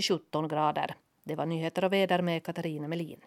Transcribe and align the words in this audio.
17 0.00 0.48
grader. 0.48 0.94
Det 1.24 1.34
var 1.34 1.46
nyheter 1.46 1.84
och 1.84 1.92
väder 1.92 2.22
med 2.22 2.44
Katarina 2.44 2.88
Melin. 2.88 3.20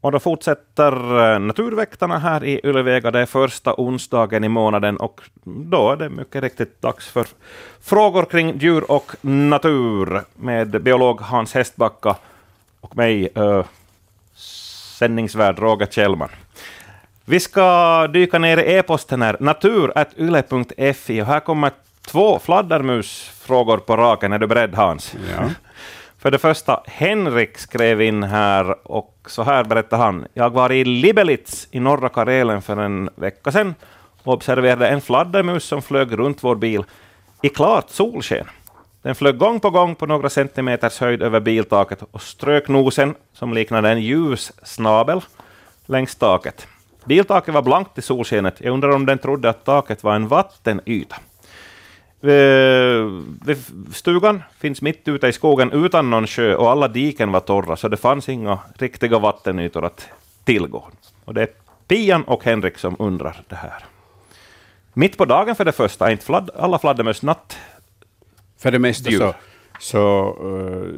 Och 0.00 0.12
då 0.12 0.18
fortsätter 0.18 0.92
eh, 1.32 1.38
Naturväktarna 1.38 2.18
här 2.18 2.44
i 2.44 2.60
Ylevega. 2.64 3.10
Det 3.10 3.20
är 3.20 3.26
första 3.26 3.74
onsdagen 3.78 4.44
i 4.44 4.48
månaden 4.48 4.96
och 4.96 5.20
då 5.44 5.92
är 5.92 5.96
det 5.96 6.08
mycket 6.08 6.42
riktigt 6.42 6.82
dags 6.82 7.06
för 7.08 7.26
frågor 7.80 8.24
kring 8.24 8.58
djur 8.58 8.90
och 8.90 9.12
natur 9.20 10.22
med 10.34 10.82
biolog 10.82 11.20
Hans 11.20 11.54
Hästbacka 11.54 12.16
och 12.80 12.96
mig, 12.96 13.28
uh, 13.36 13.64
sändningsvärd 14.98 15.58
Roger 15.58 15.86
Kjellman. 15.86 16.30
Vi 17.28 17.40
ska 17.40 18.06
dyka 18.06 18.38
ner 18.38 18.56
i 18.56 18.74
e-posten 18.76 19.22
här, 19.22 19.36
natur.yle.fi, 19.40 21.22
och 21.22 21.26
här 21.26 21.40
kommer 21.40 21.70
två 22.06 22.38
fladdermusfrågor 22.38 23.78
på 23.78 23.96
raken. 23.96 24.32
Är 24.32 24.38
du 24.38 24.46
beredd, 24.46 24.74
Hans? 24.74 25.14
Ja. 25.36 25.50
För 26.18 26.30
det 26.30 26.38
första, 26.38 26.82
Henrik 26.86 27.58
skrev 27.58 28.02
in 28.02 28.22
här 28.22 28.88
och 28.88 29.16
så 29.26 29.42
här 29.42 29.64
berättar 29.64 29.98
han. 29.98 30.26
Jag 30.34 30.50
var 30.50 30.72
i 30.72 30.84
Libelitz 30.84 31.68
i 31.70 31.80
norra 31.80 32.08
Karelen 32.08 32.62
för 32.62 32.76
en 32.76 33.10
vecka 33.14 33.52
sedan 33.52 33.74
och 34.22 34.32
observerade 34.32 34.88
en 34.88 35.00
fladdermus 35.00 35.64
som 35.64 35.82
flög 35.82 36.18
runt 36.18 36.44
vår 36.44 36.56
bil 36.56 36.84
i 37.42 37.48
klart 37.48 37.90
solsken. 37.90 38.46
Den 39.02 39.14
flög 39.14 39.38
gång 39.38 39.60
på 39.60 39.70
gång 39.70 39.94
på 39.94 40.06
några 40.06 40.30
centimeters 40.30 41.00
höjd 41.00 41.22
över 41.22 41.40
biltaket 41.40 42.02
och 42.10 42.22
strök 42.22 42.68
nosen, 42.68 43.14
som 43.32 43.54
liknade 43.54 43.90
en 43.90 44.00
ljus 44.00 44.52
snabel, 44.62 45.20
längs 45.86 46.14
taket. 46.14 46.66
Biltaket 47.06 47.54
var 47.54 47.62
blankt 47.62 47.98
i 47.98 48.02
solskenet. 48.02 48.60
Jag 48.60 48.72
undrar 48.72 48.90
om 48.90 49.06
den 49.06 49.18
trodde 49.18 49.50
att 49.50 49.64
taket 49.64 50.04
var 50.04 50.14
en 50.14 50.28
vattenyta. 50.28 51.16
Eh, 52.22 53.10
stugan 53.92 54.42
finns 54.58 54.82
mitt 54.82 55.08
ute 55.08 55.26
i 55.26 55.32
skogen 55.32 55.72
utan 55.72 56.10
någon 56.10 56.26
sjö 56.26 56.54
och 56.54 56.70
alla 56.70 56.88
diken 56.88 57.32
var 57.32 57.40
torra, 57.40 57.76
så 57.76 57.88
det 57.88 57.96
fanns 57.96 58.28
inga 58.28 58.58
riktiga 58.78 59.18
vattenytor 59.18 59.84
att 59.84 60.08
tillgå. 60.44 60.84
Och 61.24 61.34
det 61.34 61.42
är 61.42 61.48
Pian 61.88 62.22
och 62.22 62.44
Henrik 62.44 62.78
som 62.78 62.96
undrar 62.98 63.42
det 63.48 63.56
här. 63.56 63.84
Mitt 64.92 65.18
på 65.18 65.24
dagen 65.24 65.56
för 65.56 65.64
det 65.64 65.72
första, 65.72 66.06
är 66.06 66.12
inte 66.12 66.24
fladd, 66.24 66.50
alla 66.56 66.78
fladdermöss 66.78 67.22
natt? 67.22 67.58
För 68.58 68.72
det 68.72 68.78
mesta 68.78 69.10
så, 69.10 69.34
så 69.80 70.36
uh, 70.44 70.94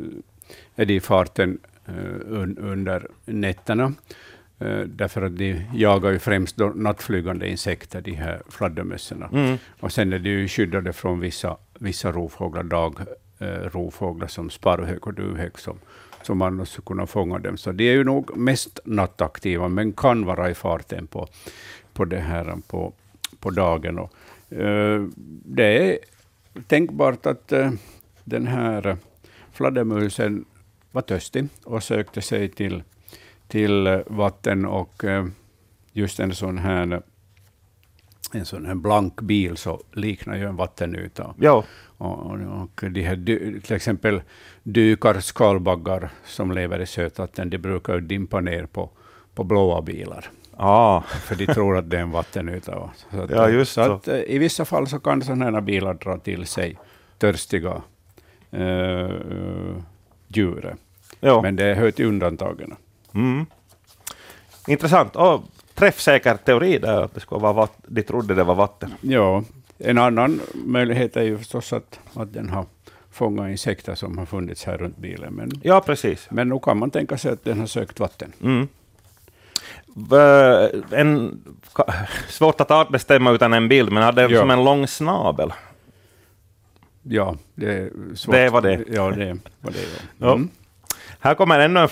är 0.77 0.85
de 0.85 0.95
i 0.95 1.01
farten 1.01 1.59
uh, 1.89 2.43
un, 2.43 2.59
under 2.59 3.09
nätterna. 3.25 3.93
Uh, 4.63 4.81
därför 4.81 5.23
att 5.23 5.37
de 5.37 5.63
jagar 5.75 6.11
ju 6.11 6.19
främst 6.19 6.57
nattflygande 6.75 7.49
insekter, 7.49 8.01
de 8.01 8.15
här 8.15 8.43
fladdermössorna. 8.49 9.29
Mm. 9.33 9.59
Och 9.81 9.93
sen 9.93 10.13
är 10.13 10.19
de 10.19 10.31
ju 10.31 10.49
skyddade 10.49 10.93
från 10.93 11.21
vissa, 11.21 11.57
vissa 11.79 12.13
rovfåglar, 12.13 12.63
dagrovfåglar 12.63 14.27
uh, 14.27 14.29
som 14.29 14.51
sparvhök 14.51 15.07
och 15.07 15.15
duvhök, 15.15 15.59
som, 15.59 15.79
som 16.23 16.43
annars 16.43 16.69
skulle 16.69 16.85
kunna 16.87 17.07
fånga 17.07 17.39
dem. 17.39 17.57
Så 17.57 17.73
de 17.73 17.89
är 17.89 17.93
ju 17.93 18.05
nog 18.05 18.37
mest 18.37 18.81
nattaktiva, 18.85 19.69
men 19.69 19.93
kan 19.93 20.25
vara 20.25 20.51
i 20.51 20.55
farten 20.55 21.07
på, 21.07 21.27
på, 21.93 22.05
det 22.05 22.21
här, 22.21 22.57
på, 22.69 22.93
på 23.41 23.51
dagen. 23.51 23.99
Och, 23.99 24.13
uh, 24.53 25.09
det 25.45 25.93
är 25.93 25.99
tänkbart 26.67 27.27
att 27.27 27.53
den 28.25 28.47
här 28.47 28.97
fladdermusen 29.53 30.45
var 30.93 31.03
törstig 31.03 31.49
och 31.65 31.83
sökte 31.83 32.23
sig 32.23 32.49
till 32.49 32.83
till 33.49 34.03
vatten 34.07 34.67
och 34.67 35.05
eh, 35.05 35.27
just 35.93 36.21
en 36.21 36.35
sån 36.35 36.59
här 36.59 37.03
en 38.33 38.45
sån 38.45 38.67
här 38.67 38.75
blank 38.75 39.21
bil 39.21 39.57
så 39.57 39.81
liknar 39.93 40.37
ju 40.37 40.45
en 40.45 40.57
vattenyta. 40.57 41.35
Ja. 41.39 41.65
Och, 41.99 42.31
och 42.31 42.91
de 42.91 43.03
här, 43.03 43.17
till 43.61 43.77
exempel 43.77 44.23
dykar, 44.63 45.21
skalbaggar 45.21 46.11
som 46.25 46.53
lever 46.53 46.81
i 46.81 46.87
sötvatten, 46.87 47.51
de 47.51 47.59
brukar 47.59 48.01
dimpa 48.01 48.41
ner 48.41 48.67
på, 48.67 48.91
på 49.35 49.45
blåa 49.45 49.83
bilar. 49.83 50.31
Ah. 50.57 51.01
För 51.01 51.35
de 51.35 51.47
tror 51.47 51.77
att 51.77 51.91
det 51.91 51.97
är 51.97 52.01
en 52.01 52.11
vattenyta. 52.11 52.91
Så 53.11 53.21
att, 53.21 53.31
ja, 53.37 53.49
just 53.49 53.73
så. 53.73 53.81
Att, 53.81 54.09
eh, 54.09 54.17
I 54.17 54.39
vissa 54.39 54.65
fall 54.65 54.87
så 54.87 54.99
kan 54.99 55.23
sådana 55.23 55.45
här 55.45 55.61
bilar 55.61 55.95
dra 55.95 56.19
till 56.19 56.47
sig 56.47 56.79
törstiga 57.19 57.83
äh, 58.51 59.11
djur. 60.29 60.77
Ja. 61.21 61.43
Men 61.43 61.57
det 61.57 61.75
hör 61.75 61.91
till 61.91 62.07
undantagen. 62.07 62.77
Mm. 63.19 63.47
Intressant. 64.67 65.17
Och 65.17 65.43
träffsäker 65.75 66.37
teori 66.37 66.79
där, 66.79 67.03
att 67.03 67.15
det 67.15 67.21
skulle 67.21 67.41
vara 67.41 67.53
vatten. 67.53 67.85
de 67.89 68.03
trodde 68.03 68.35
det 68.35 68.45
var 68.45 68.55
vatten. 68.55 68.95
Ja, 69.01 69.45
en 69.79 69.99
annan 69.99 70.41
möjlighet 70.55 71.17
är 71.17 71.23
ju 71.23 71.39
förstås 71.39 71.73
att, 71.73 72.01
att 72.15 72.33
den 72.33 72.51
har 72.51 72.67
fångat 73.13 73.51
insekter 73.51 73.95
som 73.95 74.19
har 74.19 74.27
funnits 74.27 74.65
här 74.65 74.79
runt 74.79 74.97
bilen. 74.97 75.35
Men, 75.35 75.51
ja, 75.63 75.81
precis. 75.81 76.27
Men 76.31 76.49
nu 76.49 76.59
kan 76.59 76.79
man 76.79 76.91
tänka 76.91 77.19
sig 77.19 77.33
att 77.33 77.45
den 77.45 77.61
har 77.61 77.67
sökt 77.67 78.01
vatten. 78.01 78.33
Mm. 78.43 78.69
En, 80.91 81.41
svårt 82.29 82.61
att 82.61 82.71
artbestämma 82.71 83.31
utan 83.31 83.53
en 83.53 83.69
bild, 83.69 83.93
men 83.93 84.03
hade 84.03 84.23
den 84.23 84.31
ja. 84.31 84.41
som 84.41 84.51
en 84.51 84.65
lång 84.65 84.87
snabel? 84.87 85.53
Ja, 87.03 87.37
det 87.55 87.73
är 87.73 87.91
svårt. 88.15 88.35
Det 88.35 88.51
var 88.51 88.61
det. 88.61 88.85
Ja, 88.89 89.11
det 89.11 89.39
var 89.61 89.71
det. 89.71 89.79
Ja. 90.19 90.33
Mm. 90.33 90.49
Här 91.21 91.35
kommer 91.35 91.59
ännu 91.59 91.81
en 91.81 91.89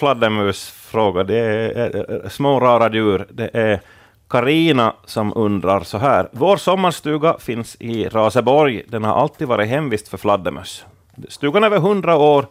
fråga. 0.87 1.25
Det 1.25 1.39
är 1.39 2.29
små 2.29 2.61
rara 2.61 2.93
djur. 2.93 3.27
Det 3.31 3.51
är 3.53 3.81
Karina 4.29 4.95
som 5.05 5.33
undrar 5.37 5.81
så 5.81 5.99
här. 5.99 6.29
Vår 6.33 6.57
sommarstuga 6.57 7.37
finns 7.39 7.77
i 7.81 8.09
Raseborg. 8.09 8.83
Den 8.89 9.05
har 9.05 9.15
alltid 9.15 9.49
varit 9.49 9.69
hemvist 9.69 10.09
för 10.09 10.17
fladdermöss. 10.17 10.85
Stugan 11.29 11.63
är 11.63 11.67
över 11.67 11.79
hundra 11.79 12.17
år 12.17 12.47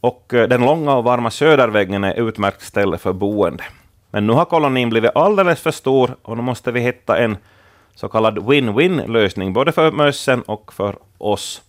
och 0.00 0.34
eh, 0.34 0.48
den 0.48 0.60
långa 0.60 0.94
och 0.94 1.04
varma 1.04 1.30
söderväggen 1.30 2.04
är 2.04 2.28
utmärkt 2.28 2.62
ställe 2.62 2.98
för 2.98 3.12
boende. 3.12 3.64
Men 4.10 4.26
nu 4.26 4.32
har 4.32 4.44
kolonin 4.44 4.90
blivit 4.90 5.16
alldeles 5.16 5.60
för 5.60 5.70
stor 5.70 6.16
och 6.22 6.36
nu 6.36 6.42
måste 6.42 6.72
vi 6.72 6.80
hitta 6.80 7.18
en 7.18 7.36
så 7.94 8.08
kallad 8.08 8.38
win-win 8.38 9.06
lösning, 9.06 9.52
både 9.52 9.72
för 9.72 9.92
mössen 9.92 10.42
och 10.42 10.72
för 10.72 10.96
oss. 11.18 11.62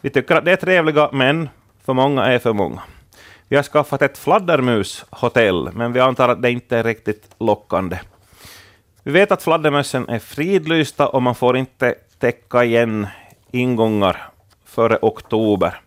Vi 0.00 0.10
tycker 0.10 0.36
att 0.36 0.44
det 0.44 0.52
är 0.52 0.56
trevliga, 0.56 1.08
men 1.12 1.48
för 1.84 1.92
många 1.92 2.24
är 2.24 2.38
för 2.38 2.52
många. 2.52 2.82
Vi 3.52 3.56
har 3.56 3.62
skaffat 3.62 4.02
ett 4.02 4.18
fladdermushotell, 4.18 5.70
men 5.72 5.92
vi 5.92 6.00
antar 6.00 6.28
att 6.28 6.42
det 6.42 6.50
inte 6.50 6.76
är 6.76 6.84
riktigt 6.84 7.34
lockande. 7.38 7.98
Vi 9.02 9.12
vet 9.12 9.32
att 9.32 9.42
fladdermössen 9.42 10.08
är 10.08 10.18
fridlysta 10.18 11.08
och 11.08 11.22
man 11.22 11.34
får 11.34 11.56
inte 11.56 11.94
täcka 12.18 12.64
igen 12.64 13.06
ingångar 13.50 14.28
före 14.64 14.98
oktober. 15.02 15.80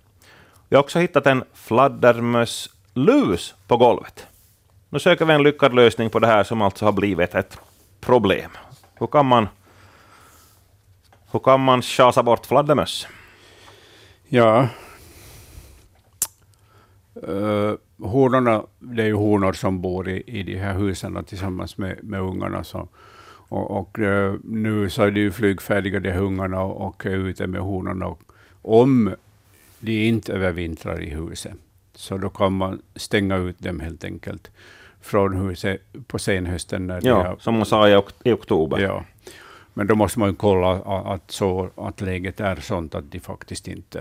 Vi 0.70 0.76
har 0.76 0.84
också 0.84 1.00
hittat 1.00 1.28
en 1.28 1.44
fladdermösslus 1.54 3.56
på 3.68 3.78
golvet. 3.78 4.28
Nu 4.90 5.00
söker 5.00 5.26
vi 5.26 5.34
en 5.34 5.44
lyckad 5.44 5.76
lösning 5.76 6.10
på 6.10 6.20
det 6.20 6.28
här 6.28 6.44
som 6.44 6.62
alltså 6.62 6.86
har 6.86 6.92
blivit 6.92 7.36
ett 7.36 7.60
problem. 8.02 8.52
Hur 8.96 9.08
kan 9.08 9.26
man, 9.26 9.48
hur 11.32 11.40
kan 11.40 11.60
man 11.60 11.82
tjasa 11.82 12.24
bort 12.24 12.46
fladdermöss? 12.46 13.08
Ja, 14.28 14.68
Uh, 17.28 17.74
honorna, 17.98 18.64
det 18.80 19.04
är 19.04 19.08
ju 19.08 19.14
honor 19.14 19.54
som 19.54 19.82
bor 19.82 20.10
i, 20.10 20.24
i 20.26 20.44
de 20.44 20.56
här 20.56 20.74
husen 20.74 21.24
tillsammans 21.24 21.78
med, 21.78 22.04
med 22.04 22.22
ungarna. 22.22 22.64
Så, 22.64 22.88
och, 23.28 23.72
och 23.72 24.00
uh, 24.00 24.36
nu 24.44 24.90
så 24.90 25.04
är 25.04 25.12
de 25.12 25.20
ju 25.20 25.32
flygfärdiga, 25.32 26.00
de 26.00 26.12
här 26.12 26.22
ungarna, 26.22 26.62
och, 26.62 26.88
och 26.88 27.06
är 27.06 27.10
ute 27.10 27.48
med 27.48 27.62
honorna. 27.62 28.08
Och, 28.08 28.22
om 28.62 29.16
de 29.80 30.08
inte 30.08 30.34
övervintrar 30.34 31.02
i 31.02 31.10
huset, 31.10 31.54
så 31.94 32.18
då 32.18 32.30
kan 32.30 32.54
man 32.54 32.82
stänga 32.96 33.38
ut 33.38 33.60
dem 33.60 33.80
helt 33.80 34.04
enkelt 34.04 34.52
från 35.02 35.36
huset 35.36 35.82
på 36.08 36.20
senhösten. 36.20 36.88
När 36.88 37.00
ja, 37.04 37.24
har, 37.24 37.38
som 37.40 37.54
man 37.54 37.66
sa 37.66 37.90
i, 37.90 37.96
ok 37.96 38.10
i 38.24 38.32
oktober. 38.32 38.80
Ja. 38.80 39.06
Men 39.74 39.88
då 39.88 39.96
måste 39.96 40.20
man 40.20 40.30
ju 40.30 40.36
kolla 40.36 40.72
att, 41.14 41.32
så, 41.32 41.70
att 41.76 42.02
läget 42.02 42.40
är 42.40 42.56
sånt 42.56 42.96
att 42.96 43.12
de 43.12 43.20
faktiskt 43.20 43.68
inte 43.68 44.00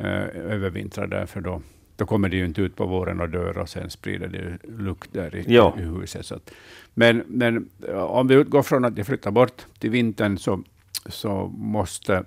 uh, 0.00 0.06
övervintrar 0.34 1.06
där, 1.06 1.26
för 1.26 1.40
då, 1.40 1.62
då 1.96 2.06
kommer 2.06 2.28
de 2.28 2.36
ju 2.36 2.44
inte 2.44 2.62
ut 2.62 2.76
på 2.76 2.86
våren 2.86 3.20
och 3.20 3.28
dör 3.28 3.58
och 3.58 3.68
sen 3.68 3.90
sprider 3.90 4.28
det 4.28 4.68
lukt 4.68 5.12
där 5.12 5.36
i, 5.36 5.44
ja. 5.48 5.74
i 5.78 5.82
huset. 5.82 6.26
Så 6.26 6.34
att, 6.34 6.50
men, 6.94 7.22
men 7.26 7.68
om 7.94 8.28
vi 8.28 8.34
utgår 8.34 8.62
från 8.62 8.84
att 8.84 8.96
de 8.96 9.04
flyttar 9.04 9.30
bort 9.30 9.66
till 9.78 9.90
vintern 9.90 10.38
så, 10.38 10.62
så 11.06 11.52
måste 11.56 12.24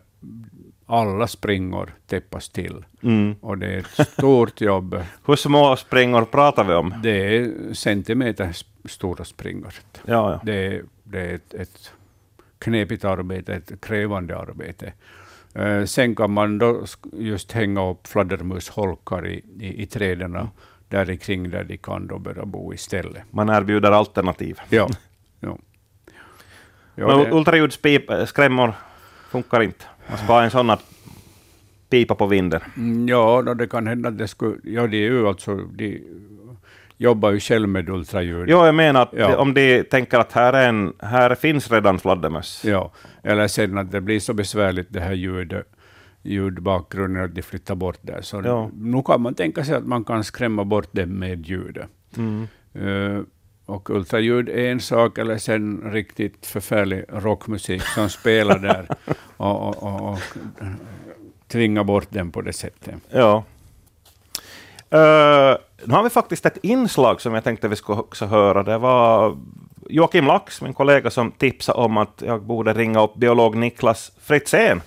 alla 0.86 1.27
springor 1.27 1.94
täppas 2.07 2.50
till. 2.50 2.86
Mm. 3.01 3.36
Och 3.42 3.57
det 3.57 3.68
är 3.68 3.77
ett 3.77 4.07
stort 4.07 4.62
jobb. 4.71 5.04
Hur 5.25 5.36
små 5.36 5.75
springor 5.75 6.25
pratar 6.25 6.63
vi 6.63 6.74
om? 6.74 6.94
Det 7.04 7.38
är 7.38 7.74
centimeter 7.74 8.56
stora 8.86 9.25
springor. 9.25 9.74
Ja, 10.06 10.31
ja. 10.31 10.42
Det, 10.44 10.65
är, 10.65 10.83
det 11.04 11.19
är 11.19 11.36
ett, 11.36 11.54
ett 11.54 11.92
knepigt 12.60 13.06
arbete, 13.06 13.54
ett 13.54 13.81
krävande 13.81 14.38
arbete. 14.38 14.94
Uh, 15.57 15.86
sen 15.86 16.16
kan 16.16 16.31
man 16.31 16.57
då 16.57 16.86
just 17.13 17.51
hänga 17.51 17.90
upp 17.90 18.07
fladdermusholkar 18.07 19.28
i, 19.28 19.44
i, 19.60 19.84
i 19.84 19.86
träden 19.86 20.36
mm. 20.36 20.48
där 20.88 21.16
kring 21.16 21.50
där 21.50 21.63
de 21.63 21.78
kan 21.78 22.07
då 22.07 22.19
börja 22.19 22.46
bo 22.46 22.74
istället. 22.74 23.24
Man 23.31 23.50
erbjuder 23.50 23.92
alternativ. 23.92 24.60
Ja. 24.69 24.90
ja. 25.40 25.57
ja 26.96 27.07
Men 27.07 27.34
ultraljudspip, 27.34 28.12
skrämmor 28.28 28.74
Funkar 29.30 29.62
inte. 29.62 29.86
Man 30.10 30.18
ska 30.18 30.34
ha 30.34 30.44
en 30.44 30.51
sån 30.51 30.69
att 30.69 30.84
pipa 31.90 32.16
på 32.16 32.25
vinden. 32.25 32.62
Mm, 32.78 33.07
ja, 33.07 33.42
då 33.42 33.54
det 33.54 33.68
kan 33.68 33.88
hända 33.88 34.10
att 34.10 34.18
det 34.18 34.28
skulle... 34.28 34.57
Ja, 34.63 34.88
det 34.88 34.98
är 34.98 35.12
ju 35.12 35.28
alltså... 35.28 35.56
De 35.56 36.04
jobbar 37.00 37.31
ju 37.31 37.40
själv 37.40 37.69
med 37.69 37.90
ultraljud. 37.90 38.50
Jo, 38.50 38.66
jag 38.66 38.75
menar 38.75 39.01
att 39.01 39.13
ja. 39.13 39.38
om 39.38 39.54
de 39.54 39.84
tänker 39.84 40.19
att 40.19 40.31
här, 40.31 40.54
är 40.54 40.69
en, 40.69 40.94
här 41.00 41.36
finns 41.36 41.72
redan 41.72 42.00
fladdermöss. 42.00 42.66
Ja, 42.66 42.92
eller 43.24 43.48
sen 43.48 43.78
att 43.78 43.92
det 43.92 44.01
blir 44.01 44.19
så 44.19 44.34
besvärligt 44.34 44.88
det 44.90 45.00
här 45.00 45.13
ljudet 45.13 45.68
ljudbakgrunden 46.22 47.24
att 47.24 47.36
de 47.36 47.42
flyttar 47.42 47.75
bort 47.75 48.00
det. 48.01 48.24
Så 48.24 48.42
ja. 48.46 48.69
nu 48.74 49.01
kan 49.01 49.22
man 49.22 49.34
tänka 49.34 49.66
sig 49.66 49.75
att 49.75 49.86
man 49.86 50.04
kan 50.04 50.24
skrämma 50.24 50.63
bort 50.63 50.88
dem 50.92 51.19
med 51.19 51.46
ljudet. 51.46 51.90
Mm. 52.18 52.48
Uh, 52.75 53.24
och 53.66 53.90
ultraljud 53.90 54.50
är 54.50 54.72
en 54.72 54.80
sak, 54.80 55.18
eller 55.18 55.38
sen 55.38 55.92
riktigt 55.92 56.46
förfärlig 56.46 57.06
rockmusik 57.10 57.81
som 57.81 58.10
spelar 58.10 58.60
där 58.69 58.88
och, 59.38 59.68
och, 59.68 59.84
och, 59.84 60.13
och 60.13 60.19
tvinga 61.48 61.84
bort 61.84 62.07
den 62.10 62.31
på 62.31 62.42
det 62.42 62.54
sättet. 62.54 62.96
Ja. 63.10 63.44
Uh, 64.94 65.57
nu 65.86 65.94
har 65.94 66.04
vi 66.04 66.10
faktiskt 66.10 66.46
ett 66.46 66.58
inslag 66.62 67.22
som 67.22 67.34
jag 67.34 67.44
tänkte 67.44 67.68
vi 67.68 67.76
skulle 67.76 68.00
också 68.00 68.26
höra. 68.26 68.64
Det 68.64 68.78
var 68.78 69.38
Joakim 69.90 70.26
Lax, 70.26 70.62
min 70.62 70.74
kollega, 70.74 71.10
som 71.10 71.31
tipsade 71.31 71.80
om 71.80 71.98
att 71.98 72.24
jag 72.26 72.42
borde 72.42 72.74
ringa 72.74 73.04
upp 73.04 73.16
biolog 73.16 73.56
Niklas 73.56 74.12
Fritzén. 74.22 74.81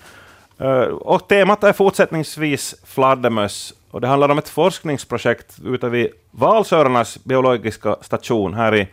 Eh, 0.59 0.81
och 0.81 1.27
temat 1.27 1.63
är 1.63 1.73
fortsättningsvis 1.73 2.75
fladdermöss. 2.85 3.73
Och 3.91 4.01
det 4.01 4.07
handlar 4.07 4.29
om 4.29 4.37
ett 4.37 4.49
forskningsprojekt 4.49 5.59
ute 5.65 5.89
vid 5.89 6.07
Valsörarnas 6.31 7.23
biologiska 7.23 7.95
station 8.01 8.53
här 8.53 8.75
i, 8.75 8.87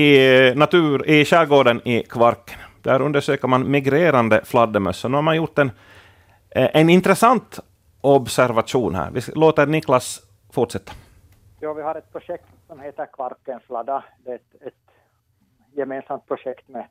i, 0.00 0.54
natur, 0.54 1.08
i 1.08 1.24
skärgården 1.24 1.88
i 1.88 2.02
Kvarken. 2.02 2.58
Där 2.82 3.02
undersöker 3.02 3.48
man 3.48 3.70
migrerande 3.70 4.40
fladdermöss. 4.44 5.04
Nu 5.04 5.14
har 5.14 5.22
man 5.22 5.36
gjort 5.36 5.58
en, 5.58 5.70
eh, 6.50 6.68
en 6.72 6.90
intressant 6.90 7.58
observation 8.00 8.94
här. 8.94 9.10
Vi 9.10 9.20
låter 9.34 9.66
Niklas 9.66 10.20
fortsätta. 10.52 10.92
Ja, 11.62 11.72
vi 11.72 11.82
har 11.82 11.94
ett 11.94 12.12
projekt 12.12 12.44
som 12.66 12.80
heter 12.80 13.06
Kvarkenfladda. 13.06 14.04
Det 14.24 14.30
är 14.30 14.34
ett, 14.34 14.54
ett 14.60 14.74
gemensamt 15.72 16.26
projekt 16.26 16.68
med 16.68 16.86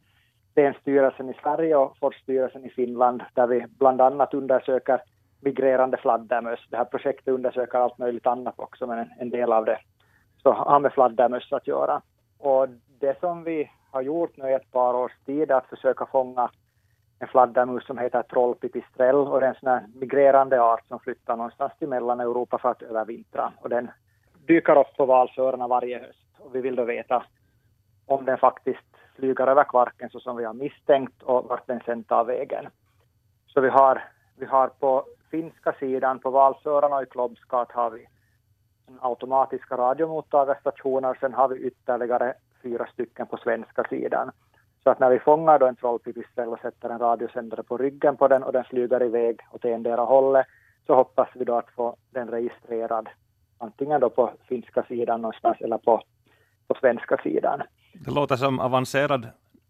Länsstyrelsen 0.55 1.29
i 1.29 1.33
Sverige 1.33 1.75
och 1.75 1.97
Forststyrelsen 1.97 2.65
i 2.65 2.69
Finland 2.69 3.23
där 3.33 3.47
vi 3.47 3.65
bland 3.69 4.01
annat 4.01 4.33
undersöker 4.33 5.01
migrerande 5.39 5.97
fladdermöss. 5.97 6.59
Det 6.69 6.77
här 6.77 6.85
projektet 6.85 7.27
undersöker 7.27 7.77
allt 7.77 7.97
möjligt 7.97 8.27
annat 8.27 8.59
också, 8.59 8.87
men 8.87 8.99
en, 8.99 9.09
en 9.19 9.29
del 9.29 9.51
av 9.51 9.65
det 9.65 9.79
så 10.43 10.51
har 10.51 10.79
med 10.79 10.93
fladdermöss 10.93 11.53
att 11.53 11.67
göra. 11.67 12.01
Och 12.37 12.69
det 12.99 13.19
som 13.19 13.43
vi 13.43 13.71
har 13.91 14.01
gjort 14.01 14.37
nu 14.37 14.49
i 14.49 14.53
ett 14.53 14.71
par 14.71 14.93
års 14.93 15.17
tid 15.25 15.51
är 15.51 15.55
att 15.55 15.69
försöka 15.69 16.05
fånga 16.05 16.51
en 17.19 17.27
fladdermus 17.27 17.85
som 17.85 17.97
heter 17.97 18.23
trollpipistrell 18.23 19.15
och 19.15 19.39
det 19.39 19.45
är 19.45 19.49
en 19.49 19.59
sån 19.59 19.69
här 19.69 19.85
migrerande 19.95 20.61
art 20.61 20.87
som 20.87 20.99
flyttar 20.99 21.35
någonstans 21.35 21.71
till 21.79 21.87
Mellaneuropa 21.87 22.57
för 22.57 22.69
att 22.69 22.81
övervintra. 22.81 23.53
Och 23.61 23.69
den 23.69 23.91
dyker 24.49 24.77
upp 24.77 24.97
på 24.97 25.05
Valsöarna 25.05 25.67
varje 25.67 25.99
höst 25.99 26.27
och 26.37 26.55
vi 26.55 26.61
vill 26.61 26.75
då 26.75 26.83
veta 26.83 27.23
om 28.05 28.25
den 28.25 28.37
faktiskt 28.37 28.95
flyger 29.15 29.47
över 29.47 29.63
Kvarken 29.63 30.09
så 30.09 30.19
som 30.19 30.37
vi 30.37 30.45
har 30.45 30.53
misstänkt 30.53 31.23
och 31.23 31.45
vart 31.49 31.67
den 31.67 31.79
sen 31.85 32.03
tar 32.03 32.23
vägen. 32.23 32.67
Så 33.47 33.61
vi 33.61 33.69
har, 33.69 34.03
vi 34.37 34.45
har 34.45 34.67
på 34.67 35.05
finska 35.31 35.73
sidan, 35.79 36.19
på 36.19 36.29
Valsöarna 36.29 36.95
och 36.95 37.03
i 37.03 37.05
Klobskat 37.05 37.71
har 37.71 37.89
vi 37.89 38.07
automatiska 38.99 39.77
radiomottagarstationer. 39.77 41.17
Sen 41.19 41.33
har 41.33 41.47
vi 41.47 41.55
ytterligare 41.55 42.33
fyra 42.63 42.87
stycken 42.93 43.27
på 43.27 43.37
svenska 43.37 43.83
sidan. 43.83 44.31
Så 44.83 44.89
att 44.89 44.99
när 44.99 45.09
vi 45.09 45.19
fångar 45.19 45.59
då 45.59 45.65
en 45.65 45.75
trollpipistrell 45.75 46.49
och 46.49 46.59
sätter 46.59 46.89
en 46.89 46.99
radiosändare 46.99 47.63
på 47.63 47.77
ryggen 47.77 48.17
på 48.17 48.27
den 48.27 48.43
och 48.43 48.53
den 48.53 48.63
flyger 48.63 49.03
iväg 49.03 49.39
åt 49.51 49.65
endera 49.65 50.01
hållet 50.01 50.47
så 50.87 50.95
hoppas 50.95 51.29
vi 51.33 51.45
då 51.45 51.55
att 51.55 51.71
få 51.75 51.95
den 52.11 52.27
registrerad 52.27 53.09
antingen 53.59 54.01
då 54.01 54.09
på 54.09 54.31
finska 54.47 54.83
sidan 54.83 55.21
någonstans 55.21 55.57
eller 55.61 55.77
på, 55.77 56.01
på 56.67 56.75
svenska 56.79 57.17
sidan. 57.17 57.61
Det 57.93 58.11
låter 58.11 58.35
som 58.35 58.59
avancerad 58.59 59.27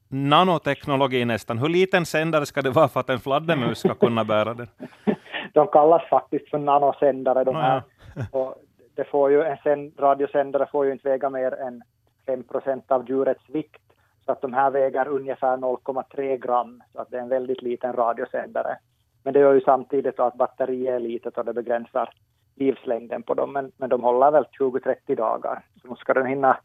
nanoteknologi 0.09 1.25
nästan. 1.25 1.57
Hur 1.57 1.69
liten 1.69 2.05
sändare 2.05 2.45
ska 2.45 2.61
det 2.61 2.69
vara 2.69 2.87
för 2.87 2.99
att 2.99 3.09
en 3.09 3.19
fladdermus 3.19 3.79
ska 3.79 3.93
kunna 3.93 4.23
bära 4.23 4.53
den? 4.53 4.67
de 5.53 5.67
kallas 5.67 6.09
faktiskt 6.09 6.49
för 6.49 6.57
nanosändare 6.57 7.43
de 7.43 7.55
här. 7.55 7.83
Och 8.31 8.55
det 8.95 9.03
får 9.03 9.31
ju, 9.31 9.43
en 9.43 9.57
sänd, 9.57 9.93
radiosändare 9.99 10.67
får 10.71 10.85
ju 10.85 10.91
inte 10.91 11.09
väga 11.09 11.29
mer 11.29 11.53
än 11.53 11.81
5 12.25 12.43
procent 12.43 12.91
av 12.91 13.09
djurets 13.09 13.49
vikt. 13.49 13.81
Så 14.25 14.31
att 14.31 14.41
de 14.41 14.53
här 14.53 14.71
väger 14.71 15.07
ungefär 15.07 15.57
0,3 15.57 16.37
gram. 16.37 16.83
Så 16.93 17.01
att 17.01 17.11
det 17.11 17.17
är 17.17 17.21
en 17.21 17.29
väldigt 17.29 17.61
liten 17.61 17.93
radiosändare. 17.93 18.77
Men 19.23 19.33
det 19.33 19.39
gör 19.39 19.53
ju 19.53 19.61
samtidigt 19.61 20.19
att 20.19 20.35
batteriet 20.35 20.95
är 20.95 20.99
litet 20.99 21.37
och 21.37 21.45
det 21.45 21.53
begränsar 21.53 22.09
livslängden 22.59 23.23
på 23.23 23.33
dem. 23.33 23.53
Men, 23.53 23.71
men 23.77 23.89
de 23.89 24.03
håller 24.03 24.31
väl 24.31 24.45
20-30 24.59 25.15
dagar. 25.15 25.65
Så 25.81 25.87
nu 25.87 25.95
ska 25.95 26.13
den 26.13 26.25
hinna, 26.25 26.57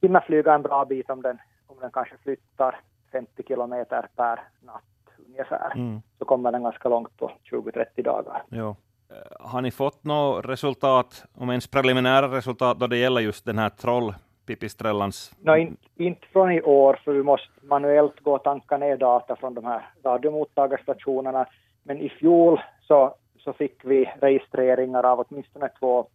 hinna 0.00 0.20
flyga 0.20 0.54
en 0.54 0.62
bra 0.62 0.84
bit 0.84 1.10
om 1.10 1.22
den, 1.22 1.38
om 1.66 1.76
den 1.80 1.90
kanske 1.90 2.14
flyttar 2.22 2.80
50 3.12 3.42
kilometer 3.42 4.08
per 4.16 4.40
natt 4.60 4.82
ungefär. 5.28 5.72
Mm. 5.74 6.02
Så 6.18 6.24
kommer 6.24 6.52
den 6.52 6.62
ganska 6.62 6.88
långt 6.88 7.16
på 7.16 7.32
20-30 7.50 8.02
dagar. 8.02 8.42
Jo. 8.48 8.76
Eh, 9.10 9.50
har 9.50 9.60
ni 9.60 9.70
fått 9.70 10.04
något 10.04 10.44
resultat, 10.46 11.24
om 11.34 11.50
ens 11.50 11.70
preliminära 11.70 12.36
resultat, 12.36 12.78
då 12.78 12.86
det 12.86 12.96
gäller 12.96 13.20
just 13.20 13.44
den 13.44 13.58
här 13.58 13.68
trollpipistrellans? 13.68 15.34
No, 15.40 15.56
in, 15.56 15.76
inte 15.96 16.26
från 16.26 16.52
i 16.52 16.62
år, 16.62 17.00
för 17.04 17.12
vi 17.12 17.22
måste 17.22 17.48
manuellt 17.62 18.20
gå 18.20 18.34
och 18.34 18.44
tanka 18.44 18.76
ner 18.76 18.96
data 18.96 19.36
från 19.36 19.54
de 19.54 19.64
här 19.64 19.90
radiomottagarstationerna. 20.04 21.46
Men 21.82 21.98
i 21.98 22.08
fjol 22.08 22.60
så, 22.80 23.14
så 23.46 23.52
fick 23.52 23.84
vi 23.84 24.12
registreringar 24.20 25.06
av 25.06 25.24
åtminstone 25.28 25.68
två 25.68 26.06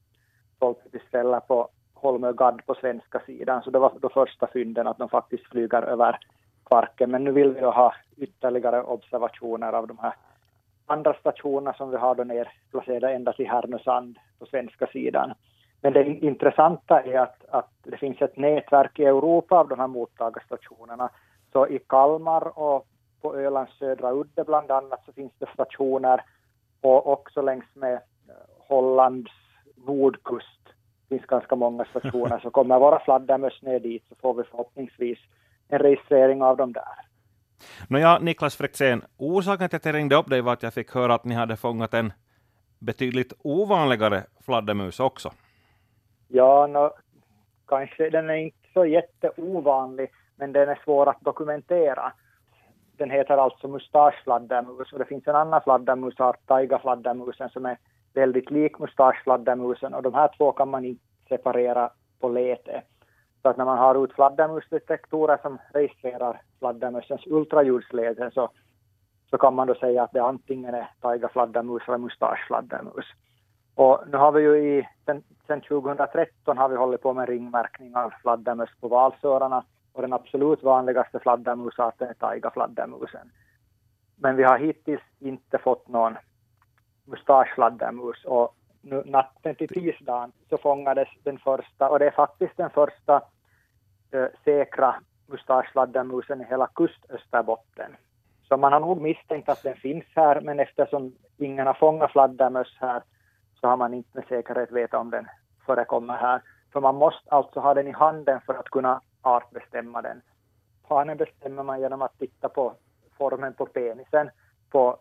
trollpipistreller 0.59 1.39
på 1.39 1.69
Holmö 1.93 2.33
Gadd 2.33 2.61
på 2.65 2.75
svenska 2.75 3.19
sidan, 3.19 3.61
så 3.61 3.69
det 3.69 3.79
var 3.79 3.93
de 4.01 4.09
första 4.09 4.47
fynden 4.47 4.87
att 4.87 4.97
de 4.97 5.09
faktiskt 5.09 5.47
flyger 5.47 5.81
över 5.81 6.17
Kvarken. 6.65 7.11
Men 7.11 7.23
nu 7.23 7.31
vill 7.31 7.51
vi 7.53 7.61
ha 7.61 7.93
ytterligare 8.17 8.83
observationer 8.83 9.73
av 9.73 9.87
de 9.87 9.97
här 9.97 10.13
andra 10.85 11.13
stationerna 11.13 11.73
som 11.73 11.89
vi 11.89 11.97
har 11.97 12.15
då 12.15 12.23
ner 12.23 12.51
placerade 12.71 13.13
ända 13.13 13.33
till 13.33 13.49
Härnösand 13.49 14.17
på 14.39 14.45
svenska 14.45 14.87
sidan. 14.87 15.33
Men 15.81 15.93
det 15.93 16.03
intressanta 16.05 17.01
är 17.01 17.19
att, 17.19 17.45
att 17.49 17.71
det 17.83 17.97
finns 17.97 18.21
ett 18.21 18.37
nätverk 18.37 18.99
i 18.99 19.05
Europa 19.05 19.55
av 19.59 19.67
de 19.67 19.79
här 19.79 19.87
mottagarstationerna. 19.87 21.09
Så 21.51 21.67
i 21.67 21.79
Kalmar 21.79 22.59
och 22.59 22.87
på 23.21 23.35
Ölands 23.35 23.77
södra 23.77 24.11
udde 24.11 24.43
bland 24.43 24.71
annat 24.71 25.05
så 25.05 25.13
finns 25.13 25.31
det 25.39 25.49
stationer 25.53 26.23
och 26.81 27.07
också 27.07 27.41
längs 27.41 27.65
med 27.73 27.93
eh, 27.93 27.99
Hollands 28.57 29.31
nordkust 29.75 30.61
finns 31.09 31.25
ganska 31.25 31.55
många 31.55 31.85
stationer. 31.85 32.39
Så 32.39 32.49
kommer 32.49 32.79
våra 32.79 32.99
fladdermöss 32.99 33.61
ner 33.61 33.79
dit 33.79 34.03
så 34.09 34.15
får 34.15 34.33
vi 34.33 34.43
förhoppningsvis 34.43 35.19
en 35.67 35.79
registrering 35.79 36.43
av 36.43 36.57
dem 36.57 36.73
där. 36.73 37.11
Nåja, 37.87 38.19
Niklas 38.19 38.55
Fräxén, 38.55 39.03
orsaken 39.17 39.69
till 39.69 39.77
att 39.77 39.85
jag 39.85 39.95
ringde 39.95 40.15
upp 40.15 40.29
dig 40.29 40.41
var 40.41 40.53
att 40.53 40.63
jag 40.63 40.73
fick 40.73 40.91
höra 40.91 41.13
att 41.13 41.25
ni 41.25 41.35
hade 41.35 41.57
fångat 41.57 41.93
en 41.93 42.13
betydligt 42.79 43.33
ovanligare 43.43 44.23
fladdermus 44.45 44.99
också. 44.99 45.31
Ja, 46.27 46.67
no, 46.67 46.91
kanske 47.67 48.09
den 48.09 48.29
är 48.29 48.35
inte 48.35 48.67
så 48.73 48.85
jätteovanlig, 48.85 50.11
men 50.35 50.53
den 50.53 50.69
är 50.69 50.79
svår 50.83 51.09
att 51.09 51.21
dokumentera. 51.21 52.13
Den 53.01 53.11
heter 53.11 53.37
alltså 53.37 53.67
mustaschfladdermus 53.67 54.93
och 54.93 54.99
det 54.99 55.05
finns 55.05 55.27
en 55.27 55.35
annan 55.35 55.61
fladdermusart, 55.61 56.39
taigafladdermusen, 56.45 57.49
som 57.49 57.65
är 57.65 57.77
väldigt 58.13 58.51
lik 58.51 58.79
mustaschfladdermusen 58.79 59.93
och 59.93 60.03
de 60.03 60.13
här 60.13 60.29
två 60.37 60.51
kan 60.51 60.69
man 60.69 60.85
inte 60.85 61.03
separera 61.29 61.89
på 62.19 62.29
lete. 62.29 62.81
Så 63.41 63.49
att 63.49 63.57
när 63.57 63.65
man 63.65 63.77
har 63.77 64.03
ut 64.03 64.13
fladdermusdetektorer 64.13 65.37
som 65.41 65.57
registrerar 65.73 66.41
fladdermössens 66.59 67.27
ultraljudsläte 67.27 68.31
så, 68.33 68.49
så 69.29 69.37
kan 69.37 69.55
man 69.55 69.67
då 69.67 69.75
säga 69.75 70.03
att 70.03 70.13
det 70.13 70.23
antingen 70.23 70.73
är 70.73 70.89
taigafladdermus 71.01 71.83
eller 71.87 71.97
mustaschfladdermus. 71.97 73.05
Och 73.75 74.03
nu 74.07 74.17
har 74.17 74.31
vi 74.31 74.41
ju 74.41 74.57
i, 74.57 74.87
sen, 75.05 75.23
sen 75.47 75.61
2013 75.61 76.57
har 76.57 76.69
vi 76.69 76.75
hållit 76.75 77.01
på 77.01 77.13
med 77.13 77.29
ringmärkning 77.29 77.95
av 77.95 78.13
fladdermöss 78.21 78.69
på 78.81 78.87
valsörarna 78.87 79.63
och 79.93 80.01
den 80.01 80.13
absolut 80.13 80.63
vanligaste 80.63 81.19
fladdermusarten 81.19 82.09
är 82.09 82.13
taigafladdermusen. 82.13 83.31
Men 84.15 84.35
vi 84.35 84.43
har 84.43 84.57
hittills 84.57 85.01
inte 85.19 85.57
fått 85.57 85.87
någon 85.87 86.17
mustaschfladdermus 87.05 88.25
och 88.25 88.55
nu 88.81 89.03
natten 89.05 89.55
till 89.55 89.67
tisdagen 89.67 90.31
så 90.49 90.57
fångades 90.57 91.07
den 91.23 91.37
första, 91.37 91.89
och 91.89 91.99
det 91.99 92.05
är 92.05 92.11
faktiskt 92.11 92.57
den 92.57 92.69
första 92.69 93.21
eh, 94.11 94.27
säkra 94.45 94.95
mustaschfladdermusen 95.27 96.41
i 96.41 96.45
hela 96.45 96.67
kustösterbotten. 96.67 97.95
Så 98.47 98.57
man 98.57 98.73
har 98.73 98.79
nog 98.79 99.01
misstänkt 99.01 99.49
att 99.49 99.63
den 99.63 99.75
finns 99.75 100.05
här, 100.15 100.41
men 100.41 100.59
eftersom 100.59 101.15
ingen 101.37 101.67
har 101.67 101.73
fångat 101.73 102.11
fladdermöss 102.11 102.77
här 102.79 103.01
så 103.59 103.67
har 103.67 103.77
man 103.77 103.93
inte 103.93 104.09
med 104.13 104.27
säkerhet 104.27 104.71
veta 104.71 104.97
om 104.97 105.09
den 105.09 105.27
förekommer 105.65 106.17
här. 106.17 106.41
För 106.73 106.81
man 106.81 106.95
måste 106.95 107.29
alltså 107.29 107.59
ha 107.59 107.73
den 107.73 107.87
i 107.87 107.91
handen 107.91 108.41
för 108.45 108.53
att 108.53 108.69
kunna 108.69 109.01
artbestämma 109.21 110.01
den. 110.01 110.21
Hanen 110.83 111.17
bestämmer 111.17 111.63
man 111.63 111.81
genom 111.81 112.01
att 112.01 112.19
titta 112.19 112.49
på 112.49 112.73
formen 113.17 113.53
på 113.53 113.65
penisen 113.65 114.29
på 114.69 114.97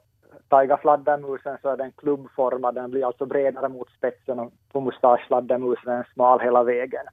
taigafladdermusen 0.48 1.58
så 1.62 1.68
är 1.68 1.76
den 1.76 1.92
klubbformad, 1.92 2.74
den 2.74 2.90
blir 2.90 3.06
alltså 3.06 3.26
bredare 3.26 3.68
mot 3.68 3.90
spetsen 3.90 4.38
och 4.38 4.52
på 4.72 4.80
mustaschfladdermusen 4.80 5.92
är 5.92 5.96
den 5.96 6.04
smal 6.14 6.40
hela 6.40 6.62
vägen. 6.62 7.06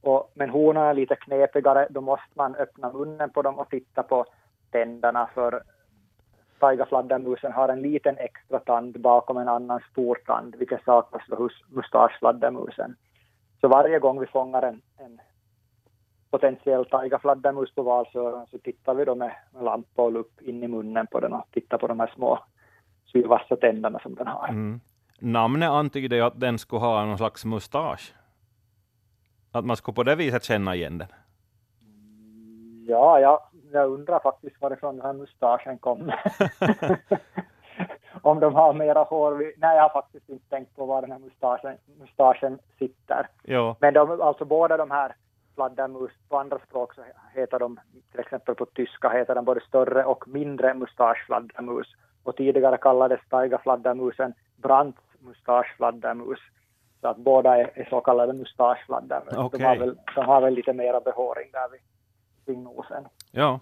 Och, 0.00 0.30
men 0.34 0.50
honorna 0.50 0.90
är 0.90 0.94
lite 0.94 1.16
knepigare, 1.16 1.86
då 1.90 2.00
måste 2.00 2.32
man 2.34 2.54
öppna 2.54 2.92
munnen 2.92 3.30
på 3.30 3.42
dem 3.42 3.58
och 3.58 3.70
titta 3.70 4.02
på 4.02 4.24
tänderna 4.70 5.30
för 5.34 5.62
taigafladdermusen 6.58 7.52
har 7.52 7.68
en 7.68 7.82
liten 7.82 8.18
extra 8.18 8.58
tand 8.58 9.00
bakom 9.00 9.36
en 9.36 9.48
annan 9.48 9.80
stor 9.90 10.14
tand, 10.26 10.56
vilket 10.56 10.84
saknas 10.84 11.22
hos 11.38 11.52
mustaschfladdermusen. 11.68 12.96
Så 13.60 13.68
varje 13.68 13.98
gång 13.98 14.20
vi 14.20 14.26
fångar 14.26 14.62
en, 14.62 14.82
en 14.96 15.20
potentiell 16.30 16.84
taigafladdermus 16.84 17.74
på 17.74 17.82
valsöron 17.82 18.46
så 18.46 18.58
tittar 18.58 18.94
vi 18.94 19.04
då 19.04 19.14
med, 19.14 19.32
lampa 19.60 20.02
och 20.02 20.12
lupp 20.12 20.40
in 20.40 20.62
i 20.62 20.68
munnen 20.68 21.06
på 21.06 21.20
den 21.20 21.32
och 21.32 21.46
tittar 21.50 21.78
på 21.78 21.86
de 21.86 22.00
här 22.00 22.12
små 22.14 22.38
sylvassa 23.12 23.56
tänderna 23.56 23.98
som 23.98 24.14
den 24.14 24.26
har. 24.26 24.48
Mm. 24.48 24.80
Namnet 25.18 25.70
antyder 25.70 26.16
ju 26.16 26.22
att 26.22 26.40
den 26.40 26.58
skulle 26.58 26.80
ha 26.80 27.04
någon 27.04 27.18
slags 27.18 27.44
mustasch. 27.44 28.14
Att 29.52 29.64
man 29.64 29.76
skulle 29.76 29.94
på 29.94 30.02
det 30.02 30.14
viset 30.14 30.44
känna 30.44 30.74
igen 30.74 30.98
den. 30.98 31.08
Ja, 32.86 33.20
ja 33.20 33.50
jag 33.72 33.90
undrar 33.90 34.18
faktiskt 34.18 34.60
varifrån 34.60 34.96
den 34.96 35.06
här 35.06 35.12
mustaschen 35.12 35.78
kommer. 35.78 36.20
Om 38.22 38.40
de 38.40 38.54
har 38.54 38.74
mera 38.74 39.02
hår. 39.02 39.52
Nej, 39.56 39.76
jag 39.76 39.82
har 39.82 40.02
faktiskt 40.02 40.28
inte 40.28 40.48
tänkt 40.48 40.76
på 40.76 40.86
var 40.86 41.02
den 41.02 41.12
här 41.12 41.18
mustaschen, 41.18 41.76
mustaschen 41.98 42.58
sitter. 42.78 43.28
Jo. 43.44 43.76
Men 43.80 43.94
de, 43.94 44.20
alltså 44.20 44.44
båda 44.44 44.76
de 44.76 44.90
här 44.90 45.14
fladdermus, 45.58 46.12
på 46.28 46.38
andra 46.38 46.58
språk 46.68 46.94
så 46.94 47.02
heter 47.34 47.58
de, 47.58 47.80
till 48.10 48.20
exempel 48.20 48.54
på 48.54 48.66
tyska 48.66 49.08
heter 49.08 49.34
de 49.34 49.44
både 49.44 49.60
större 49.60 50.04
och 50.04 50.28
mindre 50.28 50.74
mustaschfladdermus. 50.74 51.86
Och 52.22 52.36
tidigare 52.36 52.78
kallades 52.78 53.20
taigafladdermusen 53.28 54.34
Brandts 54.56 55.02
mustaschfladdermus. 55.20 56.38
Så 57.00 57.08
att 57.08 57.16
båda 57.16 57.56
är, 57.56 57.70
är 57.74 57.86
så 57.90 58.00
kallade 58.00 58.32
mustaschfladdermus. 58.32 59.36
Okay. 59.36 59.58
De, 59.58 59.64
har 59.64 59.76
väl, 59.76 59.98
de 60.14 60.24
har 60.24 60.40
väl 60.40 60.54
lite 60.54 60.72
mera 60.72 61.00
behåring 61.00 61.50
där 61.52 61.68
vid, 61.72 61.80
vid 62.46 62.58
nosen. 62.58 63.04
Ja. 63.32 63.60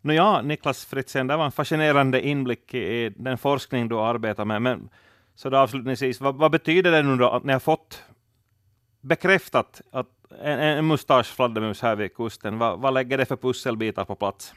Nå 0.00 0.12
ja, 0.12 0.42
Niklas 0.42 0.84
Fritzén, 0.84 1.26
det 1.26 1.36
var 1.36 1.44
en 1.44 1.52
fascinerande 1.52 2.20
inblick 2.20 2.74
i 2.74 3.12
den 3.16 3.38
forskning 3.38 3.88
du 3.88 3.98
arbetar 3.98 4.44
med. 4.44 4.62
Men 4.62 4.88
så 5.34 5.50
då 5.50 5.58
avslutningsvis, 5.58 6.20
vad, 6.20 6.34
vad 6.34 6.50
betyder 6.50 6.90
det 6.90 7.02
nu 7.02 7.16
då 7.16 7.28
att 7.28 7.44
ni 7.44 7.52
har 7.52 7.60
fått 7.60 8.04
bekräftat 9.02 9.80
att 9.90 10.06
en, 10.42 10.58
en 10.58 10.86
mustaschfladdermus 10.86 11.82
här 11.82 11.96
vid 11.96 12.14
kusten, 12.14 12.58
vad, 12.58 12.80
vad 12.80 12.94
lägger 12.94 13.18
det 13.18 13.24
för 13.24 13.36
pusselbitar 13.36 14.04
på 14.04 14.14
plats? 14.14 14.54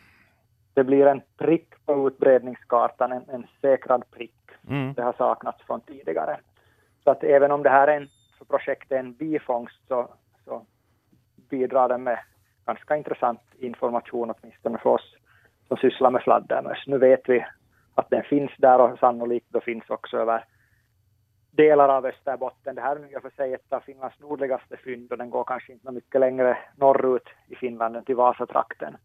Det 0.74 0.84
blir 0.84 1.06
en 1.06 1.22
prick 1.38 1.86
på 1.86 2.08
utbredningskartan, 2.08 3.12
en, 3.12 3.30
en 3.30 3.48
säkrad 3.62 4.12
prick. 4.12 4.36
Mm. 4.70 4.94
Det 4.94 5.02
har 5.02 5.14
saknats 5.14 5.64
från 5.66 5.82
tidigare. 5.82 6.40
Så 7.04 7.12
att 7.12 7.24
även 7.24 7.52
om 7.52 7.64
det 7.64 7.70
här 7.70 7.88
är 7.88 7.98
en, 7.98 8.08
för 8.38 8.46
projektet 8.46 8.92
är 8.92 9.00
en 9.00 9.14
bifångst 9.14 9.88
så, 9.88 10.10
så 10.46 10.66
bidrar 11.50 11.90
den 11.90 12.04
med 12.04 12.20
ganska 12.66 12.96
intressant 12.96 13.40
information 13.60 14.32
åtminstone 14.32 14.78
för 14.78 14.90
oss 14.90 15.16
som 15.68 15.78
sysslar 15.78 16.12
med 16.12 16.22
fladdermöss. 16.22 16.84
Nu 16.88 16.98
vet 16.98 17.30
vi 17.30 17.46
att 17.96 18.10
den 18.10 18.24
finns 18.24 18.52
där 18.58 18.80
och 18.80 19.00
sannolikt 19.00 19.48
då 19.50 19.62
finns 19.62 19.90
också 19.90 20.18
över 20.18 20.46
delar 21.56 21.90
av 21.90 22.06
Österbotten. 22.06 22.76
Det 22.76 22.82
här 22.82 22.96
är 22.96 23.14
i 23.14 23.18
och 23.18 23.22
för 23.22 23.30
sig 23.30 23.54
ett 23.54 23.74
av 23.74 23.80
Finlands 23.80 24.20
nordligaste 24.20 24.78
fynd 24.78 25.12
och 25.12 25.18
den 25.18 25.30
går 25.30 25.44
kanske 25.44 25.74
inte 25.74 25.92
mycket 25.92 26.22
längre 26.22 26.58
norrut 26.76 27.30
i 27.48 27.56
Finland 27.56 27.96
än 27.96 28.06
till 28.06 28.16
Vasatrakten. 28.16 28.98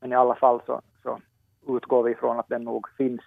Men 0.00 0.12
i 0.12 0.14
alla 0.14 0.34
fall 0.34 0.60
så, 0.66 0.80
så 1.02 1.20
utgår 1.68 2.02
vi 2.02 2.12
ifrån 2.12 2.38
att 2.38 2.48
den 2.48 2.64
nog 2.64 2.88
finns 2.96 3.20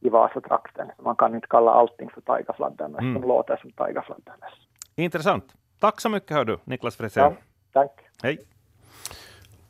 i 0.00 0.08
Vasatrakten. 0.08 0.86
Så 0.96 1.02
man 1.02 1.16
kan 1.16 1.34
inte 1.34 1.46
kalla 1.46 1.70
allting 1.70 2.10
för 2.10 2.20
taigafladdermöss 2.20 3.00
mm. 3.00 3.14
som 3.14 3.28
låter 3.28 3.56
som 3.56 3.72
taigafladdermöss. 3.72 4.54
Intressant. 4.94 5.54
Tack 5.80 6.00
så 6.00 6.08
mycket 6.08 6.36
hör 6.36 6.44
du, 6.44 6.58
Niklas 6.64 6.96
Frisell. 6.96 7.22
Ja, 7.22 7.36
tack. 7.72 8.00
Hej. 8.22 8.38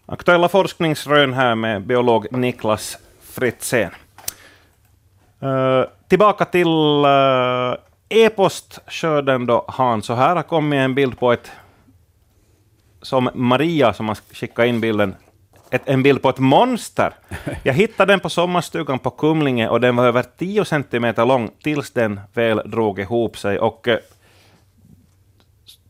Aktuella 0.06 0.48
forskningsrön 0.48 1.32
här 1.32 1.54
med 1.54 1.82
biolog 1.82 2.32
Niklas 2.32 2.98
Fritzén. 3.20 3.90
Uh, 5.42 5.84
tillbaka 6.08 6.44
till 6.44 6.68
uh, 7.04 7.74
e-postskörden 8.12 9.46
då, 9.46 9.64
Hans. 9.68 10.06
Så 10.06 10.14
här 10.14 10.36
har 10.36 10.42
kommit 10.42 10.76
en 10.76 10.94
bild 10.94 11.18
på 11.18 11.32
ett, 11.32 11.50
som 13.02 13.30
Maria 13.34 13.92
som 13.92 14.08
har 14.08 14.14
skickat 14.14 14.66
in 14.66 14.80
bilden, 14.80 15.14
ett, 15.70 15.82
en 15.84 16.02
bild 16.02 16.22
på 16.22 16.28
ett 16.28 16.38
monster. 16.38 17.14
Jag 17.62 17.74
hittade 17.74 18.12
den 18.12 18.20
på 18.20 18.30
sommarstugan 18.30 18.98
på 18.98 19.10
Kumlinge 19.10 19.68
och 19.68 19.80
den 19.80 19.96
var 19.96 20.06
över 20.06 20.24
10 20.38 20.64
centimeter 20.64 21.26
lång 21.26 21.50
tills 21.62 21.90
den 21.90 22.20
väl 22.34 22.62
drog 22.64 22.98
ihop 22.98 23.38
sig. 23.38 23.58
Och 23.58 23.88
uh, 23.88 23.96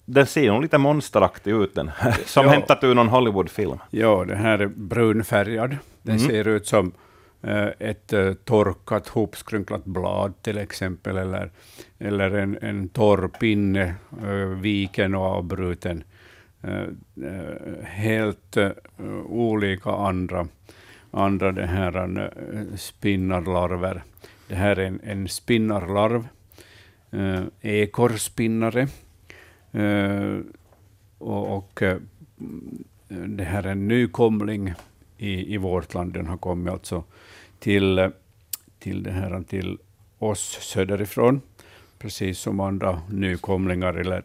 den 0.04 0.26
ser 0.26 0.52
nog 0.52 0.62
lite 0.62 0.78
monsteraktig 0.78 1.50
ut 1.50 1.74
den 1.74 1.90
här, 1.96 2.16
som 2.26 2.46
ja. 2.46 2.52
hämtat 2.52 2.84
ur 2.84 2.94
någon 2.94 3.08
Hollywoodfilm. 3.08 3.78
Ja, 3.90 4.24
den 4.24 4.38
här 4.38 4.58
är 4.58 4.66
brunfärgad. 4.66 5.76
Den 6.02 6.16
mm. 6.16 6.28
ser 6.28 6.48
ut 6.48 6.66
som 6.66 6.92
Eh, 7.44 7.68
ett 7.78 8.12
eh, 8.12 8.32
torkat, 8.32 9.08
hopskrynklat 9.08 9.84
blad 9.84 10.42
till 10.42 10.58
exempel, 10.58 11.16
eller, 11.16 11.50
eller 11.98 12.30
en, 12.30 12.58
en 12.60 12.88
torr 12.88 13.28
pinne, 13.28 13.94
eh, 14.22 14.60
viken 14.60 15.14
och 15.14 15.22
avbruten. 15.22 16.04
helt 17.82 18.56
olika 19.28 19.90
andra, 19.90 20.46
andra 21.10 21.52
det 21.52 21.66
här, 21.66 22.30
spinnarlarver. 22.76 24.02
Det 24.48 24.54
här 24.54 24.78
är 24.78 24.86
en, 24.86 25.00
en 25.04 25.28
spinnarlarv, 25.28 26.28
ekorrspinnare, 27.60 28.88
och, 31.18 31.56
och 31.56 31.82
det 33.08 33.44
här 33.44 33.62
är 33.62 33.72
en 33.72 33.88
nykomling 33.88 34.74
i, 35.18 35.54
i 35.54 35.56
vårt 35.56 35.94
land. 35.94 36.12
Den 36.12 36.26
har 36.26 36.36
kommit 36.36 36.72
alltså 36.72 37.04
till, 37.62 38.10
till, 38.78 39.02
det 39.02 39.10
här, 39.10 39.42
till 39.42 39.78
oss 40.18 40.58
söderifrån, 40.60 41.40
precis 41.98 42.38
som 42.38 42.60
andra 42.60 43.02
nykomlingar. 43.10 43.94
Eller, 43.94 44.22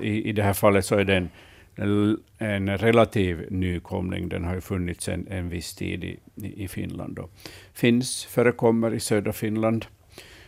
i, 0.00 0.28
I 0.28 0.32
det 0.32 0.42
här 0.42 0.52
fallet 0.52 0.84
så 0.84 0.94
är 0.94 1.04
det 1.04 1.28
en, 1.74 2.18
en 2.38 2.78
relativ 2.78 3.46
nykomling. 3.50 4.28
Den 4.28 4.44
har 4.44 4.54
ju 4.54 4.60
funnits 4.60 5.08
en, 5.08 5.26
en 5.28 5.48
viss 5.48 5.74
tid 5.74 6.04
i, 6.04 6.18
i 6.36 6.68
Finland. 6.68 7.16
Då. 7.16 7.28
Finns, 7.72 8.24
förekommer 8.24 8.94
i 8.94 9.00
södra 9.00 9.32
Finland, 9.32 9.86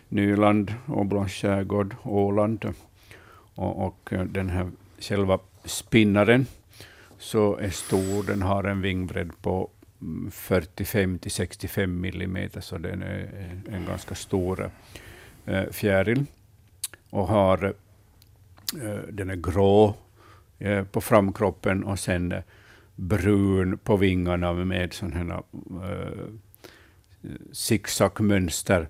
Nyland, 0.09 0.75
Åbolands 0.89 1.35
skärgård, 1.35 1.97
Åland 2.03 2.75
och, 3.55 3.87
och 3.87 4.11
den 4.27 4.51
här 4.51 4.71
själva 4.99 5.39
spinnaren 5.65 6.47
så 7.19 7.57
är 7.57 7.71
stor, 7.71 8.27
den 8.27 8.43
har 8.43 8.65
en 8.65 8.81
vingbredd 8.81 9.31
på 9.43 9.71
45 10.31 11.19
till 11.19 11.31
65 11.31 12.01
millimeter, 12.01 12.61
så 12.61 12.79
den 12.79 13.03
är 13.03 13.29
en 13.73 13.85
ganska 13.87 14.15
stor 14.15 14.71
äh, 15.47 15.65
fjäril. 15.71 16.25
Och 17.11 17.29
har, 17.29 17.65
äh, 18.83 18.99
den 19.09 19.31
är 19.31 19.37
grå 19.37 19.97
äh, 20.59 20.85
på 20.85 21.01
framkroppen 21.01 21.85
och 21.85 21.99
sen 21.99 22.35
brun 22.97 23.79
på 23.79 23.97
vingarna 23.97 24.53
med 24.53 24.93
sådana 24.93 25.43
zigzagmönster 27.53 28.89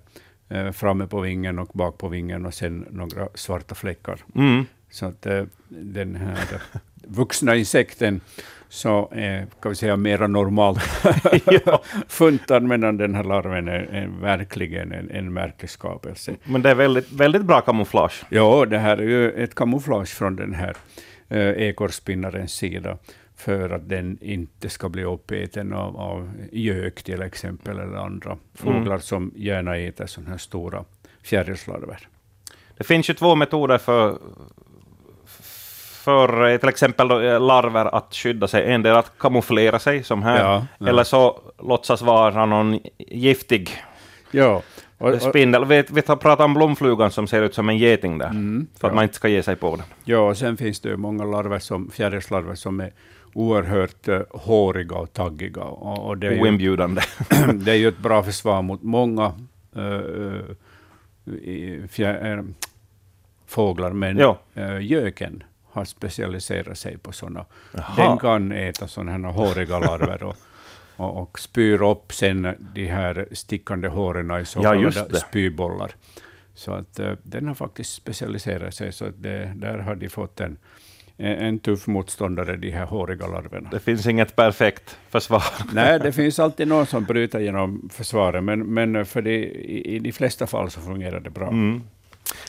eh, 0.49 0.73
framme 0.73 1.07
på 1.07 1.21
vingen 1.21 1.59
och 1.59 1.71
bak 1.75 1.99
på 1.99 2.09
vingen 2.09 2.47
och 2.47 2.55
sen 2.55 2.87
några 2.91 3.29
svarta 3.35 3.75
fläckar. 3.75 4.21
Mm. 4.35 4.65
Så 4.91 5.07
att 5.07 5.27
eh, 5.27 5.45
den 5.69 6.17
här 6.17 6.63
vuxna 6.95 7.57
insekten 7.57 8.21
så 8.69 9.09
är, 9.13 9.47
kan 9.61 9.69
vi 9.71 9.77
säga, 9.77 9.97
mera 9.97 10.27
normalt 10.27 10.83
funtad, 12.09 12.63
medan 12.63 12.97
den 12.97 13.15
här 13.15 13.25
larven 13.25 13.69
är, 13.69 13.81
är 13.81 14.07
verkligen 14.21 14.93
en, 14.93 15.11
en 15.11 15.33
märklig 15.33 15.71
skapelse. 15.71 16.35
Men 16.45 16.63
det 16.63 16.71
är 16.71 16.75
väldigt, 16.75 17.13
väldigt 17.13 17.43
bra 17.43 17.61
kamouflage. 17.61 18.25
Ja, 18.29 18.67
det 18.67 18.79
här 18.79 18.97
är 18.97 19.03
ju 19.03 19.31
ett 19.31 19.55
kamouflage 19.55 20.09
från 20.09 20.37
den 20.37 20.55
här 20.55 20.77
eh, 21.29 21.49
ekorrspinnarens 21.49 22.53
sida 22.53 22.99
för 23.37 23.71
att 23.71 23.89
den 23.89 24.19
inte 24.21 24.69
ska 24.69 24.89
bli 24.89 25.05
uppäten 25.05 25.73
av, 25.73 25.97
av 25.97 26.31
gök 26.53 27.03
till 27.03 27.23
exempel, 27.23 27.79
eller 27.79 27.97
andra 27.97 28.39
fåglar 28.55 28.87
mm. 28.87 29.01
som 29.01 29.33
gärna 29.37 29.77
äter 29.77 30.07
sådana 30.07 30.31
här 30.31 30.39
stora 30.39 30.85
fjärilslarver. 31.23 32.09
Det 32.77 32.85
finns 32.85 33.11
ju 33.11 33.15
två 33.15 33.35
metoder 33.35 33.79
för, 33.79 34.19
för 36.05 36.51
eh, 36.51 36.57
till 36.57 36.69
exempel 36.69 37.11
eh, 37.11 37.41
larver 37.41 37.95
att 37.95 38.15
skydda 38.15 38.49
sig. 38.49 38.73
En 38.73 38.87
är 38.87 38.91
att 38.91 39.13
kamouflera 39.19 39.79
sig, 39.79 40.03
som 40.03 40.23
här, 40.23 40.41
ja, 40.41 40.67
ja. 40.79 40.89
eller 40.89 41.05
så 41.05 41.41
låtsas 41.59 42.03
vara 42.03 42.47
någon 42.47 42.81
giftig 42.99 43.83
ja. 44.31 44.63
Och, 44.99 45.11
och, 45.11 45.23
spindel. 45.23 45.65
Vi, 45.65 45.85
vi 45.91 46.03
pratat 46.03 46.41
om 46.41 46.55
blomflugan 46.55 47.11
som 47.11 47.27
ser 47.27 47.43
ut 47.43 47.55
som 47.55 47.69
en 47.69 47.79
geting 47.79 48.19
där, 48.19 48.29
mm, 48.29 48.67
för 48.81 48.89
att 48.89 48.95
man 48.95 49.03
inte 49.03 49.15
ska 49.15 49.29
ge 49.29 49.43
sig 49.43 49.57
på 49.57 49.77
den. 49.77 49.85
Ja, 50.05 50.19
och 50.19 50.37
sen 50.37 50.57
finns 50.57 50.81
det 50.81 50.89
ju 50.89 50.97
många 50.97 51.25
larver 51.25 51.59
som, 51.59 51.91
fjärilslarver 51.91 52.55
som 52.55 52.81
är 52.81 52.93
oerhört 53.35 54.09
uh, 54.09 54.21
håriga 54.31 54.97
och 54.97 55.13
taggiga. 55.13 55.63
Och, 55.63 56.09
och 56.09 56.19
det, 56.19 56.27
är 56.27 56.33
ju, 56.33 56.41
Oinbjudande. 56.41 57.03
det 57.55 57.71
är 57.71 57.77
ju 57.77 57.89
ett 57.89 57.99
bra 57.99 58.23
försvar 58.23 58.63
mot 58.63 58.83
många 58.83 59.33
uh, 59.77 60.41
fjär, 61.89 62.45
fåglar, 63.47 63.91
men 63.91 64.19
Ja. 64.19 64.39
uh, 64.59 64.85
göken 64.85 65.43
har 65.75 65.85
specialiserat 65.85 66.79
sig 66.79 66.99
på 66.99 67.13
sådana. 67.13 67.45
Den 67.97 68.19
kan 68.19 68.53
äta 68.53 68.89
sådana 68.89 69.13
här 69.13 69.33
håriga 69.33 69.79
larver 69.79 70.23
och, 70.23 70.37
och, 70.97 71.23
och 71.23 71.39
spyr 71.39 71.83
upp 71.83 72.13
sen 72.13 72.57
de 72.75 72.87
här 72.87 73.29
stickande 73.33 73.89
håren 73.89 74.41
i 74.41 74.45
så 74.45 74.61
Ja, 74.63 74.73
kallade 74.73 75.09
det. 75.09 75.17
spybollar. 75.17 75.91
Så 76.55 76.73
att 76.73 77.01
uh, 77.01 77.13
den 77.23 77.49
har 77.49 77.55
faktiskt 77.55 77.95
specialiserat 77.95 78.75
sig, 78.75 78.93
så 78.93 79.05
det, 79.19 79.53
där 79.57 79.79
har 79.79 79.95
de 79.95 80.09
fått 80.09 80.41
en, 80.41 80.59
en, 81.17 81.59
tuff 81.59 81.87
motståndare, 81.87 82.57
de 82.57 82.71
här 82.71 82.87
håriga 82.87 83.27
larverna. 83.27 83.69
Det 83.71 83.81
finns 83.81 84.07
inget 84.07 84.37
perfekt 84.37 84.99
försvar. 85.11 85.45
Nej, 85.73 85.99
det 86.01 86.13
finns 86.13 86.39
alltid 86.39 86.69
någon 86.69 86.87
som 86.87 87.05
bryter 87.05 87.41
genom 87.41 87.89
försvaret, 87.93 88.45
men, 88.45 88.61
men 88.61 89.07
för 89.07 89.23
det, 89.23 89.37
i, 89.45 89.97
i 89.97 89.99
de 89.99 90.13
flesta 90.13 90.47
fall 90.47 90.71
så 90.71 90.81
fungerar 90.81 91.21
det 91.21 91.31
bra. 91.31 91.49
Mm. 91.49 91.83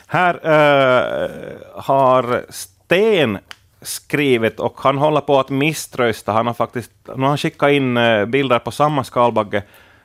Här 0.06 0.34
eh, 0.34 1.30
har 1.74 2.46
Sten 2.86 3.38
skrivit 3.82 4.60
och 4.60 4.80
han 4.80 4.98
håller 4.98 5.20
på 5.20 5.40
att 5.40 5.50
misströsta. 5.50 6.32
Han 6.32 6.46
har 6.46 6.54
faktiskt 6.54 6.90
nu 7.06 7.22
har 7.22 7.28
han 7.28 7.38
skickat 7.38 7.70
in 7.70 7.96
eh, 7.96 8.24
bilder 8.24 8.58
på 8.58 8.70
samma 8.70 9.04
skalbagge. 9.04 9.62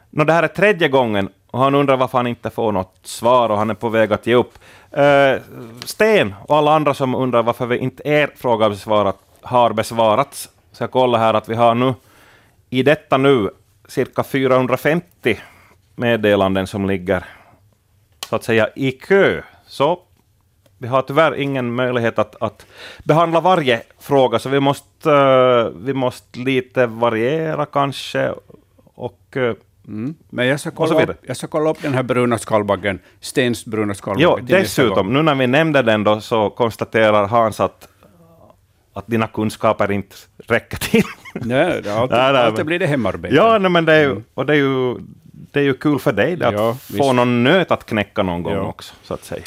Nå, 0.09 0.23
det 0.23 0.33
här 0.33 0.43
är 0.43 0.47
tredje 0.47 0.87
gången 0.87 1.29
och 1.51 1.59
han 1.59 1.75
undrar 1.75 1.97
varför 1.97 2.17
han 2.17 2.27
inte 2.27 2.49
får 2.49 2.71
något 2.71 2.99
svar 3.03 3.49
och 3.49 3.57
han 3.57 3.69
är 3.69 3.73
på 3.73 3.89
väg 3.89 4.13
att 4.13 4.27
ge 4.27 4.35
upp. 4.35 4.53
Uh, 4.97 5.41
Sten 5.85 6.35
och 6.47 6.57
alla 6.57 6.75
andra 6.75 6.93
som 6.93 7.15
undrar 7.15 7.43
varför 7.43 7.65
vi 7.65 7.77
inte 7.77 8.07
er 8.07 8.29
fråga 8.35 8.69
besvarat, 8.69 9.17
har 9.41 9.73
besvarats. 9.73 10.49
Så 10.71 10.83
jag 10.83 10.91
kollar 10.91 11.19
här 11.19 11.33
att 11.33 11.49
vi 11.49 11.55
har 11.55 11.75
nu 11.75 11.93
i 12.69 12.83
detta 12.83 13.17
nu 13.17 13.49
cirka 13.87 14.23
450 14.23 15.39
meddelanden 15.95 16.67
som 16.67 16.85
ligger 16.85 17.25
så 18.29 18.35
att 18.35 18.43
säga 18.43 18.69
i 18.75 18.91
kö. 18.91 19.41
Så 19.67 19.99
vi 20.81 20.87
har 20.87 21.01
tyvärr 21.01 21.35
ingen 21.35 21.73
möjlighet 21.73 22.19
att, 22.19 22.35
att 22.41 22.65
behandla 23.03 23.39
varje 23.39 23.81
fråga, 23.99 24.39
så 24.39 24.49
vi 24.49 24.59
måste, 24.59 25.11
eh, 25.11 25.65
vi 25.85 25.93
måste 25.93 26.39
lite 26.39 26.85
variera 26.87 27.65
kanske. 27.65 28.31
Och, 28.95 29.37
eh, 29.37 29.53
Mm. 29.87 30.15
Men 30.29 30.47
jag 30.47 30.59
ska, 30.59 30.71
kolla 30.71 31.03
upp, 31.03 31.09
jag 31.21 31.37
ska 31.37 31.47
kolla 31.47 31.69
upp 31.69 31.81
den 31.81 31.93
här 31.93 32.03
bruna 32.03 32.37
skalbaggen, 32.37 32.99
Stens 33.19 33.65
bruna 33.65 33.93
skalbagge. 33.93 34.23
jo, 34.23 34.37
dessutom, 34.57 35.13
nu 35.13 35.21
när 35.21 35.35
vi 35.35 35.47
nämnde 35.47 35.81
den 35.81 36.03
då, 36.03 36.21
så 36.21 36.49
konstaterar 36.49 37.27
Hans 37.27 37.59
att, 37.59 37.87
att 38.93 39.07
dina 39.07 39.27
kunskaper 39.27 39.91
inte 39.91 40.15
räcker 40.47 40.77
till. 40.77 41.03
Nej, 41.33 41.81
det, 41.83 41.93
alltid, 41.93 42.17
Nej, 42.17 42.33
nej, 42.33 42.41
alltid 42.41 42.65
blir 42.65 42.79
det 42.79 42.85
hemarbete. 42.87 43.35
ja, 43.35 43.57
nej, 43.57 43.71
men 43.71 43.85
det 43.85 43.93
är 43.93 44.01
ju, 44.01 44.21
och 44.33 44.45
det 44.45 44.53
är 44.53 44.57
ju, 44.57 44.95
det 45.51 45.59
är 45.59 45.63
ju 45.63 45.73
kul 45.73 45.99
för 45.99 46.11
dig 46.11 46.33
att 46.43 46.53
Ja, 46.53 46.73
få 46.73 46.93
visst. 46.93 47.13
någon 47.13 47.43
nöt 47.43 47.71
att 47.71 47.85
knäcka 47.85 48.23
någon 48.23 48.43
gång 48.43 48.53
Ja. 48.53 48.61
också, 48.61 48.93
så 49.03 49.13
att 49.13 49.23
säga. 49.23 49.43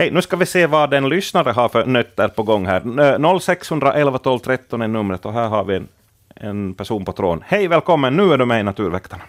Hej, 0.00 0.10
nu 0.10 0.22
ska 0.22 0.36
vi 0.36 0.46
se 0.46 0.66
vad 0.66 0.90
den 0.90 1.08
lyssnare 1.08 1.50
har 1.50 1.68
för 1.68 1.86
nötter 1.86 2.28
på 2.28 2.42
gång 2.42 2.66
här. 2.66 2.80
Eh, 3.00 3.38
0611 3.40 4.18
12 4.18 4.38
13 4.38 4.82
är 4.82 4.88
numret 4.88 5.26
och 5.26 5.32
här 5.32 5.48
har 5.48 5.64
vi 5.64 5.74
en, 5.76 5.88
en 6.34 6.74
person 6.74 7.04
på 7.04 7.12
tråden. 7.12 7.44
Hej, 7.46 7.68
välkommen, 7.68 8.16
nu 8.16 8.32
är 8.32 8.38
du 8.38 8.46
med 8.46 8.60
i 8.60 8.62
Naturväktarna. 8.62 9.22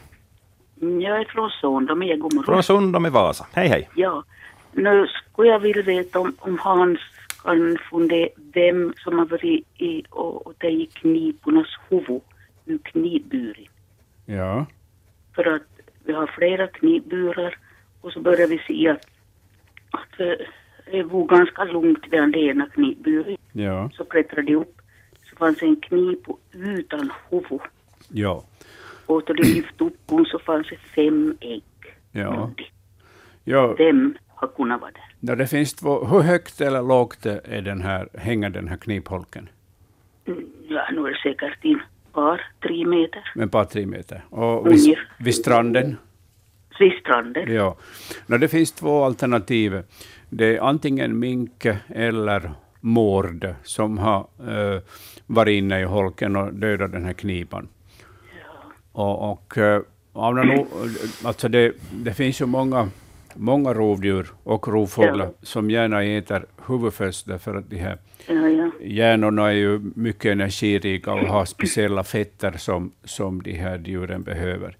Mm, 0.81 1.01
Jag 1.01 1.21
är 1.21 1.25
från 1.25 2.07
jag 2.07 2.19
god 2.19 2.33
morgon. 2.33 2.45
Från 2.45 2.63
Sundom 2.63 3.05
i 3.05 3.09
Vasa. 3.09 3.45
Hej, 3.53 3.67
hej. 3.67 3.89
Ja, 3.95 4.23
nu 4.71 5.07
skulle 5.07 5.49
jag 5.49 5.59
vilja 5.59 5.83
veta 5.83 6.19
om, 6.19 6.35
om 6.39 6.59
Hans 6.59 6.99
kan 7.43 7.77
fundera 7.89 8.29
vem 8.53 8.93
som 8.97 9.19
har 9.19 9.25
varit 9.25 9.67
i 9.77 10.03
och, 10.09 10.47
och 10.47 10.59
tagit 10.59 10.93
knipornas 10.93 11.67
huvud 11.89 12.21
ur 12.65 12.77
knipburen. 12.77 13.67
Ja. 14.25 14.65
För 15.35 15.55
att 15.55 15.67
vi 16.05 16.13
har 16.13 16.27
flera 16.27 16.67
knipburar 16.67 17.57
och 18.01 18.11
så 18.11 18.19
börjar 18.19 18.47
vi 18.47 18.57
se 18.67 18.89
att, 18.89 19.05
att 19.91 20.19
eh, 20.19 20.47
det 20.91 21.03
var 21.03 21.25
ganska 21.25 21.63
långt 21.63 22.03
vid 22.03 22.11
den 22.21 22.35
ena 22.35 22.69
knipburen. 22.69 23.37
Ja. 23.51 23.89
Så 23.93 24.05
klättrade 24.05 24.41
de 24.41 24.55
upp. 24.55 24.77
Så 25.29 25.35
fanns 25.35 25.61
en 25.61 25.75
knip 25.75 26.19
utan 26.53 27.11
huvud. 27.29 27.59
Ja. 28.09 28.43
Och 29.05 29.23
då 29.25 29.33
de 29.33 29.43
lyfte 29.43 29.83
upp 29.83 29.97
hon 30.07 30.25
så 30.25 30.39
fanns 30.39 30.67
det 30.69 30.77
fem 30.77 31.37
ägg. 31.41 31.63
Ja. 32.11 32.51
Ja. 33.43 33.75
Vem 33.77 34.15
har 34.27 34.47
kunnat 34.47 34.81
vara 34.81 34.91
där? 34.91 35.03
Ja, 35.19 35.35
det 35.35 35.47
finns 35.47 35.73
två. 35.73 36.05
Hur 36.05 36.19
högt 36.19 36.61
eller 36.61 36.81
lågt 36.81 37.25
är 37.25 37.61
den 37.61 37.81
här, 37.81 38.09
hänger 38.13 38.49
den 38.49 38.67
här 38.67 38.77
knipholken? 38.77 39.49
Mm, 40.25 40.45
Ja, 40.67 40.87
nu 40.91 41.01
är 41.01 41.09
det 41.09 41.17
säkert 41.23 41.63
in 41.65 41.79
par, 42.13 42.41
tre 42.61 42.85
meter. 42.85 43.23
Ett 43.43 43.51
par, 43.51 43.65
tre 43.65 43.85
meter. 43.85 44.21
Och 44.29 44.71
vid, 44.71 44.95
vid 45.19 45.35
stranden? 45.35 45.97
Vid 46.79 46.93
stranden. 46.93 47.53
Ja. 47.53 47.77
No, 48.27 48.37
det 48.37 48.47
finns 48.47 48.71
två 48.71 49.03
alternativ. 49.03 49.83
Det 50.33 50.55
är 50.57 50.61
antingen 50.61 51.19
mink 51.19 51.65
eller 51.89 52.51
mård 52.81 53.53
som 53.63 53.97
har 53.97 54.19
eh, 54.39 54.81
varit 55.25 55.51
inne 55.57 55.79
i 55.79 55.83
holken 55.83 56.35
och 56.35 56.53
dödat 56.53 56.91
den 56.91 57.05
här 57.05 57.13
knipan. 57.13 57.67
Och, 58.91 59.31
och 59.31 59.57
eh, 59.57 59.81
av 60.13 60.35
någon, 60.35 60.49
o- 60.59 60.67
alltså 61.23 61.49
det, 61.49 61.73
det 61.91 62.13
finns 62.13 62.41
ju 62.41 62.45
många, 62.45 62.89
många 63.35 63.73
rovdjur 63.73 64.27
och 64.43 64.67
rovfåglar 64.67 65.25
Ja. 65.25 65.31
som 65.41 65.69
gärna 65.71 66.03
äter 66.03 66.45
huvudföst, 66.67 67.27
därför 67.27 67.55
att 67.55 67.69
de 67.69 67.77
här 67.77 67.97
Ja, 68.27 68.33
ja. 68.49 68.71
hjärnorna 68.81 69.47
är 69.47 69.51
ju 69.55 69.79
mycket 69.95 70.31
energirika 70.31 71.13
och 71.13 71.19
har 71.27 71.45
speciella 71.45 72.03
fetter 72.03 72.51
som, 72.51 72.91
som 73.03 73.43
de 73.43 73.53
här 73.53 73.77
djuren 73.85 74.23
behöver. 74.23 74.77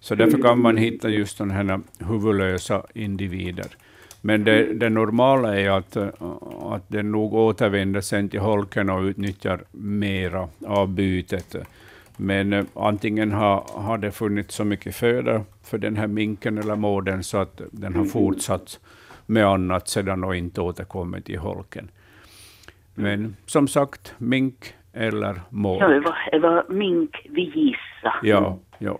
Så 0.00 0.14
därför 0.14 0.42
kan 0.42 0.58
man 0.60 0.76
hitta 0.76 1.08
just 1.08 1.36
sådana 1.36 1.54
här 1.54 1.80
huvudlösa 2.08 2.86
individer. 2.94 3.66
Men 4.26 4.44
det, 4.44 4.74
det 4.74 4.90
normala 4.90 5.60
är 5.60 5.70
att, 5.70 5.96
att 6.62 6.88
den 6.88 7.12
nog 7.12 7.34
återvänder 7.34 8.00
sen 8.00 8.28
till 8.28 8.40
holken 8.40 8.90
och 8.90 9.02
utnyttjar 9.02 9.60
mera 9.70 10.48
av 10.66 10.88
bytet. 10.88 11.56
Men 12.16 12.52
eh, 12.52 12.64
antingen 12.74 13.32
har, 13.32 13.64
har 13.74 13.98
det 13.98 14.10
funnits 14.10 14.54
så 14.54 14.64
mycket 14.64 14.96
föda 14.96 15.44
för 15.62 15.78
den 15.78 15.96
här 15.96 16.06
minken 16.06 16.58
eller 16.58 16.76
mården 16.76 17.22
så 17.22 17.38
att 17.38 17.60
den 17.70 17.94
har 17.94 18.04
fortsatt 18.04 18.80
med 19.26 19.46
annat 19.46 19.88
sedan 19.88 20.24
och 20.24 20.36
inte 20.36 20.60
återkommit 20.60 21.24
till 21.24 21.38
holken. 21.38 21.88
Men 22.94 23.36
som 23.46 23.68
sagt, 23.68 24.14
mink 24.18 24.74
eller 24.92 25.40
mård. 25.50 25.82
ja 25.82 25.88
det, 25.88 26.00
var, 26.00 26.16
det 26.32 26.38
var 26.38 26.64
mink 26.68 27.26
vi 27.30 27.42
gissa. 27.42 28.14
Ja, 28.22 28.58
ja. 28.78 28.98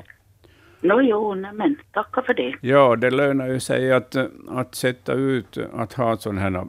Nå 0.84 1.00
jo, 1.00 1.34
nej, 1.34 1.52
men 1.52 1.76
tacka 1.92 2.22
för 2.22 2.34
det. 2.34 2.54
ja, 2.60 2.96
det 2.96 3.10
lönar 3.10 3.48
ju 3.48 3.60
sig 3.60 3.92
att, 3.92 4.16
att 4.48 4.74
sätta 4.74 5.12
ut, 5.12 5.58
att 5.72 5.92
ha 5.92 6.16
sådana 6.16 6.40
här 6.40 6.66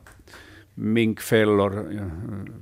minkfällor 0.73 1.85
ja, 1.91 2.01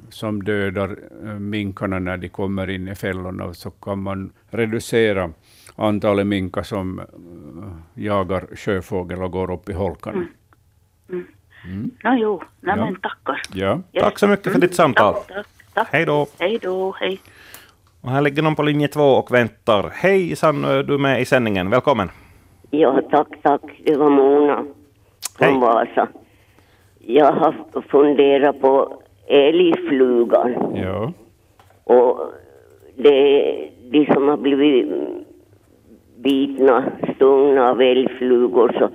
som 0.09 0.43
dödar 0.43 0.97
eh, 1.25 1.33
minkarna 1.39 1.99
när 1.99 2.17
de 2.17 2.29
kommer 2.29 2.69
in 2.69 2.87
i 2.87 2.95
fällorna, 2.95 3.53
så 3.53 3.71
kan 3.71 3.99
man 4.03 4.31
reducera 4.49 5.29
antalet 5.75 6.27
minkar 6.27 6.63
som 6.63 6.99
eh, 6.99 8.03
jagar 8.03 8.55
sjöfågel 8.55 9.21
och 9.23 9.31
går 9.31 9.51
upp 9.51 9.69
i 9.69 9.73
holkarna. 9.73 10.27
Nå 12.03 12.15
jo, 12.17 12.41
nej, 12.59 12.75
Ja. 12.77 12.85
men 12.85 12.95
tackar. 12.95 13.41
Ja. 13.53 13.81
Yes. 13.93 14.03
Tack 14.03 14.19
så 14.19 14.27
mycket 14.27 14.53
för 14.53 14.59
ditt 14.59 14.75
samtal. 14.75 15.13
Tack, 15.13 15.27
tack, 15.27 15.47
tack. 15.73 15.87
Hej 15.91 16.05
då. 16.05 16.27
Hej 16.39 16.59
då, 16.61 16.95
hej. 16.99 17.21
Och 18.03 18.09
här 18.09 18.21
ligger 18.21 18.43
någon 18.43 18.55
på 18.55 18.63
linje 18.63 18.87
två 18.87 19.03
och 19.03 19.33
väntar. 19.33 19.89
Hejsan, 19.93 20.61
du 20.61 20.93
är 20.93 20.97
med 20.97 21.21
i 21.21 21.25
sändningen. 21.25 21.69
Välkommen. 21.69 22.09
Ja, 22.71 23.01
tack, 23.11 23.27
tack. 23.41 23.61
Det 23.85 23.97
var 23.97 24.09
Mona 24.09 24.55
Hej. 24.55 24.65
från 25.49 25.59
Vasa. 25.59 26.07
Jag 26.99 27.31
har 27.31 27.55
funderat 27.81 28.61
på 28.61 28.93
älgflugan 29.27 30.55
ja. 30.75 31.11
och 31.83 32.19
det 32.95 33.69
de 33.91 34.05
som 34.13 34.27
har 34.27 34.37
blivit 34.37 34.87
bitna, 36.15 36.83
stungna 37.15 37.69
av 37.69 37.81
älgflugor 37.81 38.75
så 38.79 38.89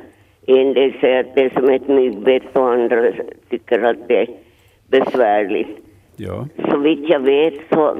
en 0.53 0.75
del 0.75 0.93
säger 1.01 1.21
att 1.21 1.35
det 1.35 1.43
är 1.43 1.51
som 1.51 1.71
ett 1.71 1.89
myggbett 1.89 2.57
och 2.57 2.73
andra 2.73 3.13
tycker 3.51 3.83
att 3.83 4.09
det 4.09 4.17
är 4.23 4.29
besvärligt. 4.89 5.79
ja. 6.17 6.47
Så 6.71 6.77
vitt 6.77 7.09
jag 7.09 7.21
vet 7.21 7.55
så, 7.73 7.97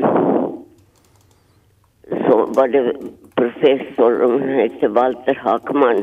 så 2.09 2.47
var 2.47 2.69
det 2.69 2.93
professor, 3.35 4.23
hon 4.23 4.49
hette 4.49 4.89
Walter 4.89 5.35
Hackman, 5.35 6.03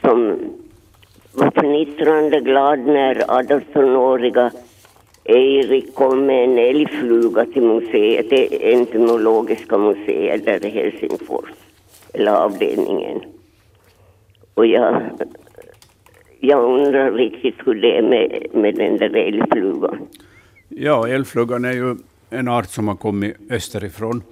som 0.00 0.38
var 1.32 1.50
fnittrande 1.50 2.40
glad 2.40 2.78
när 2.78 3.14
18-åriga 3.14 4.50
Erik 5.24 5.94
kom 5.94 6.26
med 6.26 6.44
en 6.44 6.58
älgfluga 6.58 7.44
till 7.44 7.62
museet, 7.62 8.30
det 8.30 8.74
entomologiska 8.74 9.78
museet 9.78 10.44
där 10.44 10.66
i 10.66 10.70
Helsingfors, 10.70 11.50
eller 12.12 12.32
avdelningen. 12.32 13.20
Och 14.54 14.66
jag, 14.66 15.02
jag 16.40 16.64
undrar 16.64 17.12
riktigt 17.12 17.54
hur 17.64 17.74
det 17.74 17.98
är 17.98 18.02
med, 18.02 18.46
med 18.52 18.74
den 18.74 18.96
där 18.96 19.16
älgflugan. 19.16 19.98
Ja, 20.68 21.08
älgflugan 21.08 21.64
är 21.64 21.72
ju 21.72 21.96
en 22.30 22.48
art 22.48 22.70
som 22.70 22.88
har 22.88 22.96
kommit 22.96 23.36
österifrån 23.50 24.22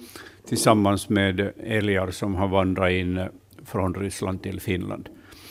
tillsammans 0.48 1.09
med 1.09 1.52
älgar 1.64 2.11
som 2.11 2.35
har 2.35 2.48
vandrat 2.48 2.90
in 2.90 3.20
från 3.66 3.94
Ryssland 3.94 4.42
till 4.42 4.61
Finland. 4.61 5.09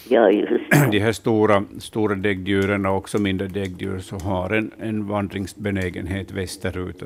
Ja, 0.10 0.32
just 0.32 0.92
De 0.92 1.00
här 1.00 1.12
stora, 1.12 1.64
stora 1.80 2.16
däggdjuren 2.16 2.86
och 2.86 2.98
också 2.98 3.20
mindre 3.20 3.48
däggdjur 3.48 4.00
så 4.00 4.16
har 4.16 4.50
en, 4.50 4.72
en 4.80 5.08
vandringsbenägenhet 5.08 6.32
västerut. 6.32 7.04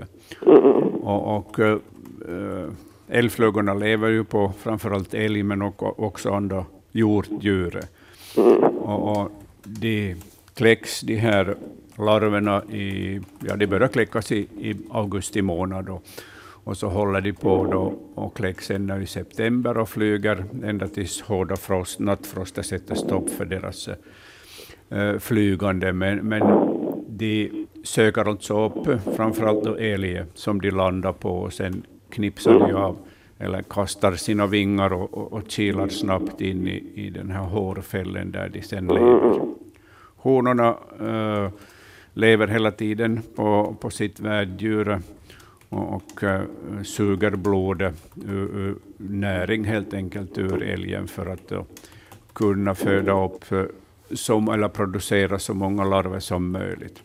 Och, 1.02 1.38
och 1.38 1.60
äh, 1.60 1.78
älgflugorna 3.10 3.74
lever 3.74 4.10
ju 4.10 4.24
på 4.24 4.54
framförallt 4.60 5.13
älg 5.13 5.43
men 5.43 5.62
också 5.78 6.34
andra 6.34 6.65
hjortdjur. 6.91 7.80
Och, 8.80 9.21
och 9.21 9.32
de 9.63 10.15
kläcks, 10.54 11.02
de 11.02 11.15
här 11.15 11.56
larverna, 11.98 12.63
i, 12.63 13.19
ja, 13.48 13.56
de 13.56 13.67
börjar 13.67 13.88
kläckas 13.88 14.32
i, 14.32 14.38
i 14.38 14.76
augusti 14.91 15.41
månad. 15.41 15.89
Och, 15.89 16.04
och 16.65 16.78
så 16.78 16.88
håller 16.88 17.21
de 17.21 17.34
på 17.34 17.65
då 17.65 17.93
och 18.15 18.38
kläcks 18.38 18.71
ända 18.71 19.01
i 19.01 19.06
september 19.06 19.78
och 19.78 19.89
flyger 19.89 20.45
ända 20.63 20.88
tills 20.88 21.21
hårda 21.21 21.56
frost, 21.56 21.99
nattfroster 21.99 22.62
sätter 22.62 22.95
stopp 22.95 23.30
för 23.30 23.45
deras 23.45 23.89
äh, 24.89 25.17
flygande. 25.19 25.93
Men, 25.93 26.17
men 26.17 26.41
de 27.08 27.51
söker 27.84 28.30
alltså 28.30 28.65
upp 28.65 29.01
framförallt 29.15 29.63
då 29.63 29.75
älg 29.75 30.23
som 30.34 30.62
de 30.62 30.71
landar 30.71 31.13
på 31.13 31.30
och 31.30 31.54
sen 31.54 31.84
knipsar 32.10 32.60
de 32.60 32.73
av 32.73 32.97
eller 33.39 33.62
kastar 33.62 34.15
sina 34.15 34.47
vingar 34.47 34.93
och, 34.93 35.13
och, 35.13 35.34
och 35.34 35.43
kilar 35.47 35.88
snabbt 35.88 36.41
in 36.41 36.67
i, 36.67 36.91
i 36.95 37.10
den 37.10 37.32
här 37.32 37.43
hårfällen 37.43 38.32
där 38.32 38.49
de 38.49 38.62
sen 38.62 38.88
lever. 38.88 39.39
Honorna 40.15 40.78
äh, 40.99 41.43
eh, 41.43 41.49
lever 42.13 42.47
hela 42.47 42.71
tiden 42.71 43.21
på, 43.36 43.75
på 43.80 43.89
sitt 43.89 44.19
värddjur 44.19 44.99
och, 45.69 45.93
och 45.93 46.23
äh, 46.23 46.41
suger 46.84 47.32
blodet, 47.32 47.95
uh, 48.30 48.34
uh, 48.36 48.75
näring 48.97 49.63
helt 49.63 49.93
enkelt 49.93 50.38
ur 50.38 50.63
älgen 50.63 51.08
för 51.08 51.25
att 51.25 51.51
uh, 51.51 51.63
kunna 52.34 52.75
föda 52.75 53.25
upp 53.25 53.45
som, 54.13 54.47
eller 54.49 54.67
producera 54.67 55.39
så 55.39 55.54
många 55.54 55.84
larver 55.84 56.19
som 56.19 56.51
möjligt. 56.51 57.01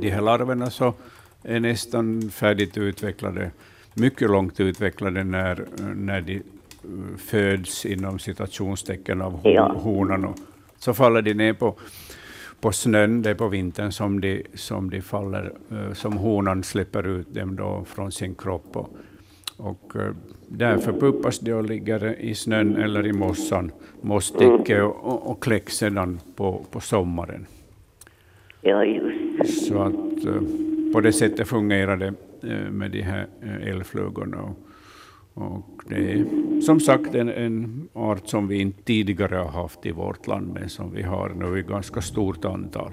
De 0.00 0.10
här 0.10 0.20
larverna 0.20 0.70
så 0.70 0.94
är 1.42 1.60
nästan 1.60 2.30
färdigt 2.30 2.76
utvecklade, 2.78 3.50
mycket 3.94 4.30
långt 4.30 4.60
utvecklade 4.60 5.24
när, 5.24 5.64
när 5.94 6.20
de 6.20 6.42
föds 7.18 7.86
inom 7.86 8.18
citationstecken 8.18 9.22
av 9.22 9.40
Ja. 9.44 9.72
honan. 9.72 10.24
Och 10.24 10.36
så 10.78 10.94
faller 10.94 11.22
de 11.22 11.34
ner 11.34 11.52
på, 11.52 11.76
på 12.62 12.72
snön, 12.72 13.22
det 13.22 13.30
är 13.30 13.34
på 13.34 13.48
vintern 13.48 13.92
som 13.92 14.20
de, 14.20 14.42
som 14.54 14.90
de 14.90 15.00
faller, 15.00 15.52
eh, 15.70 15.92
som 15.92 16.12
honan 16.12 16.62
släpper 16.62 17.06
ut 17.06 17.34
dem 17.34 17.56
då 17.56 17.84
från 17.86 18.12
sin 18.12 18.34
kropp. 18.34 18.76
Och, 18.76 18.90
och 19.56 19.96
eh, 19.96 20.14
där 20.48 20.78
förpuppas 20.78 21.38
de 21.38 21.52
och 21.52 21.64
ligger 21.64 22.20
i 22.20 22.34
snön 22.34 22.76
eller 22.76 23.06
i 23.06 23.12
mossan, 23.12 23.70
mosstäcke 24.00 24.82
och, 24.82 25.04
och, 25.04 25.30
och 25.30 25.42
kläcks 25.42 25.76
sedan 25.76 26.20
på, 26.36 26.64
på 26.70 26.80
sommaren. 26.80 27.46
Ja, 28.60 28.84
just 28.84 29.66
Så 29.66 29.82
att 29.82 30.24
eh, 30.24 30.42
på 30.92 31.00
det 31.00 31.12
sättet 31.12 31.48
fungerar 31.48 31.96
det 31.96 32.14
med 32.70 32.90
de 32.90 33.02
här 33.02 33.26
älgflugorna. 33.62 34.54
Och, 35.34 35.82
det 35.88 36.12
är 36.12 36.24
som 36.60 36.80
sagt 36.80 37.14
en, 37.14 37.28
en 37.28 37.88
art 37.92 38.28
som 38.28 38.48
vi 38.48 38.60
inte 38.60 38.82
tidigare 38.82 39.36
har 39.36 39.62
haft 39.62 39.86
i 39.86 39.90
vårt 39.90 40.26
land, 40.26 40.52
men 40.54 40.68
som 40.68 40.92
vi 40.94 41.02
har 41.02 41.28
nu 41.28 41.58
i 41.58 41.62
ganska 41.62 42.00
stort 42.00 42.44
antal. 42.44 42.92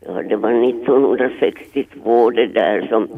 Ja, 0.00 0.22
det 0.22 0.36
var 0.36 0.68
1962 0.68 2.30
det 2.30 2.46
där 2.46 2.86
som, 2.88 3.08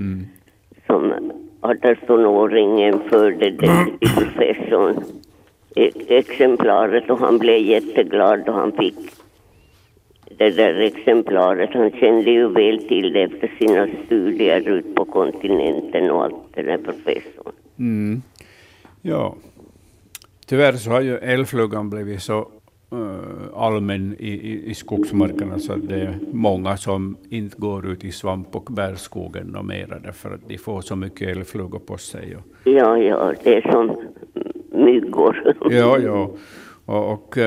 som 0.86 1.12
18-åringen 1.60 3.08
förde 3.08 3.50
det 3.50 3.84
till 4.00 4.08
professorn 4.14 5.04
e- 5.76 5.90
exemplaret 6.08 7.10
och 7.10 7.18
han 7.18 7.38
blev 7.38 7.60
jätteglad 7.60 8.42
då 8.46 8.52
han 8.52 8.72
fick 8.72 8.94
det 10.38 10.50
där 10.50 10.74
exemplaret. 10.74 11.70
Han 11.72 11.90
kände 11.90 12.30
ju 12.30 12.48
väl 12.48 12.88
till 12.88 13.12
det 13.12 13.22
efter 13.22 13.52
sina 13.58 13.88
studier 14.06 14.68
ut 14.68 14.94
på 14.94 15.04
kontinenten 15.04 16.10
och 16.10 16.24
allt 16.24 16.54
det 16.54 16.62
där 16.62 16.78
professorn. 16.78 17.52
Mm. 17.78 18.22
Ja, 19.02 19.34
tyvärr 20.46 20.72
så 20.72 20.90
har 20.90 21.00
ju 21.00 21.16
älgflugan 21.16 21.90
blivit 21.90 22.22
så 22.22 22.48
eh, 22.92 23.54
allmän 23.54 24.16
i, 24.18 24.28
i, 24.28 24.70
i 24.70 24.74
skogsmarkerna 24.74 25.58
så 25.58 25.72
att 25.72 25.88
det 25.88 26.00
är 26.00 26.18
många 26.32 26.76
som 26.76 27.16
inte 27.30 27.58
går 27.58 27.86
ut 27.86 28.04
i 28.04 28.12
svamp 28.12 28.56
och 28.56 28.72
bärskogen 28.72 29.56
och 29.56 29.64
mera 29.64 29.98
därför 29.98 30.34
att 30.34 30.48
de 30.48 30.58
får 30.58 30.80
så 30.80 30.96
mycket 30.96 31.36
älgflugor 31.36 31.78
på 31.78 31.96
sig. 31.96 32.36
Och, 32.36 32.42
Ja, 32.64 32.98
ja, 32.98 33.32
det 33.44 33.56
är 33.56 33.70
som 33.72 33.96
myggor. 34.72 35.54
ja, 35.70 35.98
ja. 35.98 36.30
Och, 36.84 37.12
och 37.12 37.38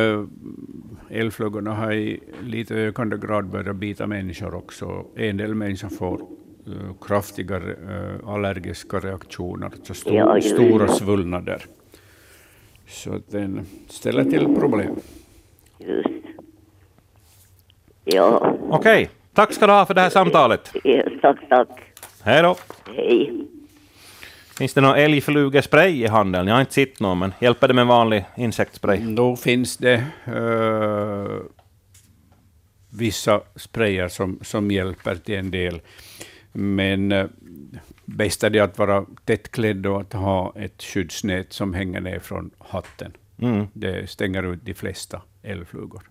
älgflugorna 1.09 1.73
har 1.73 1.91
i 1.91 2.19
lite 2.43 2.75
ökande 2.75 3.17
grad 3.17 3.45
börjat 3.45 3.75
bita 3.75 4.07
människor 4.07 4.55
också. 4.55 5.05
En 5.15 5.37
del 5.37 5.55
människor 5.55 5.89
får 5.89 6.21
äh, 6.67 6.93
kraftiga 7.07 7.55
äh, 7.57 8.29
allergiska 8.29 8.99
reaktioner, 8.99 9.65
alltså 9.65 9.93
sto- 9.93 10.13
Ja, 10.15 10.41
stora 10.41 10.87
svullnader. 10.87 11.65
Så 12.87 13.19
den 13.27 13.65
ställer 13.89 14.23
till 14.23 14.45
problem. 14.55 14.95
Just. 15.79 16.07
Ja, 18.03 18.55
Okej, 18.69 19.09
tack 19.33 19.53
ska 19.53 19.67
du 19.67 19.73
ha 19.73 19.85
för 19.85 19.93
det 19.93 20.01
här 20.01 20.09
samtalet. 20.09 20.71
ja, 20.83 21.03
tack, 21.21 21.37
tack. 21.49 21.67
Hej 22.23 22.41
då. 22.43 22.55
Hej. 22.95 23.47
Finns 24.57 24.73
det 24.73 24.81
någon 24.81 24.95
älgflugespray 24.95 26.03
i 26.03 26.07
handeln? 26.07 26.47
Jag 26.47 26.55
har 26.55 26.59
inte 26.61 26.73
sett 26.73 26.99
någon, 26.99 27.19
men 27.19 27.33
hjälper 27.39 27.67
det 27.67 27.73
med 27.73 27.87
vanlig 27.87 28.25
insektsspray? 28.37 28.97
Då 29.15 29.35
finns 29.35 29.77
det 29.77 29.93
eh, 30.25 31.37
vissa 32.89 33.41
sprayer 33.55 34.07
som, 34.07 34.39
som 34.41 34.71
hjälper 34.71 35.15
till 35.15 35.35
en 35.35 35.51
del. 35.51 35.81
Men 36.51 37.11
uh, 37.11 37.27
bäst 38.05 38.43
är 38.43 38.49
det 38.49 38.59
att 38.59 38.77
vara 38.77 39.05
tättklädd 39.25 39.85
och 39.85 40.01
att 40.01 40.13
ha 40.13 40.53
ett 40.55 40.83
skyddsnät 40.83 41.53
som 41.53 41.73
hänger 41.73 42.01
ner 42.01 42.19
från 42.19 42.51
hatten. 42.59 43.13
Mm. 43.41 43.67
Det 43.73 44.09
stänger 44.09 44.53
ut 44.53 44.59
de 44.63 44.73
flesta 44.73 45.21
älgflugor. 45.43 46.01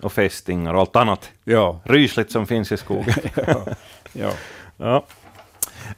Och 0.00 0.12
fästingar 0.12 0.74
och 0.74 0.80
allt 0.80 0.96
annat 0.96 1.30
Ja, 1.44 1.80
rysligt 1.84 2.30
som 2.30 2.46
finns 2.46 2.72
i 2.72 2.76
skogen. 2.76 3.14
ja, 3.46 3.66
ja. 4.12 4.32
Ja. 4.76 5.04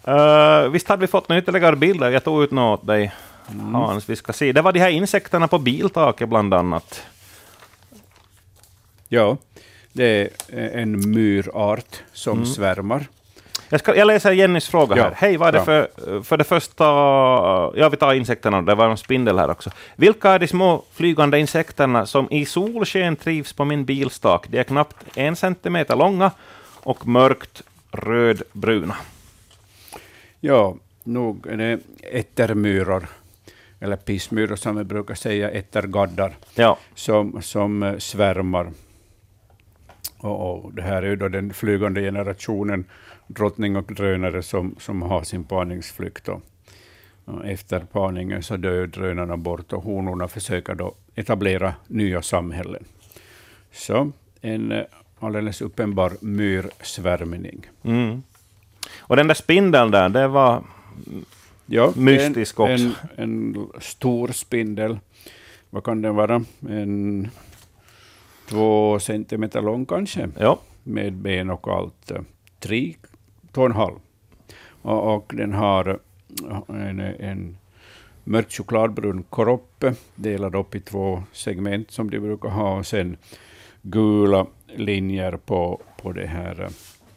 Uh, 0.08 0.70
visst 0.70 0.88
hade 0.88 1.00
vi 1.00 1.06
fått 1.06 1.28
några 1.28 1.42
ytterligare 1.42 1.76
bilder? 1.76 2.10
Jag 2.10 2.24
tog 2.24 2.42
ut 2.42 2.50
något 2.50 2.80
åt 2.80 2.86
dig, 2.86 3.12
Hans. 3.72 4.08
Vi 4.08 4.16
ska 4.16 4.32
se. 4.32 4.52
Det 4.52 4.62
var 4.62 4.72
de 4.72 4.80
här 4.80 4.88
insekterna 4.90 5.48
på 5.48 5.58
biltaket 5.58 6.28
bland 6.28 6.54
annat. 6.54 7.06
ja. 9.08 9.36
Det 9.96 10.30
är 10.48 10.78
en 10.78 11.10
myrart 11.10 12.02
som 12.12 12.46
svärmar. 12.46 13.06
Jag, 13.74 13.80
ska, 13.80 13.96
jag 13.96 14.06
läser 14.06 14.32
Jennys 14.32 14.68
fråga 14.68 14.96
Ja. 14.96 15.02
här. 15.02 15.12
Hej, 15.16 15.36
vad 15.36 15.48
är 15.48 15.52
det 15.52 15.58
Ja. 15.58 15.64
för, 15.64 16.22
för 16.22 16.36
det 16.36 16.44
första... 16.44 16.84
Ja, 17.80 17.88
vi 17.90 17.96
tar 17.96 18.14
insekterna. 18.14 18.62
Det 18.62 18.74
var 18.74 18.88
en 18.88 18.96
spindel 18.96 19.38
här 19.38 19.50
också. 19.50 19.70
Vilka 19.96 20.30
är 20.30 20.38
de 20.38 20.46
små 20.48 20.84
flygande 20.92 21.38
insekterna 21.38 22.06
som 22.06 22.28
i 22.30 22.46
solsken 22.46 23.16
trivs 23.16 23.52
på 23.52 23.64
min 23.64 23.84
bilstak? 23.84 24.46
De 24.48 24.58
är 24.58 24.64
knappt 24.64 24.96
en 25.16 25.36
centimeter 25.36 25.96
långa 25.96 26.30
och 26.82 27.06
mörkt 27.06 27.62
rödbruna. 27.92 28.96
Ja, 30.40 30.76
nog 31.04 31.46
är 31.46 31.56
det 31.56 31.78
ättermyror, 32.02 33.06
eller 33.80 33.96
pissmyror 33.96 34.56
som 34.56 34.76
vi 34.76 34.84
brukar 34.84 35.14
säga, 35.14 35.50
ättergaddar. 35.50 36.32
Ja, 36.54 36.78
som, 36.94 37.42
som 37.42 37.82
eh, 37.82 37.98
svärmar. 37.98 38.70
Och, 40.18 40.64
och 40.64 40.72
det 40.74 40.82
här 40.82 41.02
är 41.02 41.06
ju 41.06 41.16
då 41.16 41.28
den 41.28 41.54
flygande 41.54 42.00
generationen, 42.00 42.84
drottning 43.26 43.76
och 43.76 43.94
drönare, 43.94 44.42
som, 44.42 44.76
som 44.78 45.02
har 45.02 45.22
sin 45.22 45.44
parningsflykt. 45.44 46.28
Och, 46.28 46.42
och 47.24 47.46
efter 47.46 47.80
parningen 47.80 48.42
så 48.42 48.56
dör 48.56 48.86
drönarna 48.86 49.36
bort 49.36 49.72
och 49.72 49.82
honorna 49.82 50.28
försöker 50.28 50.74
då 50.74 50.94
etablera 51.14 51.74
nya 51.86 52.22
samhällen. 52.22 52.84
Så 53.72 54.12
en 54.40 54.72
eh, 54.72 54.82
alldeles 55.20 55.60
uppenbar 55.60 56.12
myrsvärmning. 56.20 57.66
mm. 57.82 58.22
Och 58.98 59.16
den 59.16 59.26
där 59.28 59.34
spindeln 59.34 59.90
där, 59.90 60.08
det 60.08 60.28
var... 60.28 60.62
Ja, 61.66 61.92
Mystisk 61.96 62.58
en, 62.58 62.64
också. 62.64 62.84
En, 63.16 63.54
en 63.56 63.66
stor 63.80 64.28
spindel. 64.28 64.98
Vad 65.70 65.84
kan 65.84 66.02
den 66.02 66.14
vara? 66.14 66.44
En 66.68 67.28
två 68.48 68.98
centimeter 68.98 69.62
lång 69.62 69.86
kanske, 69.86 70.28
Ja, 70.38 70.58
med 70.82 71.12
ben 71.12 71.50
och 71.50 71.68
allt. 71.68 72.10
eh, 72.10 72.20
Tre, 72.60 72.94
två 73.54 73.60
och 73.60 73.66
en 73.66 73.76
halv. 73.76 73.98
Och, 74.82 75.32
den 75.34 75.52
har 75.52 76.00
eh, 76.68 76.88
en, 76.88 77.00
en 77.00 77.56
mörk 78.24 78.52
chokladbrun 78.52 79.24
kropp, 79.30 79.84
delad 80.14 80.54
upp 80.54 80.74
i 80.74 80.80
två 80.80 81.22
segment 81.32 81.90
som 81.90 82.10
de 82.10 82.20
brukar 82.20 82.48
ha, 82.48 82.78
och 82.78 82.86
sen 82.86 83.16
gula 83.82 84.46
linjer 84.66 85.36
på, 85.36 85.80
på 86.02 86.12
det 86.12 86.26
här 86.26 86.60
eh, 86.60 86.68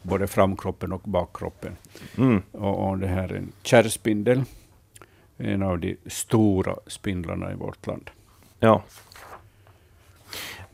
både 0.02 0.28
framkroppen 0.28 0.92
och 0.92 1.02
bakkroppen. 1.02 1.76
Mm. 2.18 2.42
Och, 2.52 2.90
och 2.90 2.98
det 2.98 3.08
här 3.08 3.30
är 3.30 3.36
en 3.36 3.52
kärrspindel, 3.64 4.44
en 5.38 5.64
av 5.64 5.80
de 5.80 5.98
stora 6.06 6.76
spindlarna 6.88 7.52
i 7.52 7.56
vårt 7.56 7.88
land. 7.88 8.10
Ja. 8.60 8.84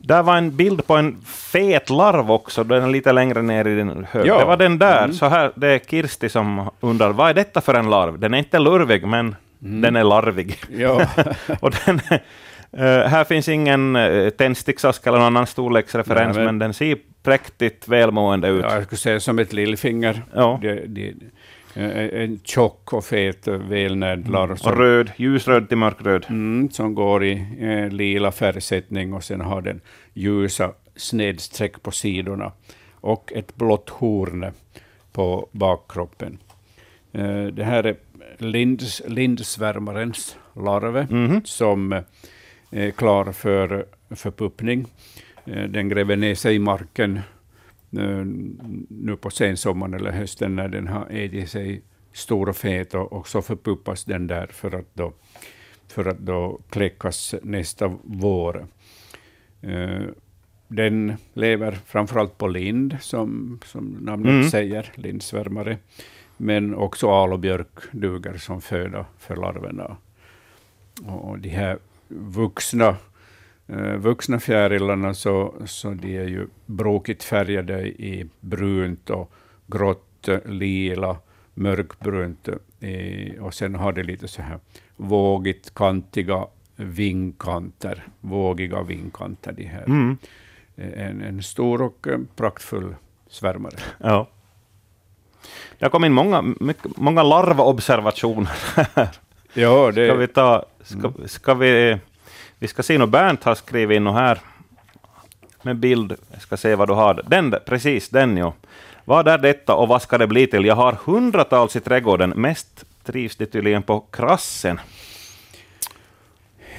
Där 0.06 0.22
var 0.22 0.36
en 0.36 0.56
bild 0.56 0.86
på 0.86 0.96
en 0.96 1.20
fet 1.26 1.90
larv 1.90 2.30
också, 2.30 2.64
den 2.64 2.82
är 2.82 2.88
lite 2.88 3.12
längre 3.12 3.42
ner 3.42 3.66
i 3.66 3.74
den 3.74 4.06
hög. 4.10 4.26
Ja. 4.26 4.38
Det 4.38 4.44
var 4.44 4.56
den 4.56 4.78
där. 4.78 5.04
Mm. 5.04 5.12
Så 5.16 5.26
här, 5.26 5.52
det 5.54 5.68
är 5.68 5.78
Kirsti 5.78 6.28
som 6.28 6.70
undrar, 6.80 7.10
vad 7.12 7.30
är 7.30 7.34
detta 7.34 7.60
för 7.60 7.74
en 7.74 7.90
larv? 7.90 8.18
Den 8.18 8.34
är 8.34 8.38
inte 8.38 8.58
lurvig, 8.58 9.06
men 9.06 9.36
Mm. 9.62 9.80
den 9.80 9.96
är 9.96 10.04
larvig. 10.04 10.56
Ja, 10.78 11.06
Och 11.60 11.74
den, 11.86 12.00
eh, 12.72 13.08
här 13.08 13.24
finns 13.24 13.48
ingen 13.48 13.96
uh, 13.96 14.30
tändsticksask 14.30 15.06
eller 15.06 15.18
någon 15.18 15.26
annan 15.26 15.46
storleksreferens, 15.46 16.36
Nej, 16.36 16.44
men, 16.44 16.44
men- 16.44 16.58
den 16.58 16.74
ser 16.74 16.96
präktigt 17.22 17.88
välmående 17.88 18.48
ut. 18.48 18.64
ja, 18.68 18.74
jag 18.74 18.84
skulle 18.84 18.98
säga 18.98 19.20
som 19.20 19.38
ett 19.38 19.52
lillfinger. 19.52 20.22
Ja. 20.34 20.58
Det, 20.62 20.74
det, 20.86 21.08
eh, 21.08 21.14
en 21.76 22.40
tjock 22.44 22.92
och 22.92 23.04
fet, 23.04 23.48
eh, 23.48 23.54
välnärd 23.54 24.28
larv 24.28 24.50
Och 24.64 24.76
röd, 24.78 25.10
ljusröd 25.16 25.68
till 25.68 25.78
mörkröd. 25.78 26.26
mm, 26.28 26.70
som 26.70 26.94
går 26.94 27.24
i 27.24 27.46
eh, 27.60 27.88
lila 27.92 28.32
färgsättning 28.32 29.12
och 29.14 29.24
sen 29.24 29.40
har 29.40 29.60
den 29.62 29.80
ljusa 30.12 30.72
snedstreck 30.96 31.82
på 31.82 31.90
sidorna 31.90 32.52
och 32.94 33.32
ett 33.32 33.54
blått 33.56 33.90
horn 33.90 34.46
på 35.12 35.48
bakkroppen. 35.52 36.38
Eh, 37.12 37.44
det 37.46 37.64
här 37.64 37.84
är 37.84 37.96
linds, 38.38 39.02
lindsvärmarens 39.08 40.36
larv 40.56 41.06
Mhm. 41.12 41.40
som 41.44 41.92
eh, 41.92 42.02
är 42.70 42.90
klar 42.90 43.32
för 43.32 43.86
förpuppning. 44.10 44.86
Eh, 45.46 45.62
Den 45.64 45.88
gräver 45.88 46.16
ner 46.16 46.34
sig 46.34 46.54
i 46.54 46.58
marken 46.58 47.16
eh, 47.16 47.22
nu 48.88 49.16
på 49.16 49.30
sensommaren 49.30 49.94
eller 49.94 50.10
hösten 50.10 50.56
när 50.56 50.68
den 50.68 50.88
har 50.88 51.06
ätit 51.10 51.50
sig 51.50 51.82
stor 52.12 52.48
och 52.48 52.56
fet 52.56 52.94
och, 52.94 53.12
och 53.12 53.28
så 53.28 53.42
förpuppas 53.42 54.04
den 54.04 54.26
där 54.26 54.46
för 54.46 54.74
att 54.74 54.94
då, 54.94 55.12
för 55.88 56.04
att 56.08 56.18
då 56.18 56.60
kläckas 56.70 57.34
nästa 57.42 57.96
vår. 58.02 58.66
Eh, 59.62 60.02
Den 60.68 61.16
lever 61.34 61.72
framförallt 61.86 62.38
på 62.38 62.46
lind, 62.48 62.96
som, 63.00 63.58
som 63.64 63.84
namnet 64.00 64.30
Mm. 64.30 64.48
säger, 64.50 64.92
lindsvärmare. 64.94 65.78
Men 66.36 66.74
också 66.74 67.10
al 67.10 67.32
och 67.32 67.38
björk 67.38 67.78
duger 67.92 68.36
som 68.38 68.60
föda 68.60 69.06
för 69.18 69.36
larverna. 69.36 69.96
Och 71.06 71.38
de 71.38 71.48
här 71.48 71.78
vuxna, 72.08 72.96
vuxna 73.98 74.40
fjärilarna 74.40 75.14
så, 75.14 75.54
så 75.64 75.90
de 75.90 76.16
är 76.16 76.28
ju 76.28 76.46
brokigt 76.66 77.22
färgade 77.22 77.86
i 77.86 78.26
brunt 78.40 79.10
och 79.10 79.32
grått, 79.66 80.28
eh, 80.28 80.38
lila, 80.46 81.16
mörkbrunt. 81.54 82.48
eh, 82.80 83.44
och 83.44 83.54
sen 83.54 83.74
har 83.74 83.92
de 83.92 84.02
lite 84.02 84.28
så 84.28 84.42
här 84.42 84.58
vågigt 84.96 85.74
kantiga 85.74 86.46
vingkanter, 86.76 88.06
vågiga 88.20 88.82
vingkanter. 88.82 89.52
De 89.52 89.64
här. 89.64 89.84
Mm. 89.84 90.16
En, 90.76 91.22
en 91.22 91.42
stor 91.42 91.82
och 91.82 92.06
eh, 92.08 92.18
praktfull 92.36 92.94
svärmare. 93.28 93.76
Ja. 93.98 94.28
Det 95.78 95.84
har 95.84 95.90
kommit 95.90 96.08
in 96.08 96.12
många, 96.12 96.42
mycket, 96.60 96.96
många 96.96 97.22
larvobservationer. 97.22 98.50
Ja, 99.56 99.90
det, 99.94 100.06
Ska 100.08 100.14
vi 100.14 100.26
ta... 100.26 100.64
Ska, 100.82 101.12
ska 101.26 101.54
vi, 101.54 101.98
vi 102.58 102.68
ska 102.68 102.82
se 102.82 102.98
nu, 102.98 103.06
Bernt 103.06 103.44
har 103.44 103.54
skrivit 103.54 103.96
in 103.96 104.06
här 104.06 104.40
med 105.62 105.76
bild. 105.76 106.14
Jag 106.32 106.42
ska 106.42 106.56
se 106.56 106.74
vad 106.74 106.88
du 106.88 106.94
har. 106.94 107.22
Den 107.26 107.50
där, 107.50 107.58
precis 107.58 108.08
den 108.08 108.36
ja. 108.36 108.54
Vad 109.04 109.28
är 109.28 109.38
detta 109.38 109.74
och 109.74 109.88
vad 109.88 110.02
ska 110.02 110.18
det 110.18 110.26
bli 110.26 110.46
till? 110.46 110.64
Jag 110.64 110.74
har 110.74 110.92
hundratals 110.92 111.76
i 111.76 111.80
trädgården. 111.80 112.30
Mest 112.30 112.84
trivs 113.04 113.36
det 113.36 113.46
tydligen 113.46 113.82
på 113.82 114.00
krassen. 114.00 114.80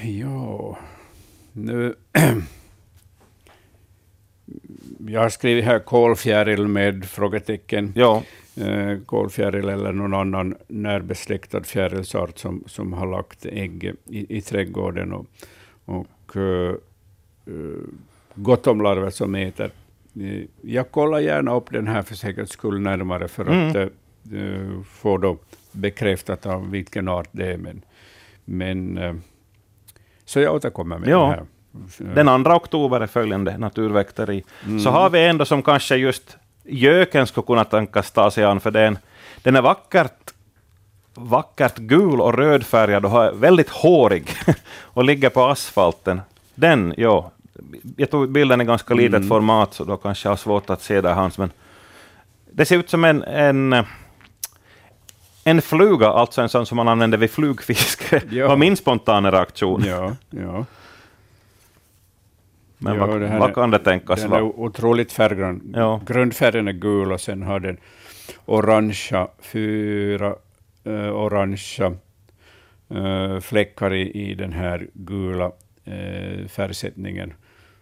Ja, 0.02 0.78
nu... 1.52 1.94
Jag 5.08 5.20
har 5.20 5.28
skrivit 5.28 5.64
här 5.64 5.78
kolfjäril 5.78 6.68
med 6.68 7.04
frågetecken. 7.04 7.92
Ja, 7.96 8.22
Eh, 8.60 8.98
kolfjäril 9.06 9.68
eller 9.68 9.92
någon 9.92 10.14
annan 10.14 10.54
närbesläktad 10.68 11.62
fjärilsart 11.64 12.38
som, 12.38 12.64
som 12.66 12.92
har 12.92 13.06
lagt 13.06 13.46
ägg 13.46 13.92
i, 14.04 14.36
i 14.38 14.40
trädgården. 14.40 15.12
Och, 15.12 15.26
och 15.86 16.36
eh, 16.36 16.74
eh, 17.46 17.82
gott 18.34 18.66
om 18.66 18.80
larver 18.80 19.10
som 19.10 19.34
äter. 19.34 19.70
Eh, 20.20 20.42
Jag 20.62 20.90
kollar 20.90 21.18
gärna 21.18 21.54
upp 21.54 21.70
den 21.70 21.86
här 21.86 22.02
för 22.02 22.14
säkerhets 22.14 22.52
skull 22.52 22.80
närmare 22.80 23.28
för 23.28 23.46
Mm. 23.46 23.68
att 23.70 23.76
eh, 23.76 23.82
eh, 24.40 24.82
få 24.84 25.18
då 25.18 25.38
bekräftat 25.72 26.46
av 26.46 26.70
vilken 26.70 27.08
art 27.08 27.28
det 27.32 27.52
är. 27.52 27.56
Men, 27.56 27.82
men 28.44 28.98
eh, 28.98 29.14
så 30.24 30.40
jag 30.40 30.54
återkommer 30.54 30.98
med 30.98 31.08
Ja. 31.08 31.44
det 31.98 32.04
här. 32.04 32.14
den 32.14 32.44
2 32.44 32.50
oktober 32.50 33.00
är 33.00 33.06
följande 33.06 33.58
naturväkteri. 33.58 34.44
Mm. 34.66 34.80
Så 34.80 34.90
har 34.90 35.10
vi 35.10 35.26
ändå 35.26 35.44
som 35.44 35.62
kanske 35.62 35.96
just 35.96 36.36
göken 36.64 37.26
skulle 37.26 37.46
kunna 37.46 37.64
tänkas 37.64 38.10
ta 38.12 38.30
sig 38.30 38.44
an, 38.44 38.60
för 38.60 38.70
den, 38.70 38.98
den 39.42 39.56
är 39.56 39.62
vackert, 39.62 40.25
vackert 41.16 41.76
gul 41.76 42.20
och 42.20 42.34
rödfärgad 42.34 43.04
och 43.06 43.42
väldigt 43.42 43.68
hårig 43.70 44.30
och 44.82 45.04
ligger 45.04 45.30
på 45.30 45.44
asfalten. 45.44 46.20
Den, 46.54 46.94
ja. 46.96 47.30
Jag 47.96 48.10
tror 48.10 48.26
bilden 48.26 48.60
är 48.60 48.64
ganska 48.64 48.94
litet 48.94 49.14
Mm. 49.16 49.28
format, 49.28 49.74
så 49.74 49.84
då 49.84 49.96
kanske 49.96 50.26
jag 50.26 50.30
har 50.30 50.36
svårt 50.36 50.70
att 50.70 50.82
se 50.82 51.00
där 51.00 51.14
Hans, 51.14 51.38
men 51.38 51.50
det 52.52 52.64
ser 52.64 52.78
ut 52.78 52.90
som 52.90 53.04
en, 53.04 53.22
en, 53.22 53.84
en 55.44 55.62
fluga, 55.62 56.08
alltså 56.08 56.42
en 56.42 56.48
sån 56.48 56.66
som 56.66 56.76
man 56.76 56.88
använder 56.88 57.18
vid 57.18 57.30
flugfiske. 57.30 58.22
Ja. 58.30 58.48
var 58.48 58.56
min 58.56 58.76
spontana 58.76 59.30
reaktion. 59.30 59.84
Ja, 59.86 60.12
ja. 60.30 60.64
Men 62.78 62.94
Ja, 62.96 63.06
vad, 63.06 63.20
det 63.20 63.38
vad 63.38 63.54
kan 63.54 63.70
det 63.70 63.78
tänkas 63.78 64.20
Den 64.20 64.30
vara? 64.30 64.40
är 64.40 64.44
otroligt 64.44 65.12
färggrann. 65.12 65.72
Ja. 65.74 66.00
Grundfärgen 66.06 66.68
är 66.68 66.72
gul 66.72 67.12
och 67.12 67.20
sen 67.20 67.42
har 67.42 67.60
den 67.60 67.76
orangea, 68.46 69.28
fyra 69.40 70.34
eh, 70.86 71.10
orangea 71.16 71.92
eh, 72.88 73.40
fläckar 73.40 73.92
i, 73.94 74.10
i 74.30 74.34
den 74.34 74.52
här 74.52 74.88
gula 74.92 75.44
eh, 75.84 76.46
färgsättningen. 76.48 77.32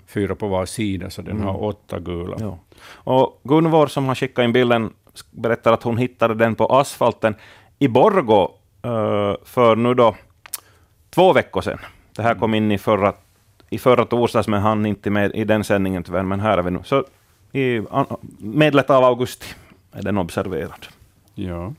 Fyra 0.07 0.35
på 0.35 0.49
var 0.49 0.67
sida, 0.67 1.11
så 1.11 1.23
den 1.23 1.37
Mm. 1.37 1.47
har 1.47 1.63
åtta 1.65 1.99
gula. 2.01 2.37
Ja. 2.41 2.59
Och 2.95 3.41
Gunvor 3.45 3.87
som 3.87 4.05
har 4.07 4.15
skickat 4.15 4.43
in 4.45 4.53
bilden 4.53 4.93
berättar 5.31 5.73
att 5.73 5.83
hon 5.83 5.99
hittade 5.99 6.35
den 6.35 6.55
på 6.55 6.67
asfalten 6.67 7.35
i 7.79 7.89
Borgå 7.89 8.55
eh, 8.83 9.35
för 9.45 9.77
nu 9.77 9.95
då 9.95 10.17
två 11.11 11.33
veckor 11.33 11.61
sedan. 11.61 11.79
Det 12.17 12.23
här 12.23 12.35
kom 12.35 12.55
in 12.55 12.73
i 12.73 12.79
förra, 12.79 13.13
i 13.71 13.79
förra 13.79 14.05
torsdags, 14.05 14.49
men 14.49 14.61
han 14.63 14.87
inte 14.87 15.11
med 15.11 15.31
i 15.35 15.45
den 15.45 15.65
sändningen 15.65 16.03
tyvärr, 16.03 16.23
men 16.23 16.41
här 16.41 16.59
är 16.59 16.63
vi 16.63 16.71
nu. 16.71 16.81
Så 16.85 17.05
i 17.53 17.83
medlet 18.39 18.91
av 18.91 19.05
augusti 19.05 19.47
är 19.93 20.03
den 20.03 20.19
observerad. 20.19 20.87
Ja. 21.35 21.73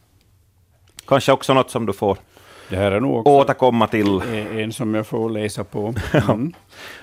Kanske 1.07 1.31
också 1.31 1.53
något 1.53 1.69
som 1.69 1.85
du 1.85 1.93
får 1.93 2.17
Det 2.69 2.75
här 2.75 2.91
är 2.91 2.99
nog 2.99 3.17
också 3.19 3.29
återkomma 3.31 3.87
till. 3.87 4.21
en, 4.57 4.71
som 4.71 4.95
jag 4.95 5.07
får 5.07 5.29
läsa 5.29 5.63
på. 5.63 5.93
Mm. 6.29 6.53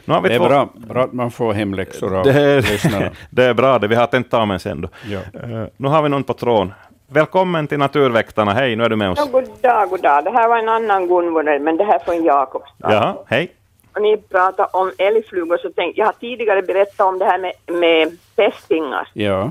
Nu 0.05 0.15
har 0.15 0.21
vi 0.21 0.29
Det 0.29 0.35
är 0.35 0.39
två- 0.39 0.49
bra, 0.49 0.69
bra 0.75 1.03
att 1.05 1.13
man 1.13 1.31
får 1.31 1.53
hemläxor 1.53 2.17
av 2.17 2.25
Det 2.25 2.33
är, 2.33 2.57
lyssnarna. 2.63 3.11
det 3.31 3.45
är 3.45 3.55
bra, 3.55 3.79
det. 3.79 3.89
vi 3.89 3.95
har 3.95 4.07
tentamen 4.07 4.61
sen 4.61 4.81
då. 4.81 4.89
Ja. 5.11 5.19
Eh, 5.43 5.67
nu 5.77 5.89
har 5.89 6.03
vi 6.03 6.09
någon 6.09 6.25
på 6.25 6.35
tråden. 6.35 6.73
Välkommen 7.09 7.67
till 7.67 7.79
Naturväktarna. 7.79 8.53
Hej, 8.53 8.77
nu 8.77 8.85
är 8.85 8.89
du 8.89 8.97
med 8.97 9.11
oss. 9.11 9.19
Ja, 9.19 9.27
god 9.41 9.45
dag, 9.61 9.89
god 9.91 10.03
dag. 10.03 10.25
Det 10.25 10.31
här 10.31 10.49
var 10.49 10.59
en 10.59 10.69
annan 10.69 11.07
Gunvor, 11.09 11.59
men 11.59 11.77
det 11.77 11.85
här 11.85 11.99
från 11.99 12.25
Jakobstad. 12.25 12.93
Jaha, 12.93 13.15
hej. 13.27 13.53
Och 13.95 14.03
ni 14.03 14.17
pratar 14.17 14.77
om 14.77 14.93
älgflugor, 14.99 15.59
så 15.59 15.71
tänk, 15.77 15.99
jag 15.99 16.07
har 16.07 16.13
tidigare 16.13 16.63
berättat 16.63 17.01
om 17.07 17.19
det 17.19 17.25
här 17.25 17.39
med, 17.39 17.53
med 17.81 18.19
fästingar. 18.37 19.09
Ja. 19.13 19.51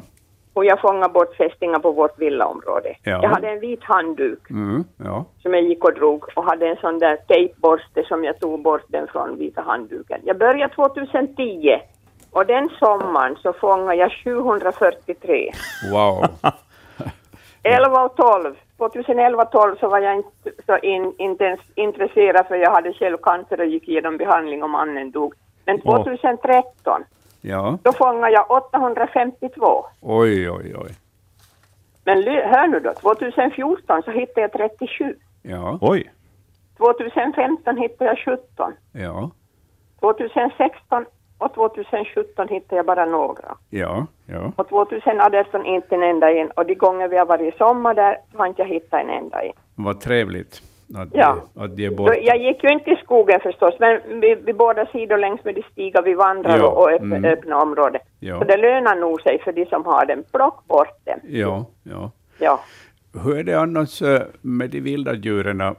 Och 0.54 0.66
jag 0.66 0.82
fångar 0.82 1.10
bort 1.10 1.36
fästingar 1.36 1.80
på 1.80 1.92
vårt 1.92 2.20
villaområde. 2.20 2.96
Ja. 3.04 3.20
Jag 3.24 3.30
hade 3.30 3.50
en 3.50 3.60
vit 3.60 3.84
handduk 3.84 4.50
Mm, 4.50 4.84
ja. 4.98 5.26
som 5.42 5.54
jag 5.54 5.64
gick 5.64 5.84
och 5.84 5.94
drog 5.94 6.26
och 6.36 6.44
hade 6.44 6.68
en 6.68 6.76
sån 6.78 7.00
där 7.00 7.16
tejpborste 7.28 8.04
som 8.04 8.24
jag 8.24 8.40
tog 8.40 8.62
bort 8.62 8.84
den 8.88 9.08
från 9.08 9.38
vita 9.38 9.62
handduken. 9.62 10.22
Jag 10.24 10.38
började 10.38 10.74
2010 10.74 11.80
och 12.32 12.46
den 12.46 12.70
sommaren 12.80 13.36
så 13.42 13.54
fångade 13.54 13.96
jag 13.96 14.12
743. 14.12 15.52
Wow. 15.94 16.26
11 17.64 18.04
och 18.06 18.16
12. 18.16 18.56
2011 18.78 19.46
12 19.46 19.76
så 19.80 19.88
var 19.90 20.00
jag 20.00 20.16
inte 20.16 20.52
så 20.66 20.78
in, 20.78 21.14
inte 21.18 21.44
ens 21.44 21.60
intresserad 21.76 22.48
för 22.48 22.56
jag 22.56 22.72
hade 22.72 22.94
själv 22.94 23.18
cancer 23.18 23.60
och 23.60 23.66
gick 23.66 23.88
igenom 23.88 24.18
behandling 24.18 24.64
och 24.64 24.70
mannen 24.70 25.12
dog. 25.12 25.34
Men 25.66 25.82
Åh. 25.84 26.04
2013 26.04 27.04
Ja. 27.41 27.77
då 27.84 27.93
fångade 27.93 28.32
jag 28.32 28.51
852. 28.51 29.86
Oj, 30.01 30.49
oj, 30.49 30.75
oj. 30.77 30.91
Men 32.04 32.23
hör 32.23 32.67
nu 32.67 32.80
då, 32.80 32.93
2014 32.93 34.01
så 34.04 34.12
hittade 34.12 34.41
jag 34.41 34.51
37. 34.51 35.15
Ja. 35.41 35.77
Oj. 35.82 36.12
2015 36.77 37.77
hittade 37.77 38.10
jag 38.10 38.39
17. 38.56 38.73
Ja. 38.91 39.32
2016 39.99 41.06
och 41.38 41.54
2017 41.54 42.47
hittade 42.47 42.75
jag 42.75 42.86
bara 42.86 43.06
några. 43.06 43.58
Ja, 43.69 44.06
ja. 44.25 44.51
Och 44.56 44.69
2018 44.69 45.65
inte 45.65 45.95
en 45.95 46.04
enda 46.04 46.32
en. 46.32 46.51
Och 46.51 46.65
de 46.65 46.75
gånger 46.75 47.08
vi 47.08 47.17
har 47.17 47.25
varit 47.25 47.54
i 47.54 47.58
sommar 47.58 47.93
där 47.93 48.17
har 48.34 48.45
inte 48.45 48.62
jag 48.62 48.69
hittat 48.69 49.01
en 49.01 49.10
enda 49.10 49.41
en. 49.41 49.54
Vad 49.75 50.01
trevligt 50.01 50.62
att, 50.95 51.10
Ja. 51.12 51.38
de, 51.54 51.63
att 51.63 51.75
de 51.77 51.86
är 51.86 51.89
Då, 51.89 51.95
borta. 51.95 52.15
jag 52.17 52.38
gick 52.38 52.63
ju 52.63 52.69
inte 52.69 52.89
i 52.91 52.95
skogen 52.95 53.39
förstås, 53.39 53.75
men 53.80 54.19
vid, 54.19 54.38
vid 54.45 54.56
båda 54.56 54.86
sidor 54.86 55.17
längs 55.17 55.43
med 55.43 55.56
de 55.56 55.63
stigar 55.71 56.01
vi 56.01 56.13
vandrar 56.13 56.58
Ja, 56.58 56.67
och 56.71 56.91
öppna, 56.91 57.15
mm. 57.15 57.32
öppna 57.34 57.62
områden. 57.62 58.01
Ja. 58.19 58.39
Så 58.39 58.43
det 58.45 58.58
lönar 58.58 58.95
nog 58.95 59.21
sig 59.21 59.39
för 59.43 59.51
de 59.51 59.65
som 59.65 59.86
har 59.86 60.06
den. 60.06 60.23
Plock 60.32 60.67
bort 60.67 60.97
den. 61.06 61.19
Ja, 61.23 61.65
ja. 61.84 62.12
Ja. 62.39 62.60
Hur 63.23 63.38
är 63.38 63.43
det 63.43 63.54
annars 63.60 64.01
eh, 64.01 64.21
med 64.41 64.69
de 64.69 64.80
vilda 64.82 65.13
djuren? 65.13 65.62
Eh, 65.62 65.73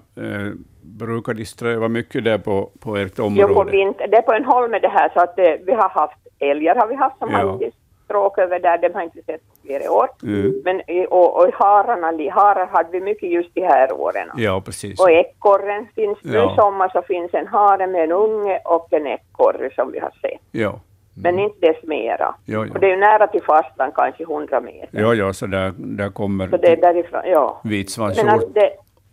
brukar 0.83 1.35
de 1.35 1.45
ströva 1.45 1.89
mycket 1.89 2.25
där 2.25 2.39
på, 2.39 2.71
på 2.81 2.97
ert 2.97 3.13
Jo, 3.19 3.23
på 3.25 3.27
område? 3.27 3.71
vinter. 3.71 4.09
Det 4.09 4.17
är 4.17 4.23
på 4.23 4.33
en 4.33 4.45
holme 4.45 4.79
det 4.79 4.89
här, 4.89 5.11
så 5.15 5.21
att 5.21 5.37
det, 5.37 5.59
vi 5.67 5.73
har 5.73 5.89
haft 5.89 6.19
älgar 6.39 6.75
har 6.77 6.87
vi 6.87 6.95
haft 6.95 7.19
som 7.19 7.31
Ja. 7.31 7.37
har 7.39 7.59
stråk 8.13 8.39
över 8.39 8.59
där, 8.61 8.79
de 8.79 8.95
har 8.95 9.03
inte 9.03 9.23
sett 9.23 9.41
på 9.49 9.67
flera 9.67 9.93
år. 9.93 10.09
Mm. 10.23 10.63
Men 10.65 10.83
och, 11.09 11.37
och 11.37 11.55
hararna, 11.55 12.33
harar 12.33 12.67
hade 12.67 12.89
vi 12.93 13.01
mycket 13.01 13.31
just 13.31 13.55
de 13.55 13.61
här 13.61 13.93
åren. 13.93 14.29
Ja, 14.37 14.63
precis. 14.65 15.01
Och 15.01 15.11
ekorren 15.11 15.87
finns, 15.95 16.19
nu 16.23 16.33
Ja. 16.33 16.53
i 16.53 16.57
sommar 16.57 16.89
så 16.89 17.03
finns 17.03 17.35
en 17.35 17.47
hare 17.47 17.87
med 17.87 18.05
en 18.05 18.13
unge 18.13 18.61
och 18.65 18.93
en 18.93 19.07
ekorre 19.07 19.71
som 19.75 19.93
vi 19.93 19.99
har 19.99 20.11
sett. 20.11 20.41
Ja. 20.51 20.81
Men 21.15 21.39
inte 21.39 21.67
dess 21.67 21.83
mera. 21.83 22.35
Ja, 22.45 22.67
ja. 22.67 22.73
Och 22.75 22.81
det 22.81 22.87
är 22.87 22.91
ju 22.91 22.97
nära 22.97 23.27
till 23.27 23.43
fastland, 23.43 23.95
kanske 23.95 24.23
100 24.23 24.61
meter. 24.61 25.01
Ja, 25.01 25.15
ja, 25.15 25.33
så 25.33 25.47
där, 25.47 25.73
där 25.77 26.09
kommer 26.11 26.49
Så 26.49 26.57
det 26.57 26.73
är 26.73 26.77
därifrån, 26.77 27.21
ja. 27.25 27.61
Men, 27.63 27.73
vitsvansort 27.73 28.29
alltså 28.29 28.49
det, 28.49 28.71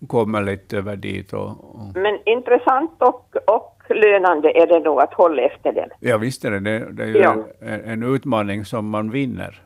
kommer 0.07 0.41
lite 0.41 0.77
över 0.77 0.95
dit. 0.95 1.33
Och, 1.33 1.49
och, 1.49 1.95
men 1.95 2.19
intressant 2.25 2.91
och, 2.99 3.35
och 3.47 3.78
lönande 3.95 4.52
är 4.58 4.67
det 4.67 4.80
nog 4.80 5.02
att 5.02 5.13
hålla 5.13 5.41
efter 5.41 5.71
dem. 5.73 5.89
ja, 5.99 6.17
visst 6.17 6.45
är 6.45 6.52
det. 6.52 6.60
Det, 6.60 6.91
det 6.91 7.04
är 7.04 7.08
ju 7.08 7.17
Ja. 7.17 7.36
en, 7.62 7.84
en 7.86 8.15
utmaning 8.15 8.65
som 8.65 8.89
man 8.89 9.12
vinner. 9.12 9.62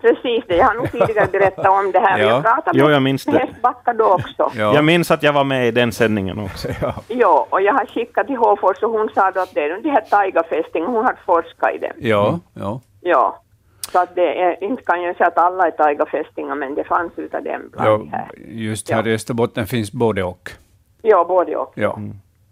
Precis 0.00 0.44
det, 0.48 0.56
jag 0.56 0.64
har 0.64 0.74
nog 0.74 0.92
tidigare 0.92 1.26
berättat 1.32 1.66
om 1.66 1.92
det 1.92 1.98
här. 1.98 2.18
Ja. 2.18 2.26
Jag 2.26 2.42
pratade 2.42 2.78
Jo, 2.78 2.84
med 2.86 2.94
jag 2.94 3.02
minns 3.02 3.24
det. 3.24 3.38
Hästbacka 3.38 3.92
då 3.92 4.04
också. 4.04 4.50
Ja. 4.56 4.74
Jag 4.74 4.84
minns 4.84 5.10
att 5.10 5.22
jag 5.22 5.32
var 5.32 5.44
med 5.44 5.68
i 5.68 5.70
den 5.70 5.92
sändningen 5.92 6.38
också. 6.38 6.68
Ja. 6.82 6.94
Ja, 7.08 7.46
och 7.50 7.62
jag 7.62 7.72
har 7.72 7.86
skickat 7.86 8.26
till 8.26 8.36
Håfors 8.36 8.82
och 8.82 8.90
hon 8.90 9.08
sa 9.14 9.30
då 9.30 9.40
att 9.40 9.54
det 9.54 9.60
är 9.64 9.82
de 9.82 9.90
här 9.90 10.00
taigafästingarna, 10.00 10.92
hon 10.92 11.04
har 11.04 11.16
forskat 11.26 11.74
i 11.74 11.78
det. 11.78 11.92
Ja, 11.98 12.40
ja. 12.54 12.80
Ja. 13.00 13.42
Så 13.92 13.98
att 14.02 14.14
det 14.14 14.40
är, 14.42 14.64
inte 14.64 14.82
kan 14.82 15.02
jag 15.02 15.16
säga 15.16 15.26
att 15.28 15.38
alla 15.38 15.66
är 15.66 15.70
taigafästingar, 15.70 16.54
men 16.54 16.74
det 16.74 16.84
fanns 16.84 17.12
utav 17.16 17.42
dem 17.42 17.60
bland 17.72 17.88
ja 18.10 18.16
här. 18.18 18.28
just 18.48 18.90
här 18.90 19.02
Ja. 19.04 19.10
i 19.10 19.14
Österbotten 19.14 19.66
finns 19.66 19.92
både 19.92 20.22
och. 20.22 20.50
Ja, 21.02 21.24
både 21.28 21.56
och. 21.56 21.72
Ja. 21.76 21.98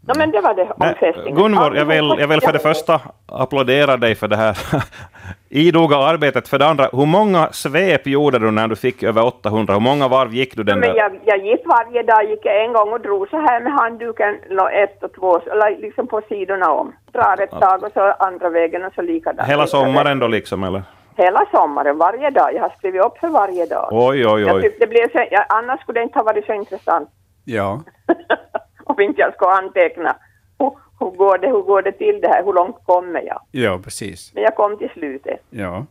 No, 0.08 0.12
men 0.18 0.30
det 0.30 0.40
var 0.40 0.54
det 0.54 0.62
om 0.76 0.94
fästingen. 1.00 1.34
Gunvor, 1.34 1.76
jag 1.76 1.84
vill, 1.84 2.14
jag 2.18 2.28
vill 2.28 2.40
för 2.40 2.52
det 2.52 2.58
första 2.58 3.00
applådera 3.26 3.96
dig 3.96 4.14
för 4.14 4.28
det 4.28 4.36
här 4.36 4.58
idoga 5.48 5.96
arbetet. 5.96 6.48
För 6.48 6.58
det 6.58 6.66
andra, 6.66 6.88
hur 6.92 7.06
många 7.06 7.48
svep 7.52 8.06
gjorde 8.06 8.38
du 8.38 8.50
när 8.50 8.68
du 8.68 8.76
fick 8.76 9.02
över 9.02 9.24
800? 9.26 9.72
Hur 9.74 9.80
många 9.80 10.08
varv 10.08 10.34
gick 10.34 10.56
du 10.56 10.62
den 10.62 10.78
Men 10.80 10.90
där? 10.90 10.96
jag, 10.98 11.18
jag 11.24 11.38
gick 11.46 11.66
varje 11.66 12.02
dag, 12.02 12.30
gick 12.30 12.40
jag 12.44 12.64
en 12.64 12.72
gång 12.72 12.92
och 12.92 13.00
drog 13.00 13.28
så 13.28 13.36
här 13.36 13.60
med 13.60 13.72
handduken, 13.72 14.34
ett 14.72 15.02
och 15.02 15.12
två, 15.12 15.40
eller 15.52 15.80
liksom 15.80 16.06
på 16.06 16.20
sidorna 16.28 16.70
om. 16.72 16.92
Drar 17.12 17.42
ett 17.42 17.50
tag 17.50 17.82
och 17.84 17.92
så 17.94 18.00
andra 18.00 18.48
vägen 18.48 18.84
och 18.84 18.92
så 18.94 19.02
likadant. 19.02 19.48
Hela 19.48 19.66
sommaren 19.66 20.18
då 20.18 20.26
liksom, 20.28 20.64
eller? 20.64 20.82
Hela 21.16 21.46
sommaren, 21.50 21.98
varje 21.98 22.30
dag. 22.30 22.54
Jag 22.54 22.62
har 22.62 22.74
skrivit 22.78 23.04
upp 23.04 23.18
för 23.18 23.28
varje 23.28 23.66
dag. 23.66 23.88
Oj, 23.92 24.26
oj, 24.26 24.42
Jag 24.42 24.56
oj. 24.56 24.62
tyckte 24.62 24.86
det 24.86 24.90
blev 24.90 25.12
så, 25.12 25.18
annars 25.48 25.80
skulle 25.80 26.00
det 26.00 26.04
inte 26.04 26.18
ha 26.18 26.24
varit 26.24 26.46
så 26.46 26.52
intressant 26.52 27.08
Ja. 27.44 27.80
om 28.86 29.00
inte 29.00 29.20
jag 29.20 29.34
skulle 29.34 29.50
anteckna. 29.50 30.16
Hur, 30.58 30.72
hur, 31.00 31.10
går 31.10 31.38
det, 31.38 31.46
hur 31.46 31.62
går 31.62 31.82
det 31.82 31.92
till 31.92 32.20
det 32.20 32.28
här? 32.28 32.44
Hur 32.44 32.52
långt 32.52 32.76
kommer 32.84 33.22
jag? 33.22 33.40
ja, 33.50 33.80
precis. 33.84 34.34
Men 34.34 34.42
jag 34.42 34.54
kom 34.54 34.78
till 34.78 34.90
slutet. 34.90 35.40
Ja. 35.50 35.86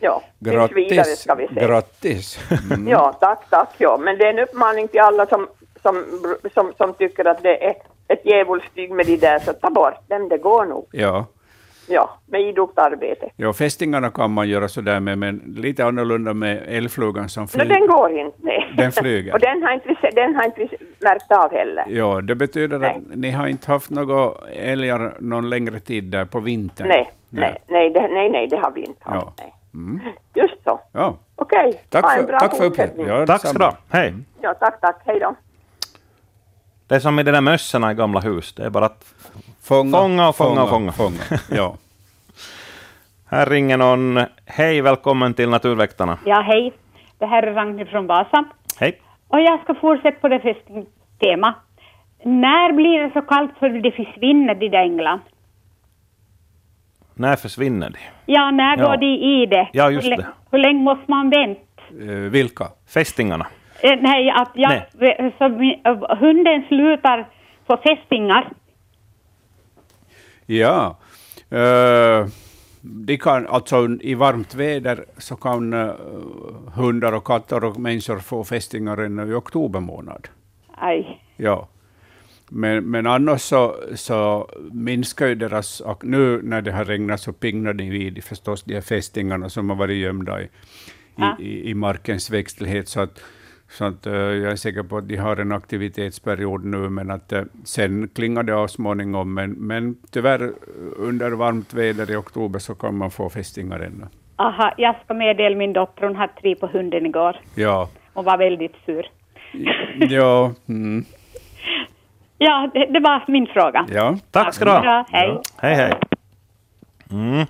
Ja, 0.00 0.22
vidare 0.38 0.68
Grattis. 0.68 1.18
ska 1.20 1.34
vi 1.34 1.48
se. 1.48 1.66
Grattis. 1.66 2.38
Mm. 2.72 2.88
Ja, 2.88 3.12
tack, 3.20 3.50
tack. 3.50 3.68
Ja. 3.78 3.96
Men 4.00 4.18
det 4.18 4.24
är 4.24 4.30
en 4.30 4.38
uppmaning 4.38 4.88
till 4.88 5.00
alla 5.00 5.26
som, 5.26 5.48
som, 5.82 6.04
som, 6.54 6.72
som 6.76 6.94
tycker 6.94 7.24
att 7.24 7.42
det 7.42 7.64
är 7.64 7.74
ett 8.08 8.26
djävulstyg 8.26 8.90
med 8.90 9.06
de 9.06 9.16
där, 9.16 9.38
så 9.38 9.52
ta 9.52 9.70
bort 9.70 10.08
dem, 10.08 10.28
det 10.28 10.38
går 10.38 10.64
nog. 10.64 10.86
Ja. 10.92 11.26
Ja, 11.88 12.10
med 12.26 12.40
idogt 12.40 12.78
arbete. 12.78 13.30
Ja, 13.36 13.52
fästingarna 13.52 14.10
kan 14.10 14.30
man 14.32 14.48
göra 14.48 14.68
sådär 14.68 15.00
med, 15.00 15.18
men 15.18 15.54
lite 15.56 15.84
annorlunda 15.84 16.34
med 16.34 16.62
älgflugan 16.68 17.28
som 17.28 17.40
Men 17.40 17.48
flyger. 17.48 17.74
den 17.74 17.86
går 17.86 18.10
inte. 18.18 18.36
Nej. 18.40 18.74
Den 18.76 18.92
flyger. 18.92 19.32
Och 19.34 19.40
den 19.40 19.62
har 19.62 19.72
inte, 19.72 20.10
den 20.14 20.34
har 20.36 20.44
inte 20.44 20.68
märkt 20.98 21.32
av 21.32 21.52
heller. 21.52 21.84
Ja, 21.88 22.20
det 22.20 22.34
betyder 22.34 22.78
Nej. 22.78 22.90
att 23.10 23.16
ni 23.18 23.30
har 23.30 23.46
inte 23.46 23.70
haft 23.70 23.90
några 23.90 24.32
älgar 24.54 25.14
någon 25.20 25.50
längre 25.50 25.80
tid 25.80 26.04
där 26.04 26.24
på 26.24 26.40
vintern? 26.40 26.88
Nej, 26.88 27.10
nej, 27.28 27.62
nej, 27.68 27.90
det, 27.90 28.08
nej, 28.08 28.30
nej, 28.30 28.46
det 28.48 28.56
har 28.56 28.70
vi 28.70 28.80
inte 28.80 29.00
haft. 29.10 29.26
Ja. 29.26 29.32
Nej. 29.38 29.54
Mm. 29.74 30.00
Just 30.34 30.64
så. 30.64 30.80
Ja. 30.92 31.16
Okej, 31.36 31.82
Tack 31.88 32.04
ha 32.04 32.16
en 32.16 32.26
bra 32.26 32.38
tack 32.38 32.56
för 32.56 32.64
fortsättning. 32.64 33.06
Ja, 33.06 33.26
Tack 33.26 33.40
ska 33.40 33.58
du 33.58 33.64
ha. 33.64 33.76
Hej. 33.88 34.14
Ja, 34.40 34.54
tack, 34.54 34.80
tack. 34.80 35.02
Hej 35.06 35.20
då. 35.20 35.34
Det 36.86 36.94
är 36.94 36.98
som 37.00 37.14
med 37.14 37.24
de 37.24 37.32
där 37.32 37.40
mössorna 37.40 37.92
i 37.92 37.94
gamla 37.94 38.20
hus. 38.20 38.52
Det 38.54 38.64
är 38.64 38.70
bara 38.70 38.84
att 38.86 39.14
Fånga, 39.64 39.90
Fånga 39.98 40.32
fånga 40.32 40.62
och 40.62 40.94
fånga. 40.96 41.20
Ja. 41.50 41.74
här 43.30 43.46
ringer 43.46 43.76
någon. 43.76 44.20
Hej, 44.46 44.80
välkommen 44.80 45.34
till 45.34 45.48
Naturväktarna. 45.48 46.18
Ja, 46.26 46.40
hej. 46.40 46.72
Det 47.18 47.26
här 47.26 47.42
är 47.42 47.54
Ragnhild 47.54 47.88
från 47.88 48.06
Vasa. 48.06 48.44
Hej. 48.80 49.00
Och 49.28 49.40
jag 49.40 49.60
ska 49.62 49.74
fortsätta 49.74 50.20
på 50.20 50.28
det 50.28 50.40
fästingtema. 50.40 51.54
När 52.24 52.72
blir 52.72 52.98
det 53.02 53.10
så 53.12 53.22
kallt 53.22 53.50
för 53.58 53.68
det 53.68 53.90
försvinner 53.92 54.54
de 54.54 54.68
där 54.68 54.78
änglarna? 54.82 55.20
När 57.14 57.36
försvinner 57.36 57.90
de? 57.90 57.98
Ja, 58.32 58.50
när 58.50 58.76
Ja. 58.78 58.86
går 58.88 58.96
de 58.96 59.06
i 59.06 59.46
det? 59.46 59.68
Ja, 59.72 59.90
just 59.90 60.06
hur, 60.06 60.16
det. 60.16 60.26
hur 60.50 60.58
länge 60.58 60.82
måste 60.82 61.04
man 61.10 61.30
vänta? 61.30 61.60
Eh, 62.00 62.08
vilka? 62.30 62.64
Fästingarna. 62.94 63.46
Eh, 63.82 63.98
nej, 64.00 64.30
att 64.30 64.50
jag, 64.54 64.82
Så, 65.38 65.44
eh, 65.44 66.18
hunden 66.18 66.64
slutar 66.68 67.26
få 67.66 67.76
fästingar. 67.76 68.48
Ja. 70.58 70.98
Eh, 71.50 72.26
de 72.80 73.18
kan, 73.18 73.46
alltså 73.46 73.88
i 74.00 74.14
varmt 74.14 74.54
väder 74.54 75.04
så 75.18 75.36
kan 75.36 75.72
eh, 75.72 75.94
hundar 76.74 77.12
och 77.12 77.24
katter 77.24 77.64
och 77.64 77.80
människor 77.80 78.18
få 78.18 78.44
fästingar 78.44 78.96
ännu 78.96 79.30
i 79.30 79.34
oktober 79.34 79.80
månad. 79.80 80.28
Aj. 80.74 81.20
Ja. 81.36 81.68
Men, 82.48 82.90
men 82.90 83.06
annars 83.06 83.40
så, 83.40 83.76
så 83.94 84.48
minskar 84.72 85.26
ju 85.26 85.34
deras... 85.34 85.80
och 85.80 86.04
Nu 86.04 86.42
när 86.42 86.62
det 86.62 86.72
har 86.72 86.84
regnat 86.84 87.20
så 87.20 87.32
pignar 87.32 87.72
de 87.72 87.90
vid 87.90 88.24
förstås 88.24 88.62
de 88.62 88.74
här 88.74 88.80
fästingarna 88.80 89.48
som 89.48 89.70
har 89.70 89.76
varit 89.76 89.96
gömda 89.96 90.42
i, 90.42 90.48
i, 91.16 91.44
i, 91.44 91.70
i 91.70 91.74
markens 91.74 92.30
växtlighet. 92.30 92.88
Så 92.88 93.00
att, 93.00 93.20
så 93.72 93.84
att 93.84 94.06
eh, 94.06 94.12
jag 94.14 94.52
är 94.52 94.56
säker 94.56 94.82
på 94.82 94.96
att 94.96 95.08
de 95.08 95.16
har 95.16 95.36
en 95.36 95.52
aktivitetsperiod 95.52 96.64
nu, 96.64 96.88
men 96.88 97.10
att 97.10 97.32
eh, 97.32 97.42
sen 97.64 98.08
klingar 98.14 98.42
det 98.42 98.54
av 98.54 98.66
småningom. 98.66 99.34
Men, 99.34 99.50
men 99.50 99.96
tyvärr, 100.10 100.42
eh, 100.42 100.50
under 100.96 101.30
varmt 101.30 101.74
väder 101.74 102.10
i 102.10 102.16
oktober 102.16 102.58
så 102.58 102.74
kan 102.74 102.96
man 102.96 103.10
få 103.10 103.30
fästingar 103.30 103.80
ännu. 103.80 104.06
Aha, 104.36 104.74
jag 104.76 104.96
ska 105.04 105.14
meddela 105.14 105.56
min 105.56 105.72
dotter, 105.72 106.06
hon 106.06 106.16
hade 106.16 106.32
tre 106.40 106.54
på 106.54 106.66
hunden 106.66 107.06
igår. 107.06 107.36
Ja. 107.54 107.88
Hon 108.14 108.24
var 108.24 108.38
väldigt 108.38 108.74
sur. 108.86 109.10
Ja. 109.98 110.52
Mm. 110.68 111.04
Ja, 112.38 112.70
det, 112.74 112.86
det 112.86 113.00
var 113.00 113.24
min 113.28 113.46
fråga. 113.46 113.86
ja. 113.92 114.16
Tack 114.30 114.54
ska 114.54 114.64
du 114.64 114.70
ha. 114.70 115.04
Hej. 115.10 115.40
Hej, 115.56 115.74
hej. 115.74 115.92
Mm. 117.10 117.46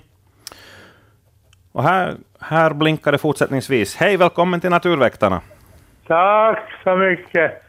Och 1.71 1.83
här, 1.83 2.15
här 2.39 2.73
blinkar 2.73 3.11
det 3.11 3.17
fortsättningsvis. 3.17 3.95
Hej, 3.95 4.17
välkommen 4.17 4.61
till 4.61 4.69
Naturväktarna. 4.69 5.41
Tack 6.07 6.59
så 6.83 6.95
mycket. 6.95 7.63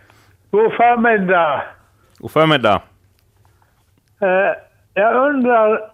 God 0.51 0.73
förmiddag. 0.73 1.63
God 2.19 2.31
förmiddag. 2.31 2.83
Eh, 4.21 4.53
jag 4.95 5.31
undrar, 5.31 5.91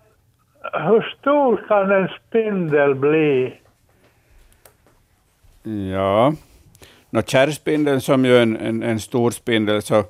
hur 0.72 1.16
stor 1.18 1.64
kan 1.68 1.92
en 1.92 2.08
spindel 2.08 2.94
bli? 2.94 3.60
Ja. 5.92 6.32
Nå, 7.10 7.22
kärrspindeln 7.22 8.00
som 8.00 8.24
ju 8.24 8.36
är 8.36 8.42
en, 8.42 8.56
en, 8.56 8.82
en 8.82 9.00
stor 9.00 9.30
spindel, 9.30 9.82
så, 9.82 10.04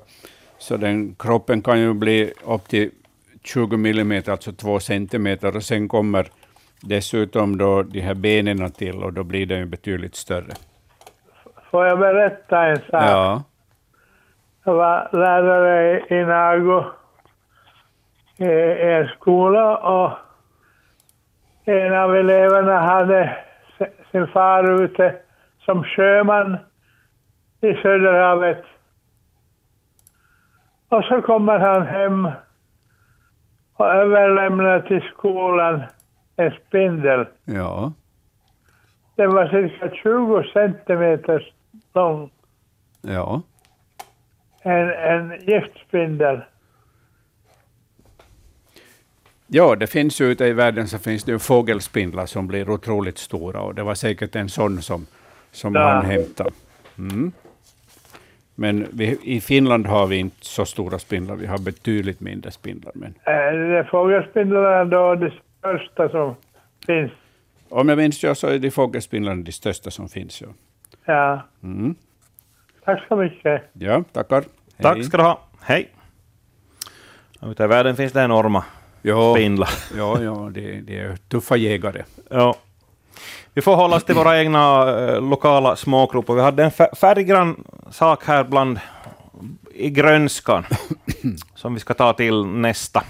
så 0.57 0.77
den 0.77 1.15
kroppen 1.19 1.61
kan 1.61 1.79
ju 1.79 1.93
bli 1.93 2.33
upp 2.45 2.67
till 2.67 2.91
20 3.43 3.77
millimeter, 3.77 4.31
alltså 4.31 4.51
2 4.51 4.79
centimeter, 4.79 5.55
och 5.55 5.63
sen 5.63 5.87
kommer 5.87 6.27
dessutom 6.81 7.57
då 7.57 7.83
de 7.83 8.01
här 8.01 8.13
benen 8.13 8.71
till, 8.71 9.03
och 9.03 9.13
då 9.13 9.23
blir 9.23 9.45
den 9.45 9.59
ju 9.59 9.65
betydligt 9.65 10.15
större. 10.15 10.53
Får 11.71 11.85
jag 11.85 11.99
berätta 11.99 12.65
en 12.65 12.77
sak? 12.77 12.85
Ja. 12.91 13.43
Jag 14.63 14.73
var 14.73 15.09
lärare 15.11 15.99
i 16.09 16.25
Nago 16.25 16.83
i 18.37 18.91
en 18.93 19.07
skola 19.07 19.77
och 19.77 20.11
en 21.65 21.93
av 21.93 22.15
eleverna 22.15 22.79
hade 22.79 23.37
sin 24.11 24.27
far 24.27 24.83
ute 24.83 25.15
som 25.59 25.83
sjöman 25.83 26.57
i 27.61 27.73
Söderhavet. 27.73 28.63
Och 30.89 31.03
så 31.03 31.21
kommer 31.21 31.59
han 31.59 31.87
hem 31.87 32.29
och 33.73 33.87
överlämnar 33.87 34.79
till 34.79 35.01
skolan 35.01 35.83
en 36.35 36.51
spindel. 36.51 37.25
Ja. 37.45 37.93
Den 39.15 39.33
var 39.33 39.47
cirka 39.47 39.89
20 39.95 40.43
centimeter 40.43 41.53
lång. 41.93 42.29
Ja. 43.01 43.41
En, 44.61 44.89
en 44.89 45.39
giftspindel. 45.47 46.41
Ja, 49.47 49.75
det 49.75 49.87
finns 49.87 50.21
ju 50.21 50.25
ute 50.25 50.45
i 50.45 50.53
världen 50.53 50.87
så 50.87 50.97
finns 50.99 51.23
det 51.23 51.31
ju 51.31 51.39
fågelspindlar 51.39 52.25
som 52.25 52.47
blir 52.47 52.69
otroligt 52.69 53.17
stora 53.17 53.61
och 53.61 53.75
det 53.75 53.83
var 53.83 53.95
säkert 53.95 54.35
en 54.35 54.49
sån 54.49 54.81
som, 54.81 55.05
som 55.51 55.75
Ja. 55.75 55.89
han 55.89 56.05
hämtade. 56.05 56.51
Mm. 56.97 57.31
Men 58.55 58.87
vi, 58.93 59.17
i 59.23 59.41
Finland 59.41 59.85
har 59.87 60.07
vi 60.07 60.17
inte 60.17 60.45
så 60.45 60.65
stora 60.65 60.99
spindlar, 60.99 61.35
vi 61.35 61.47
har 61.47 61.57
betydligt 61.57 62.19
mindre 62.19 62.51
spindlar. 62.51 62.91
Men 62.95 63.13
Äh, 63.79 63.85
fågelspindlarna 63.85 64.69
är 64.69 64.85
då 64.85 65.15
de 65.15 65.31
största 65.59 66.09
som 66.09 66.35
finns. 66.85 67.11
om 67.69 67.89
jag 67.89 67.97
minns 67.97 68.23
rätt 68.23 68.37
så 68.37 68.47
är 68.47 68.59
de 68.59 68.71
fågelspindlarna 68.71 69.43
de 69.43 69.51
största 69.51 69.91
som 69.91 70.09
finns. 70.09 70.41
Ja, 70.41 70.47
Ja. 71.11 71.41
mm. 71.63 71.95
Tack 72.85 73.03
så 73.07 73.15
mycket. 73.15 73.63
ja 73.73 74.03
tackar. 74.13 74.43
Tack 74.81 75.05
ska 75.05 75.17
du 75.17 75.23
ha. 75.23 75.39
Hej. 75.61 75.89
Ute 77.41 77.63
i 77.63 77.67
världen 77.67 77.95
finns 77.95 78.13
det 78.13 78.21
enorma 78.23 78.63
Ja, 79.01 79.33
spindlar. 79.35 79.69
ja, 79.97 80.21
ja 80.21 80.49
det, 80.53 80.81
det 80.81 80.99
är 80.99 81.15
tuffa 81.15 81.55
jägare. 81.55 82.03
Ja. 82.29 82.55
Vi 83.53 83.61
får 83.61 83.75
hålla 83.75 83.95
oss 83.95 84.03
till 84.03 84.15
våra 84.15 84.39
egna 84.39 84.89
eh, 84.99 85.21
lokala 85.29 85.75
småkrupor. 85.75 86.35
Vi 86.35 86.41
hade 86.41 86.63
en 86.63 86.71
fär- 86.71 86.95
färggrann 86.95 87.63
sak 87.89 88.25
här 88.25 88.43
bland 88.43 88.79
i 89.73 89.89
grönskan 89.89 90.65
som 91.55 91.73
vi 91.73 91.79
ska 91.79 91.93
ta 91.93 92.13
till 92.13 92.45
nästa. 92.45 93.03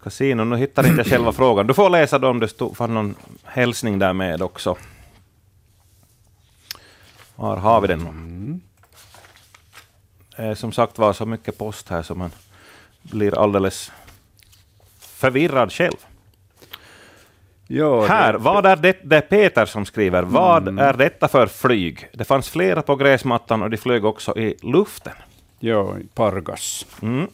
Ska 0.00 0.10
se 0.10 0.34
nu, 0.34 0.44
nu 0.44 0.56
hittar 0.56 0.86
inte 0.86 0.96
jag 1.00 1.06
själva 1.06 1.32
frågan. 1.32 1.66
Du 1.66 1.74
får 1.74 1.90
läsa 1.90 2.18
då 2.18 2.28
om 2.28 2.40
det 2.40 2.48
stod 2.48 2.76
fanns 2.76 2.90
någon 2.90 3.14
hälsning 3.44 3.98
där 3.98 4.12
med 4.12 4.42
också. 4.42 4.76
Var 7.42 7.56
har 7.56 7.80
vi 7.80 7.86
den? 7.88 8.60
Det 10.36 10.42
är 10.42 10.54
som 10.54 10.72
sagt 10.72 10.98
var 10.98 11.12
så 11.12 11.26
mycket 11.26 11.58
post 11.58 11.88
här 11.88 12.02
som 12.02 12.18
man 12.18 12.30
blir 13.02 13.38
alldeles 13.38 13.92
förvirrad 14.98 15.72
själv. 15.72 15.96
Ja, 17.66 18.06
Här, 18.06 18.32
det- 18.32 18.38
vad 18.38 18.66
är 18.66 18.76
det? 18.76 18.96
Det 19.04 19.16
är 19.16 19.20
Peter 19.20 19.66
som 19.66 19.84
skriver. 19.86 20.22
Vad 20.22 20.78
är 20.78 20.92
detta 20.92 21.28
för 21.28 21.46
flyg? 21.46 22.08
Det 22.12 22.24
fanns 22.24 22.48
flera 22.50 22.82
på 22.82 22.96
gräsmattan 22.96 23.62
och 23.62 23.70
de 23.70 23.76
flög 23.76 24.04
också 24.04 24.38
i 24.38 24.56
luften. 24.62 25.14
Ja, 25.58 25.96
Pargas. 26.14 26.86
Mm. 27.02 27.26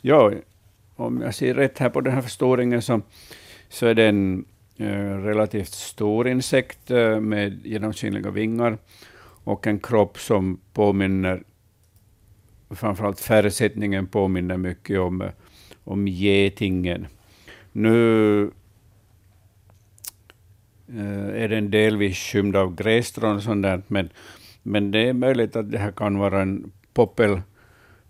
Ja, 0.00 0.32
om 0.96 1.20
jag 1.22 1.34
ser 1.34 1.54
rätt 1.54 1.78
här 1.78 1.88
på 1.90 2.00
den 2.00 2.14
här 2.14 2.22
förstoringen 2.22 2.82
så, 2.82 3.00
så 3.68 3.86
är 3.86 3.94
det 3.94 4.04
en 4.08 4.38
eh, 4.38 4.44
Eh, 4.80 5.22
relativt 5.22 5.72
stor 5.72 6.28
insekt 6.28 6.90
eh, 6.90 7.20
med 7.20 7.66
genomskinliga 7.66 8.30
vingar 8.30 8.78
och 9.44 9.66
en 9.66 9.80
kropp 9.80 10.18
som 10.18 10.60
påminner, 10.72 11.42
framförallt 12.70 13.20
färgsättningen 13.20 14.06
påminner 14.06 14.56
mycket 14.56 15.00
om, 15.00 15.20
eh, 15.20 15.30
om 15.84 16.08
getingen. 16.08 17.06
Nu 17.72 18.50
är 21.34 21.48
den 21.48 21.70
delvis 21.70 22.18
skymd 22.18 22.56
av 22.56 22.74
grässtrån 22.74 23.36
och 23.36 23.42
sånt 23.42 23.62
där, 23.62 23.82
men, 23.86 24.10
men 24.62 24.90
det 24.90 25.08
är 25.08 25.12
möjligt 25.12 25.56
att 25.56 25.70
det 25.70 25.78
här 25.78 25.92
kan 25.92 26.18
vara 26.18 26.42
en 26.42 26.72
poppel, 26.94 27.40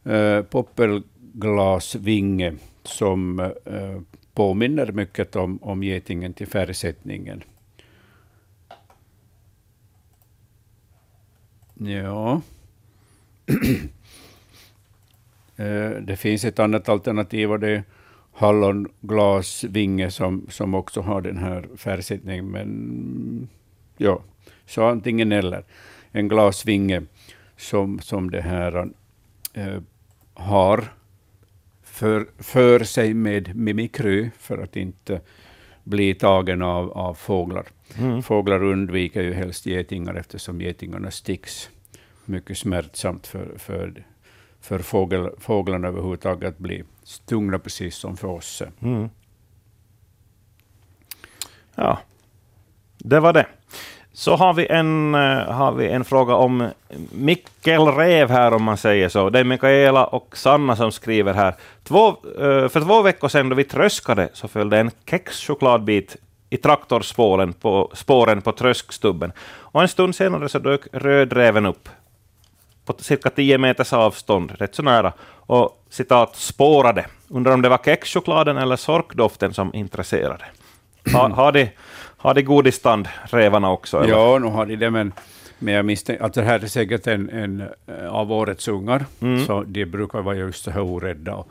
äh, 0.05 0.43
poppelglasvinge 0.43 2.55
som 2.83 3.41
äh, 3.65 4.01
påminner 4.41 4.93
mycket 4.93 5.37
om, 5.37 5.59
om 5.63 5.83
getingen 5.83 6.33
till 6.35 6.47
färgsättningen. 6.47 7.43
Ja. 11.75 12.41
Eh, 15.57 15.91
det 15.91 16.17
finns 16.17 16.45
ett 16.45 16.59
annat 16.59 16.89
alternativ 16.89 17.53
och 17.53 17.61
det 17.61 17.71
är 17.71 17.85
hallonglasvinge 18.33 20.11
som, 20.11 20.47
som 20.49 20.75
också 20.75 21.01
har 21.01 21.21
den 21.21 21.39
här 21.39 21.69
färgsättningen. 21.77 22.51
Men 22.51 23.49
ja, 23.97 24.23
så 24.67 24.87
antingen 24.87 25.33
eller. 25.33 25.65
En 26.13 26.29
glasvinge 26.29 27.03
som, 27.57 27.99
som 27.99 28.31
det 28.31 28.43
här 28.43 28.91
eh, 29.55 29.81
har 30.35 30.93
för, 32.01 32.27
för 32.39 32.85
sig 32.85 33.15
med 33.15 33.57
mimikry 33.57 34.31
för 34.39 34.59
att 34.59 34.77
inte 34.77 35.21
bli 35.85 36.15
tagen 36.15 36.63
av, 36.63 36.93
av 36.93 37.15
fåglar. 37.15 37.67
Mm. 37.99 38.23
Fåglar 38.23 38.63
undviker 38.63 39.23
ju 39.23 39.33
helst 39.33 39.67
getingar 39.67 40.15
eftersom 40.15 40.61
getingarna 40.61 41.11
sticks. 41.11 41.71
Mycket 42.25 42.59
smärtsamt 42.59 43.27
för, 43.27 43.59
för, 43.59 44.05
för 44.61 44.79
fågel, 44.79 45.31
fåglarna 45.39 45.89
överhuvudtaget 45.89 46.49
att 46.49 46.59
bli 46.59 46.85
stungna 47.03 47.59
precis 47.59 47.97
som 47.97 48.17
för 48.17 48.29
oss. 48.29 48.63
Mm. 48.83 49.09
Ja, 51.75 51.99
det 52.99 53.21
var 53.21 53.33
det. 53.33 53.47
Så 54.21 54.37
har 54.37 54.55
vi, 54.55 54.67
en, 54.67 55.15
eh, 55.15 55.53
har 55.53 55.73
vi 55.73 55.89
en 55.89 56.05
fråga 56.05 56.35
om 56.35 56.69
Mikkel 57.11 57.87
Rev 57.87 58.31
här, 58.31 58.55
om 58.55 58.63
man 58.63 58.77
säger 58.77 59.09
så. 59.09 59.31
Det 59.31 59.39
är 59.39 59.45
Mikaela 59.45 60.07
och 60.07 60.37
Sanna 60.37 60.77
som 60.77 60.93
skriver 60.93 61.35
här. 61.35 61.55
Två, 61.85 62.09
eh, 62.09 62.69
för 62.69 62.81
två 62.81 63.03
veckor 63.03 63.29
sedan 63.29 63.49
då 63.49 63.57
vi 63.57 63.65
tröskade 63.65 64.29
så 64.33 64.49
följde 64.49 64.79
en 64.79 64.91
kexchokladbit 65.11 66.17
i 66.51 66.57
traktorspåren 66.57 67.53
på, 67.53 67.91
spåren 67.95 68.43
på 68.43 68.53
tröskstubben. 68.53 69.33
Och 69.43 69.83
en 69.83 69.89
stund 69.89 70.15
senare 70.15 70.49
så 70.49 70.59
dök 70.59 70.81
rödräven 70.93 71.67
upp 71.67 71.89
på 72.85 72.95
cirka 72.99 73.31
10 73.31 73.59
meters 73.59 73.93
avstånd, 73.93 74.53
rätt 74.59 74.75
så 74.75 74.83
nära, 74.83 75.13
och 75.47 75.85
citat 75.91 76.37
spårade. 76.37 77.07
Undrar 77.29 77.53
om 77.53 77.63
det 77.63 77.69
var 77.69 77.81
kexchokladen 77.85 78.57
eller 78.57 78.77
sorkdoften 78.77 79.55
som 79.55 79.75
intresserade. 79.75 80.45
Har, 81.13 81.29
har, 81.29 81.53
de, 81.53 81.71
har 82.21 82.35
de 82.35 82.43
godisstand, 82.43 83.09
rävarna 83.25 83.71
också? 83.71 83.99
Eller? 83.99 84.09
Ja, 84.09 84.39
nu 84.39 84.47
har 84.47 84.67
de 84.67 84.77
det, 84.77 84.91
men, 84.91 85.13
men 85.59 85.75
jag 85.75 85.85
misstänker 85.85 86.25
att 86.25 86.35
det 86.35 86.43
här 86.43 86.61
är 86.61 86.67
säkert 86.67 87.07
en, 87.07 87.31
en 87.31 87.63
eh, 87.87 88.07
av 88.09 88.33
årets 88.33 88.69
ungar, 88.69 89.05
Mm. 89.21 89.47
så 89.47 89.63
de 89.63 89.87
brukar 89.87 90.23
vara 90.23 90.37
just 90.37 90.65
så 90.65 90.71
här 90.71 90.81
orädda. 90.81 91.35
Och, 91.35 91.49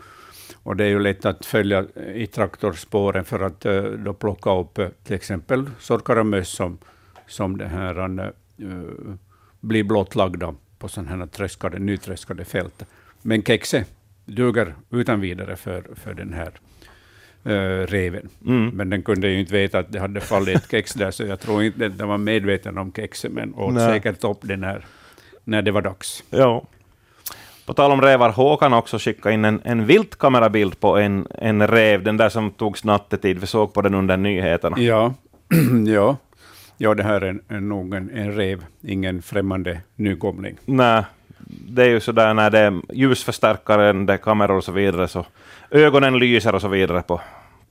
och 0.63 0.75
det 0.75 0.83
är 0.83 0.87
ju 0.89 0.99
lätt 0.99 1.25
att 1.25 1.45
följa 1.45 1.85
i 2.13 2.27
traktorspåren 2.27 3.25
för 3.25 3.39
att 3.39 3.65
eh, 3.65 3.81
då 3.83 4.13
plocka 4.13 4.55
upp 4.55 4.77
eh, 4.77 4.87
till 5.03 5.15
exempel 5.15 5.69
sorkar 5.79 6.15
och 6.15 6.25
möss 6.25 6.49
som, 6.49 6.77
som 7.27 7.57
det 7.57 7.67
här, 7.67 8.09
uh, 8.09 8.27
blir 9.59 9.83
blottlagda 9.83 10.55
på 10.79 10.87
sådana 10.87 11.15
här 11.15 11.25
tröskade, 11.25 11.79
nytröskade 11.79 12.45
fält. 12.45 12.85
Men 13.21 13.43
kexet 13.43 13.87
duger 14.25 14.75
utan 14.89 15.21
vidare 15.21 15.55
för, 15.55 15.83
för 15.95 16.13
den 16.13 16.33
här 16.33 16.51
eh, 17.45 17.87
reven. 17.87 18.29
Mm. 18.45 18.69
Men 18.69 18.89
den 18.89 19.03
kunde 19.03 19.27
ju 19.27 19.39
inte 19.39 19.53
veta 19.53 19.79
att 19.79 19.91
det 19.91 19.99
hade 19.99 20.21
fallit 20.21 20.55
ett 20.55 20.71
kex 20.71 20.93
där, 20.93 21.11
så 21.11 21.23
jag 21.23 21.39
tror 21.39 21.63
inte 21.63 21.85
att 21.85 21.97
den 21.97 22.07
var 22.07 22.17
medveten 22.17 22.77
om 22.77 22.91
kexet, 22.95 23.31
men 23.31 23.55
åt 23.55 23.73
Nej. 23.73 23.87
säkert 23.87 24.23
upp 24.23 24.39
det 24.41 24.57
när, 24.57 24.85
när 25.43 25.61
det 25.61 25.71
var 25.71 25.81
dags. 25.81 26.23
Ja. 26.29 26.63
På 27.65 27.73
tal 27.73 27.91
om 27.91 28.01
rävar, 28.01 28.29
Håkan 28.29 28.73
också 28.73 28.97
skickat 28.99 29.33
in 29.33 29.45
en, 29.45 29.61
en 29.63 29.85
viltkamerabild 29.85 30.79
på 30.79 30.97
en, 30.97 31.27
en 31.29 31.67
räv, 31.67 32.03
den 32.03 32.17
där 32.17 32.29
som 32.29 32.51
togs 32.51 32.83
nattetid. 32.83 33.39
Vi 33.39 33.47
såg 33.47 33.73
på 33.73 33.81
den 33.81 33.93
under 33.93 34.17
nyheterna. 34.17 34.79
Ja, 34.79 35.13
ja. 35.85 36.17
ja 36.77 36.93
det 36.93 37.03
här 37.03 37.21
är, 37.21 37.59
nog 37.59 37.93
en, 37.93 38.09
en 38.09 38.33
rev, 38.33 38.65
ingen 38.81 39.21
främmande 39.21 39.81
nykomling. 39.95 40.57
Nej, 40.65 41.03
det 41.67 41.83
är 41.83 41.89
ju 41.89 41.99
sådär 41.99 42.33
när 42.33 42.49
det 42.49 42.59
är 42.59 42.81
ljusförstärkaren, 42.93 44.05
det 44.05 44.13
är 44.13 44.17
kameror 44.17 44.57
och 44.57 44.63
så 44.63 44.71
vidare, 44.71 45.07
så 45.07 45.25
ögonen 45.71 46.19
lyser 46.19 46.55
och 46.55 46.61
så 46.61 46.67
vidare 46.67 47.01
på, 47.01 47.21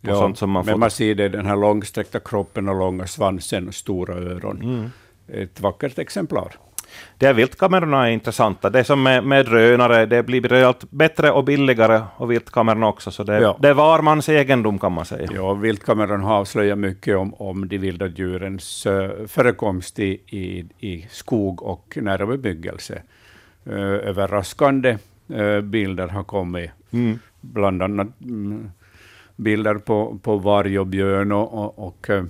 på 0.02 0.14
sånt 0.14 0.38
som 0.38 0.50
man 0.50 0.64
men 0.64 0.72
får. 0.74 0.78
man 0.78 0.90
ser 0.90 1.14
det, 1.14 1.28
den 1.28 1.46
här 1.46 1.56
långsträckta 1.56 2.20
kroppen 2.20 2.68
och 2.68 2.78
långa 2.78 3.06
svansen 3.06 3.68
och 3.68 3.74
stora 3.74 4.14
öron. 4.14 4.62
Mm. 4.62 4.90
Ett 5.42 5.60
vackert 5.60 5.98
exemplar. 5.98 6.52
De 7.18 7.26
här 7.26 7.32
viltkamerorna 7.34 8.08
är 8.08 8.10
intressanta. 8.12 8.70
Det 8.70 8.78
är 8.78 8.82
som 8.84 9.02
med, 9.02 9.24
med 9.24 9.46
drönare, 9.46 10.06
det 10.06 10.22
blir 10.22 10.52
allt 10.52 10.90
bättre 10.90 11.30
och 11.30 11.44
billigare, 11.44 12.02
och 12.16 12.30
viltkamerorna 12.30 12.88
också, 12.88 13.10
så 13.10 13.22
det, 13.24 13.40
Ja. 13.40 13.56
det 13.60 13.68
är 13.68 13.74
var 13.74 14.02
mans 14.02 14.28
egendom 14.28 14.78
kan 14.78 14.92
man 14.92 15.04
säga. 15.04 15.28
Ja, 15.34 15.54
viltkameran 15.54 16.22
har 16.22 16.34
avslöjat 16.34 16.78
mycket 16.78 17.16
om, 17.16 17.34
om 17.34 17.68
de 17.68 17.78
vilda 17.78 18.06
djurens 18.06 18.86
eh, 18.86 19.10
förekomst 19.26 19.98
i, 19.98 20.20
i, 20.26 20.64
i 20.78 21.06
skog 21.10 21.62
och 21.62 21.98
nära 22.00 22.26
bebyggelse. 22.26 23.02
Uh, 23.66 23.74
överraskande 23.82 24.98
eh, 25.34 25.60
bilder 25.60 26.08
har 26.08 26.24
kommit, 26.24 26.70
Mm. 26.90 27.18
Bland 27.40 27.82
annat 27.82 28.08
mm, 28.24 28.70
bilder 29.36 29.74
på, 29.74 30.18
på 30.22 30.36
varg 30.36 30.78
och 30.78 30.86
björn 30.86 31.32
och, 31.32 31.54
och, 31.54 31.86
och, 31.86 32.10
eh, 32.10 32.24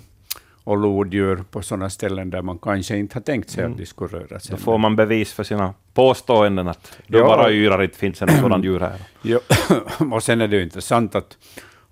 och 0.65 0.79
lodjur 0.79 1.45
på 1.51 1.63
sådana 1.63 1.91
ställen 1.91 2.31
där 2.31 2.43
man 2.43 2.59
kanske 2.59 2.97
inte 2.97 3.17
har 3.17 3.21
tänkt 3.23 3.51
sig 3.51 3.61
Mm. 3.65 3.73
att 3.73 3.79
de 3.79 3.87
skulle 3.87 4.19
röra 4.19 4.41
sig. 4.41 4.51
Då 4.51 4.57
får 4.57 4.79
man 4.79 4.97
bevis 4.97 5.33
för 5.33 5.45
sina 5.45 5.75
påståenden 5.95 6.69
att 6.69 6.99
du 7.07 7.19
Ja. 7.19 7.25
bara 7.27 7.51
yrar, 7.53 7.83
inte 7.83 7.99
finns 7.99 8.19
det 8.19 8.27
något 8.27 8.41
sådant 8.41 8.65
djur 8.65 8.81
här. 8.81 9.01
Ja, 9.23 9.39
och 10.13 10.23
sen 10.23 10.41
är 10.41 10.49
det 10.49 10.57
ju 10.57 10.63
intressant 10.63 11.15
att, 11.15 11.39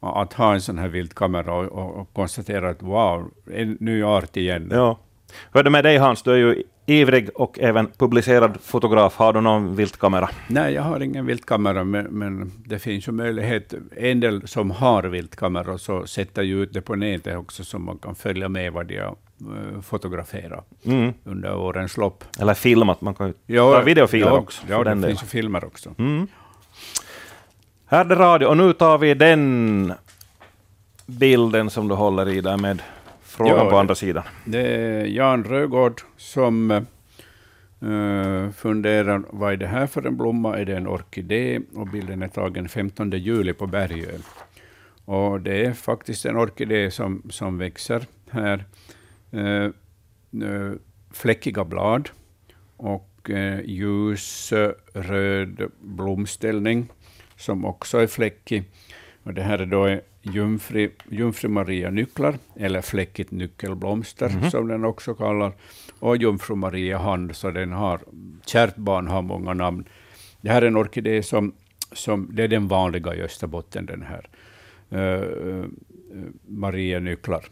Att 0.01 0.33
ha 0.33 0.55
en 0.55 0.61
sån 0.61 0.79
här 0.79 0.89
viltkamera 0.89 1.55
och, 1.55 1.65
och, 1.65 1.97
och 2.01 2.13
konstatera 2.13 2.71
att 2.71 2.83
wow, 2.83 3.31
en 3.53 3.77
ny 3.81 4.03
art 4.03 4.37
igen. 4.37 4.69
Ja. 4.73 4.99
Hur 5.53 5.61
är 5.61 5.65
det 5.65 5.71
med 5.71 5.85
dig 5.85 5.97
Hans? 5.97 6.23
Du 6.23 6.33
är 6.33 6.37
ju 6.37 6.63
ivrig 6.87 7.31
och 7.35 7.59
även 7.59 7.91
publicerad 7.99 8.59
fotograf. 8.63 9.17
Har 9.17 9.33
du 9.33 9.41
någon 9.41 9.77
viltkamera? 9.77 10.31
Nej, 10.49 10.75
jag 10.75 10.83
har 10.83 11.01
ingen 11.01 11.27
viltkamera, 11.27 11.85
men, 11.85 12.05
men 12.07 12.53
det 12.67 12.79
finns 12.79 13.09
ju 13.09 13.13
möjlighet. 13.13 13.75
En 13.97 14.21
del 14.21 14.49
som 14.49 14.71
har 14.71 15.03
viltkameror 15.03 15.77
så 15.77 16.07
sätter 16.07 16.43
ju 16.43 16.63
ut 16.63 16.73
det 16.73 16.81
på 16.81 16.95
nätet 16.97 17.37
också, 17.39 17.65
så 17.65 17.79
man 17.79 17.99
kan 17.99 18.15
följa 18.15 18.49
med 18.49 18.73
vad 18.73 18.87
de 18.87 18.99
har 18.99 19.17
eh, 19.41 19.81
fotograferat 19.83 20.67
Mm. 20.85 21.13
under 21.25 21.57
årens 21.57 21.97
lopp. 21.97 22.25
Eller 22.41 22.55
filmat? 22.55 23.01
Man 23.01 23.15
kan 23.15 23.27
ju 23.27 23.35
Ja, 23.47 23.73
ta 23.73 23.81
videofiler 23.83 24.27
ja, 24.27 24.33
också. 24.33 24.63
Ja, 24.69 24.85
det 24.85 24.91
finns 24.91 25.03
delen. 25.03 25.17
ju 25.23 25.27
filmer 25.27 25.65
också. 25.65 25.95
Mm. 25.99 26.27
Här 27.87 28.01
är 28.01 28.05
det 28.09 28.15
radio, 28.15 28.47
och 28.47 28.57
nu 28.57 28.73
tar 28.73 28.99
vi 28.99 29.15
den 29.15 29.93
bilden 31.07 31.71
som 31.71 31.89
du 31.89 31.95
håller 31.95 32.29
i 32.29 32.41
där 32.41 32.57
med 32.57 32.83
frågan 33.37 33.57
Ja, 33.57 33.71
på 33.71 33.79
andra 33.79 33.95
sidan. 33.95 34.25
Det 34.45 34.61
är 34.61 35.05
Jan 35.05 35.45
Rögård 35.45 36.01
som 36.17 36.71
eh, 36.71 38.51
funderar, 38.57 39.23
vad 39.31 39.53
är 39.53 39.57
det 39.57 39.67
här 39.67 39.87
för 39.87 40.07
en 40.07 40.17
blomma? 40.17 40.59
Är 40.59 40.65
det 40.65 40.77
en 40.77 40.87
orkidé? 40.87 41.61
Och 41.75 41.87
bilden 41.87 42.23
är 42.23 42.29
tagen 42.29 42.69
15 42.69 43.11
juli 43.11 43.53
på 43.53 43.67
Bergön. 43.67 44.23
Och 45.05 45.41
det 45.41 45.67
är 45.67 45.73
faktiskt 45.73 46.27
en 46.27 46.37
orkidé 46.37 46.91
som, 46.91 47.23
som 47.31 47.59
växer 47.59 48.07
här. 48.31 48.65
Eh, 49.31 49.71
fläckiga 51.13 51.65
blad 51.65 52.11
och 52.77 53.31
eh, 53.31 53.61
ljusröd 53.65 54.51
blomställning 55.81 56.89
som 57.37 57.65
också 57.65 57.99
är 57.99 58.07
fläckig. 58.07 58.65
Och 59.23 59.35
det 59.35 59.43
här 59.43 59.59
är 59.59 59.67
då 59.67 60.01
jungfru, 60.33 60.91
jungfru 61.11 61.49
Maria 61.49 61.91
nycklar, 61.91 62.39
eller 62.57 62.83
fläckigt 62.83 63.31
nyckelblomster 63.31 64.29
Mhm. 64.31 64.51
som 64.51 64.69
den 64.69 64.85
också 64.85 65.15
kallar, 65.15 65.53
och 65.99 66.17
jungfru 66.17 66.55
Maria 66.55 66.99
hand, 66.99 67.37
så 67.37 67.51
den 67.51 67.73
har, 67.73 68.01
kärt 68.47 68.77
barn 68.77 69.07
har 69.09 69.23
många 69.23 69.55
namn. 69.55 69.85
Det 70.41 70.51
här 70.51 70.63
är 70.63 70.67
en 70.67 70.77
orkidé 70.77 71.23
som, 71.23 71.53
som 71.93 72.29
det 72.33 72.43
är 72.45 72.49
den 72.49 72.69
vanliga 72.69 73.15
i 73.15 73.23
Österbotten, 73.23 73.87
den 73.87 74.03
här 74.03 74.29
eh, 74.91 75.65
Maria 76.49 76.99
nycklar, 77.01 77.45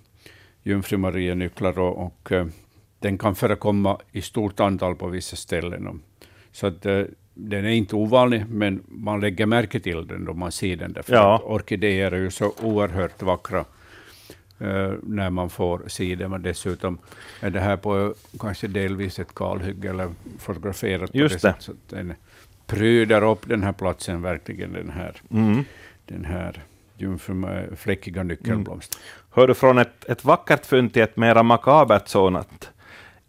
jungfru 0.62 0.96
Maria 0.98 1.34
nycklar, 1.34 1.78
och, 1.78 2.06
och 2.06 2.32
eh, 2.32 2.46
den 2.98 3.18
kan 3.18 3.34
förekomma 3.34 3.98
i 4.12 4.22
stort 4.22 4.60
antal 4.60 4.94
på 4.96 5.08
vissa 5.08 5.36
ställen. 5.36 6.00
Så 6.52 6.66
att, 6.66 6.86
eh, 6.86 7.02
den 7.34 7.64
är 7.64 7.70
inte 7.70 7.96
ovanlig, 7.96 8.44
men 8.48 8.82
man 8.88 9.20
lägger 9.20 9.46
märke 9.46 9.80
till 9.80 10.06
den 10.06 10.24
då 10.24 10.34
man 10.34 10.52
ser 10.52 10.76
den. 10.76 10.92
Därför 10.92 11.14
Ja. 11.14 11.42
orkidéer 11.44 12.12
är 12.12 12.16
ju 12.18 12.30
så 12.30 12.52
oerhört 12.62 13.22
vackra 13.22 13.64
eh, 14.58 14.92
när 15.02 15.30
man 15.30 15.50
får 15.50 15.82
se 15.86 16.14
dem. 16.14 16.32
Och 16.32 16.40
dessutom 16.40 16.98
är 17.40 17.50
det 17.50 17.60
här 17.60 17.76
på 17.76 18.14
kanske 18.40 18.66
delvis 18.68 19.18
ett 19.18 19.34
kalhygge 19.34 19.90
eller 19.90 20.10
fotograferat 20.38 21.12
på 21.12 21.18
Just 21.18 21.42
det 21.42 21.48
det. 21.48 21.54
Så 21.58 21.72
att 21.72 21.88
den 21.88 22.14
pryder 22.66 23.22
upp 23.24 23.48
den 23.48 23.62
här 23.62 23.72
platsen 23.72 24.22
verkligen, 24.22 24.72
den 24.72 24.90
här, 24.90 25.12
Mm. 25.30 25.64
den 26.06 26.24
här 26.24 26.62
jungfru 26.98 27.34
med 27.34 27.78
fläckiga 27.78 28.22
nyckelblomster. 28.22 29.00
Hör 29.30 29.46
du 29.48 29.54
från 29.54 29.78
ett, 29.78 30.04
ett 30.08 30.24
vackert 30.24 30.66
fynd 30.66 30.92
till 30.92 31.02
ett 31.02 31.16
mera 31.16 31.42
makabert 31.42 32.08
sådant. 32.08 32.70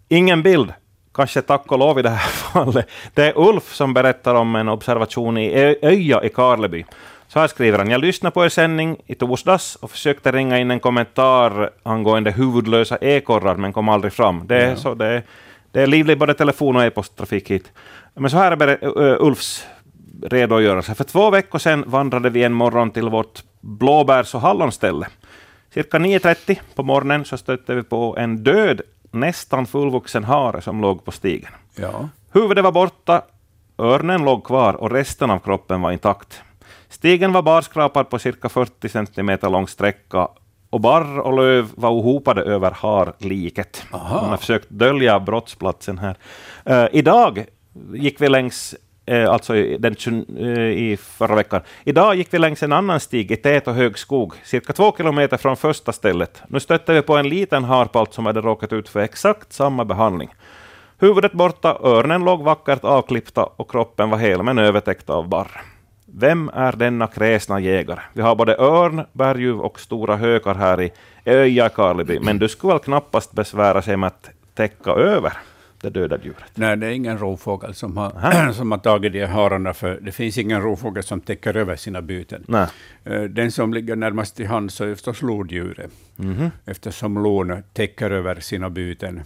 Ingen 0.07 0.43
bild, 0.43 0.73
kanske 1.15 1.41
tack 1.41 1.71
och 1.71 1.79
lov 1.79 1.99
i 1.99 2.01
det 2.01 2.09
här 2.09 2.29
fallet. 2.29 2.87
Det 3.13 3.23
är 3.23 3.33
Ulf 3.37 3.73
som 3.73 3.93
berättar 3.93 4.35
om 4.35 4.55
en 4.55 4.69
observation 4.69 5.37
i 5.37 5.75
Öja 5.81 6.23
i 6.23 6.29
Karleby. 6.29 6.85
Så 7.27 7.39
här 7.39 7.47
skriver 7.47 7.77
han. 7.77 7.89
Jag 7.89 8.01
lyssnade 8.01 8.33
på 8.33 8.45
er 8.45 8.49
sändning 8.49 8.97
i 9.07 9.15
torsdags 9.15 9.75
och 9.75 9.91
försökte 9.91 10.31
ringa 10.31 10.59
in 10.59 10.71
en 10.71 10.79
kommentar 10.79 11.69
angående 11.83 12.31
huvudlösa 12.31 12.97
ekorrar, 12.97 13.55
men 13.55 13.73
kom 13.73 13.89
aldrig 13.89 14.13
fram. 14.13 14.47
Det 14.47 14.55
är, 14.63 14.69
Ja. 14.69 14.75
så, 14.75 14.93
det 14.93 15.05
är, 15.05 15.23
det 15.71 15.81
är 15.81 15.87
livlig 15.87 16.17
både 16.17 16.33
telefon 16.33 16.75
och 16.75 16.83
e-posttrafik 16.83 17.51
hit. 17.51 17.71
Men 18.13 18.29
så 18.29 18.37
här 18.37 18.51
är 18.63 18.77
Ulfs 19.21 19.65
redogörelse. 20.23 20.95
För 20.95 21.03
två 21.03 21.29
veckor 21.29 21.59
sedan 21.59 21.83
vandrade 21.87 22.29
vi 22.29 22.43
en 22.43 22.53
morgon 22.53 22.91
till 22.91 23.09
vårt 23.09 23.43
blåbärs 23.61 24.35
och 24.35 24.41
hallonställe. 24.41 25.07
Cirka 25.73 25.97
9.30 25.97 26.59
på 26.75 26.83
morgonen 26.83 27.25
så 27.25 27.37
stötte 27.37 27.75
vi 27.75 27.83
på 27.83 28.15
en 28.19 28.43
död, 28.43 28.81
nästan 29.15 29.65
fullvuxen 29.65 30.23
hare 30.23 30.61
som 30.61 30.81
låg 30.81 31.05
på 31.05 31.11
stigen. 31.11 31.51
Ja. 31.75 32.09
Huvudet 32.31 32.63
var 32.63 32.71
borta, 32.71 33.21
öronen 33.77 34.25
låg 34.25 34.43
kvar 34.43 34.73
och 34.73 34.91
resten 34.91 35.31
av 35.31 35.39
kroppen 35.39 35.81
var 35.81 35.91
intakt. 35.91 36.41
Stigen 36.89 37.33
var 37.33 37.41
barskrapad 37.41 38.09
på 38.09 38.19
cirka 38.19 38.49
40 38.49 38.89
centimeter 38.89 39.49
lång 39.49 39.67
sträcka 39.67 40.27
och 40.69 40.81
barr 40.81 41.19
och 41.19 41.33
löv 41.33 41.69
var 41.75 41.89
ohopade 41.89 42.41
över 42.41 42.71
harliket. 42.71 43.85
Aha. 43.91 44.21
Man 44.21 44.29
har 44.29 44.37
försökt 44.37 44.69
dölja 44.69 45.19
brottsplatsen 45.19 45.97
här. 45.97 46.17
Eh, 46.65 46.87
idag 46.91 47.45
gick 47.93 48.21
vi 48.21 48.29
längs, 48.29 48.75
Eh, 49.07 49.29
alltså 49.29 49.55
i, 49.55 49.77
den, 49.77 49.95
eh, 50.37 50.59
i 50.59 50.97
förra 51.01 51.35
veckan, 51.35 51.61
idag 51.83 52.15
gick 52.15 52.33
vi 52.33 52.39
längs 52.39 52.63
en 52.63 52.73
annan 52.73 52.99
stig 52.99 53.31
i 53.31 53.35
tät 53.35 53.67
och 53.67 53.73
hög 53.73 53.97
skog, 53.97 54.33
cirka 54.43 54.73
två 54.73 54.93
kilometer 54.97 55.37
från 55.37 55.57
första 55.57 55.91
stället. 55.91 56.41
Nu 56.47 56.59
stötte 56.59 56.93
vi 56.93 57.01
på 57.01 57.17
en 57.17 57.29
liten 57.29 57.63
harpalt 57.63 58.13
som 58.13 58.25
hade 58.25 58.41
råkat 58.41 58.73
ut 58.73 58.89
för 58.89 58.99
exakt 58.99 59.53
samma 59.53 59.85
behandling. 59.85 60.29
Huvudet 60.99 61.33
borta, 61.33 61.77
öronen 61.83 62.23
låg 62.23 62.43
vackert 62.43 62.83
avklippta 62.83 63.43
och 63.55 63.71
kroppen 63.71 64.09
var 64.09 64.17
hel 64.17 64.43
men 64.43 64.57
övertäckt 64.57 65.09
av 65.09 65.27
barr. 65.27 65.61
Vem 66.05 66.49
är 66.53 66.71
denna 66.71 67.07
kräsna 67.07 67.59
jägare? 67.59 68.01
Vi 68.13 68.21
har 68.21 68.35
både 68.35 68.57
örn, 68.57 69.05
berguv 69.13 69.59
och 69.59 69.79
stora 69.79 70.15
hökar 70.15 70.55
här 70.55 70.81
i 70.81 70.91
Öja 71.25 71.69
Karleby, 71.69 72.19
men 72.19 72.39
du 72.39 72.49
skulle 72.49 72.73
väl 72.73 72.79
knappast 72.79 73.31
besvära 73.31 73.81
sig 73.81 73.97
med 73.97 74.07
att 74.07 74.29
täcka 74.53 74.91
över 74.91 75.33
det 75.85 75.99
döda 75.99 76.17
djuret? 76.23 76.43
Nej, 76.55 76.77
det 76.77 76.87
är 76.87 76.91
ingen 76.91 77.17
rovfågel 77.17 77.73
som 77.73 77.97
har, 77.97 78.51
som 78.53 78.71
har 78.71 78.77
tagit 78.79 79.13
de 79.13 79.25
hararna, 79.25 79.73
för 79.73 79.99
det 80.01 80.11
finns 80.11 80.37
ingen 80.37 80.61
rovfågel 80.61 81.03
som 81.03 81.21
täcker 81.21 81.57
över 81.57 81.75
sina 81.75 82.01
byten. 82.01 82.43
Nej. 82.47 82.67
Eh, 83.03 83.21
Den 83.23 83.51
som 83.51 83.73
ligger 83.73 83.95
närmast 83.95 84.35
till 84.35 84.47
hands 84.47 84.81
är 84.81 84.95
förstås 84.95 85.21
lodjuret, 85.21 85.91
Mhm. 86.15 86.49
eftersom 86.65 87.23
lon 87.23 87.63
täcker 87.73 88.11
över 88.11 88.39
sina 88.39 88.69
byten 88.69 89.21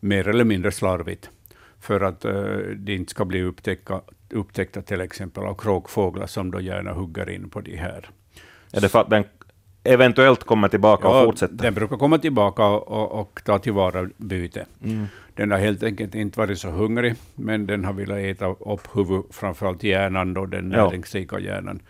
mer 0.00 0.28
eller 0.28 0.44
mindre 0.44 0.72
slarvigt, 0.72 1.30
för 1.80 2.00
att 2.00 2.24
eh, 2.24 2.32
de 2.76 2.94
inte 2.94 3.10
ska 3.10 3.24
bli 3.24 3.42
upptäcka, 3.42 4.00
upptäckta 4.30 4.82
till 4.82 5.00
exempel 5.00 5.44
av 5.44 5.54
kråkfåglar 5.54 6.26
som 6.26 6.50
då 6.50 6.60
gärna 6.60 6.92
hugger 6.92 7.30
in 7.30 7.50
på 7.50 7.60
de 7.60 7.76
här. 7.76 8.08
Är 8.72 8.80
det 8.80 8.88
för 8.88 9.00
att 9.00 9.10
den 9.10 9.24
eventuellt 9.84 10.44
kommer 10.44 10.68
tillbaka 10.68 11.08
och 11.08 11.24
fortsätter? 11.24 11.54
Den 11.54 11.74
brukar 11.74 11.96
komma 11.96 12.18
tillbaka 12.18 12.64
och, 12.66 12.88
och, 12.88 13.20
och 13.20 13.40
ta 13.44 13.58
tillvara 13.58 14.08
byte. 14.16 14.66
Mm. 14.84 15.06
Den 15.34 15.50
har 15.50 15.58
helt 15.58 15.82
enkelt 15.82 16.14
inte 16.14 16.38
varit 16.38 16.58
så 16.58 16.70
hungrig, 16.70 17.14
men 17.34 17.66
den 17.66 17.84
har 17.84 17.92
velat 17.92 18.18
äta 18.18 18.46
upp 18.46 18.88
huvud, 18.96 19.22
framförallt 19.30 19.82
hjärnan, 19.82 20.34
då, 20.34 20.46
den 20.46 20.68
näringsrika 20.68 21.38
hjärnan. 21.38 21.82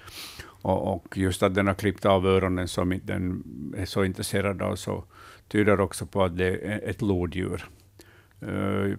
Och, 0.63 0.95
och 0.95 1.17
just 1.17 1.43
att 1.43 1.55
den 1.55 1.67
har 1.67 1.75
klippt 1.75 2.07
av 2.07 2.27
öronen 2.27 2.69
som 2.69 3.01
den 3.05 3.45
är 3.77 3.85
så 3.85 4.05
intresserad 4.05 4.63
av, 4.63 4.77
så 4.77 5.05
tyder 5.49 5.81
också 5.81 6.07
på 6.07 6.25
att 6.25 6.37
det 6.37 6.57
är 6.57 6.81
ett 6.91 7.03
lodjur. 7.03 7.65
Eh, 8.41 8.99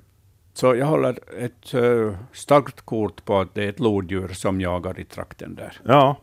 så 0.54 0.76
jag 0.76 0.86
håller 0.86 1.20
ett 1.38 1.74
eh, 1.74 2.16
starkt 2.32 2.82
kort 2.82 3.26
på 3.26 3.40
att 3.40 3.56
det 3.56 3.64
är 3.64 3.70
ett 3.70 3.80
lodjur 3.80 4.28
som 4.28 4.62
jagar 4.62 5.00
i 5.00 5.04
trakten 5.04 5.56
där. 5.56 5.82
Ja. 5.84 6.18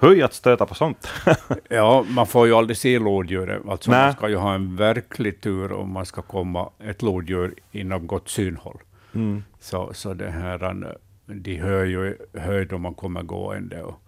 Höj 0.00 0.22
att 0.22 0.34
stöta 0.34 0.66
på 0.66 0.74
sånt. 0.74 1.08
Ja, 1.68 2.04
man 2.08 2.26
får 2.26 2.46
ju 2.46 2.54
aldrig 2.54 2.76
se 2.76 2.98
lodjuret. 2.98 3.62
Alltså 3.68 3.90
man 3.90 4.12
ska 4.12 4.28
ju 4.28 4.36
ha 4.36 4.54
en 4.54 4.76
verklig 4.76 5.40
tur 5.40 5.72
om 5.72 5.92
man 5.92 6.06
ska 6.06 6.22
komma 6.22 6.70
ett 6.78 7.02
lodjur 7.02 7.54
inom 7.72 8.06
gott 8.06 8.28
synhåll. 8.28 8.78
Mm. 9.14 9.44
Så, 9.60 9.90
så 9.94 10.14
det 10.14 10.30
här, 10.30 10.64
eh, 10.64 10.92
de 11.26 11.56
hör 11.56 11.84
ju 11.84 12.16
höjd 12.34 12.72
om 12.72 12.82
man 12.82 12.94
kommer 12.94 13.22
gående. 13.22 13.82
Och 13.82 14.00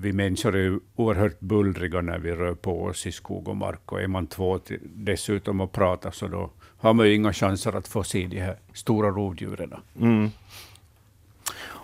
vi 0.00 0.12
människor 0.12 0.56
är 0.56 0.60
ju 0.60 0.80
oerhört 0.96 1.40
bullriga 1.40 2.00
när 2.00 2.18
vi 2.18 2.32
rör 2.32 2.54
på 2.54 2.84
oss 2.84 3.06
i 3.06 3.12
skog 3.12 3.48
och 3.48 3.56
mark. 3.56 3.92
Och 3.92 4.00
är 4.00 4.06
man 4.06 4.26
två 4.26 4.58
till, 4.58 4.80
dessutom 4.82 5.60
och 5.60 5.72
pratar 5.72 6.10
så 6.10 6.28
då 6.28 6.50
har 6.78 6.94
man 6.94 7.06
ju 7.06 7.14
inga 7.14 7.32
chanser 7.32 7.76
att 7.76 7.88
få 7.88 8.02
se 8.02 8.26
de 8.26 8.40
här 8.40 8.56
stora 8.72 9.08
rovdjuren. 9.08 9.74
Mm. 10.00 10.30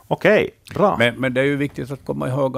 Okej, 0.09 0.51
bra. 0.74 0.97
Men, 0.99 1.20
men 1.20 1.35
det 1.35 1.41
är 1.41 1.45
ju 1.45 1.57
viktigt 1.57 1.91
att 1.91 2.05
komma 2.05 2.29
ihåg 2.29 2.57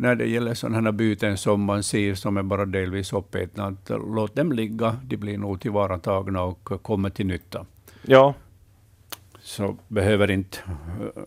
när 0.00 0.14
det 0.14 0.26
gäller 0.26 0.54
sådana 0.54 0.80
här 0.80 0.92
byten 0.92 1.36
som 1.36 1.62
man 1.64 1.82
ser 1.82 2.14
som 2.14 2.36
är 2.36 2.42
bara 2.42 2.64
delvis 2.66 3.12
uppätna, 3.12 3.66
att 3.66 3.90
låt 3.90 4.34
dem 4.34 4.52
ligga, 4.52 4.96
de 5.04 5.16
blir 5.16 5.38
nog 5.38 5.60
tillvaratagna 5.60 6.42
och 6.42 6.82
kommer 6.82 7.10
till 7.10 7.26
nytta. 7.26 7.66
Ja, 8.02 8.34
Så 9.40 9.76
behöver 9.88 10.30
inte 10.30 10.58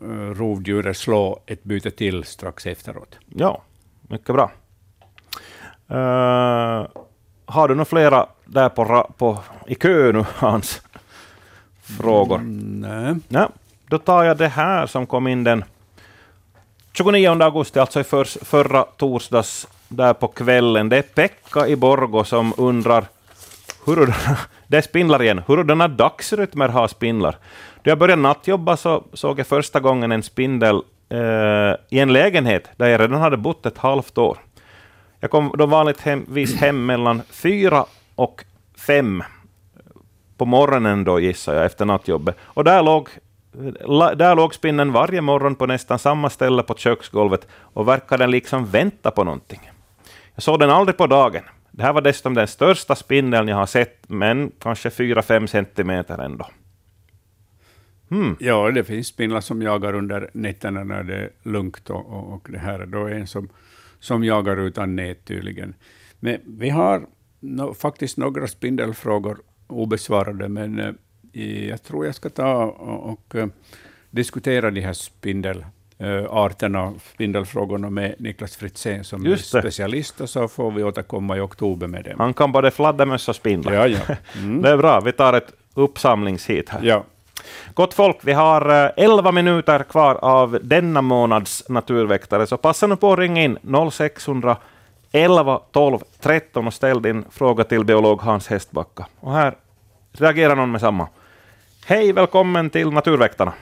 eh, 0.01 0.07
rovdjuret 0.34 0.97
slå 0.97 1.39
ett 1.45 1.63
byte 1.63 1.91
till 1.91 2.24
strax 2.24 2.65
efteråt. 2.65 3.15
ja, 3.28 3.61
mycket 4.01 4.36
bra. 4.36 4.51
Eh, 5.88 6.88
har 7.45 7.67
du 7.67 7.76
några 7.76 7.86
flera 7.86 8.28
där 8.45 8.69
på, 8.69 9.11
på, 9.17 9.39
i 9.67 9.76
kö 9.76 10.11
nu, 10.11 10.26
Hans? 10.36 10.82
Frågor? 11.82 12.36
Mm, 12.39 12.82
nej. 12.82 13.15
Ja, 13.28 13.49
då 13.88 13.97
tar 13.97 14.24
jag 14.24 14.38
det 14.38 14.47
här 14.47 14.86
som 14.88 15.05
kom 15.05 15.28
in 15.28 15.43
den 15.43 15.63
29 16.93 17.41
augusti, 17.41 17.79
alltså 17.79 17.99
i 17.99 18.03
för, 18.03 18.45
förra 18.45 18.83
torsdags 18.83 19.67
där 19.87 20.13
på 20.13 20.27
kvällen. 20.27 20.89
Det 20.89 20.97
är 20.97 21.01
Pekka 21.01 21.67
i 21.67 21.75
Borgo 21.75 22.23
som 22.23 22.53
undrar 22.57 23.05
hurudana, 23.85 24.37
det 24.67 24.77
är 24.77 24.81
spindlar 24.81 25.23
igen, 25.23 25.41
hurudana 25.47 25.87
dagsrytmer 25.87 26.69
har 26.69 26.87
spindlar? 26.87 27.37
Då 27.81 27.89
jag 27.89 27.97
började 27.99 28.21
nattjobba 28.21 28.77
så 28.77 29.03
såg 29.13 29.39
jag 29.39 29.47
första 29.47 29.79
gången 29.79 30.11
en 30.11 30.23
spindel 30.23 30.75
eh, 31.09 31.75
i 31.89 31.99
en 31.99 32.13
lägenhet 32.13 32.69
där 32.77 32.87
jag 32.87 33.01
redan 33.01 33.21
hade 33.21 33.37
bott 33.37 33.65
ett 33.65 33.77
halvt 33.77 34.17
år. 34.17 34.37
Jag 35.19 35.31
kom 35.31 35.55
då 35.57 35.65
vanligtvis 35.65 36.55
hem 36.55 36.85
mellan 36.85 37.21
fyra 37.29 37.85
och 38.15 38.43
fem 38.77 39.23
på 40.37 40.45
morgonen 40.45 41.03
då 41.03 41.19
gissar 41.19 41.53
jag, 41.53 41.65
efter 41.65 41.85
nattjobbet. 41.85 42.37
Och 42.43 42.63
där 42.63 42.83
låg, 42.83 43.09
där 44.15 44.35
låg 44.35 44.55
spindeln 44.55 44.91
varje 44.91 45.21
morgon 45.21 45.55
på 45.55 45.65
nästan 45.65 45.99
samma 45.99 46.29
ställe 46.29 46.63
på 46.63 46.75
köksgolvet 46.75 47.47
och 47.51 47.87
verkade 47.87 48.23
den 48.23 48.31
liksom 48.31 48.65
vänta 48.65 49.11
på 49.11 49.23
någonting. 49.23 49.71
Jag 50.35 50.43
såg 50.43 50.59
den 50.59 50.69
aldrig 50.69 50.97
på 50.97 51.07
dagen. 51.07 51.43
Det 51.71 51.83
här 51.83 51.93
var 51.93 52.01
dessutom 52.01 52.33
den 52.33 52.47
största 52.47 52.95
spindeln 52.95 53.47
jag 53.47 53.55
har 53.55 53.65
sett, 53.65 54.09
men 54.09 54.51
kanske 54.59 54.89
4-5 54.89 55.47
centimeter 55.47 56.17
ändå. 56.17 56.47
Hmm. 58.09 58.35
Ja, 58.39 58.71
det 58.71 58.83
finns 58.83 59.07
spindlar 59.07 59.41
som 59.41 59.61
jagar 59.61 59.93
under 59.93 60.29
nätterna 60.33 60.83
när 60.83 61.03
det 61.03 61.15
är 61.15 61.29
lugnt 61.43 61.89
och, 61.89 62.05
och, 62.05 62.33
och 62.33 62.47
det 62.51 62.57
här. 62.57 62.85
Då 62.85 63.05
är 63.05 63.11
en 63.11 63.27
som, 63.27 63.49
som 63.99 64.23
jagar 64.23 64.57
utan 64.57 64.95
nät 64.95 65.25
tydligen. 65.25 65.75
Men 66.19 66.39
vi 66.45 66.69
har 66.69 67.05
no, 67.39 67.73
faktiskt 67.73 68.17
några 68.17 68.47
spindelfrågor 68.47 69.37
obesvarade, 69.67 70.49
men 70.49 70.79
eh, 70.79 70.93
jag 71.69 71.84
tror 71.84 72.05
jag 72.05 72.15
ska 72.15 72.29
ta 72.29 72.63
och, 72.63 73.09
och 73.09 73.36
eh, 73.36 73.47
diskutera 74.09 74.71
de 74.71 74.81
här 74.81 74.93
spindelarterna, 74.93 76.86
uh, 76.88 76.93
spindelfrågorna 77.13 77.89
med 77.89 78.15
Niklas 78.19 78.55
Fritzén 78.55 79.03
som 79.03 79.25
är 79.25 79.36
specialist, 79.36 80.21
och 80.21 80.29
så 80.29 80.47
får 80.47 80.71
vi 80.71 80.84
återkomma 80.84 81.38
i 81.38 81.39
oktober 81.39 81.88
med 81.88 82.03
det. 82.03 82.15
Han 82.17 82.34
kan 82.34 82.51
både 82.51 82.71
fladdermöss 82.71 83.29
och 83.29 83.36
spindlar. 83.36 83.73
Ja, 83.73 83.88
ja. 83.88 84.15
Mm. 84.38 84.61
det 84.61 84.69
är 84.69 84.77
bra, 84.77 84.99
vi 84.99 85.11
tar 85.11 85.34
ett 85.34 85.53
uppsamlingshit 85.73 86.69
här. 86.69 86.81
Ja. 86.84 87.03
Gott 87.73 87.93
folk, 87.93 88.17
vi 88.21 88.34
har 88.34 88.91
11 88.97 89.31
minuter 89.31 89.84
kvar 89.84 90.15
av 90.15 90.59
denna 90.63 91.01
månads 91.01 91.69
Naturväktare, 91.69 92.47
så 92.47 92.57
passa 92.57 92.88
nu 92.88 92.95
på 92.95 93.13
att 93.13 93.19
ringa 93.19 93.43
in 93.43 93.57
0600 93.91 94.57
11 95.11 95.61
12 95.71 95.99
13 96.19 96.67
och 96.67 96.73
ställ 96.73 97.01
din 97.01 97.25
fråga 97.31 97.63
till 97.63 97.86
biolog 97.86 98.21
Hans 98.21 98.47
Hästbacka. 98.47 99.05
Och 99.19 99.34
här 99.34 99.55
reagerar 100.11 100.55
någon 100.55 100.71
med 100.71 100.81
samma. 100.81 101.07
Hej, 101.88 102.13
välkommen 102.13 102.69
till 102.69 102.89
Naturväktarna. 102.89 103.53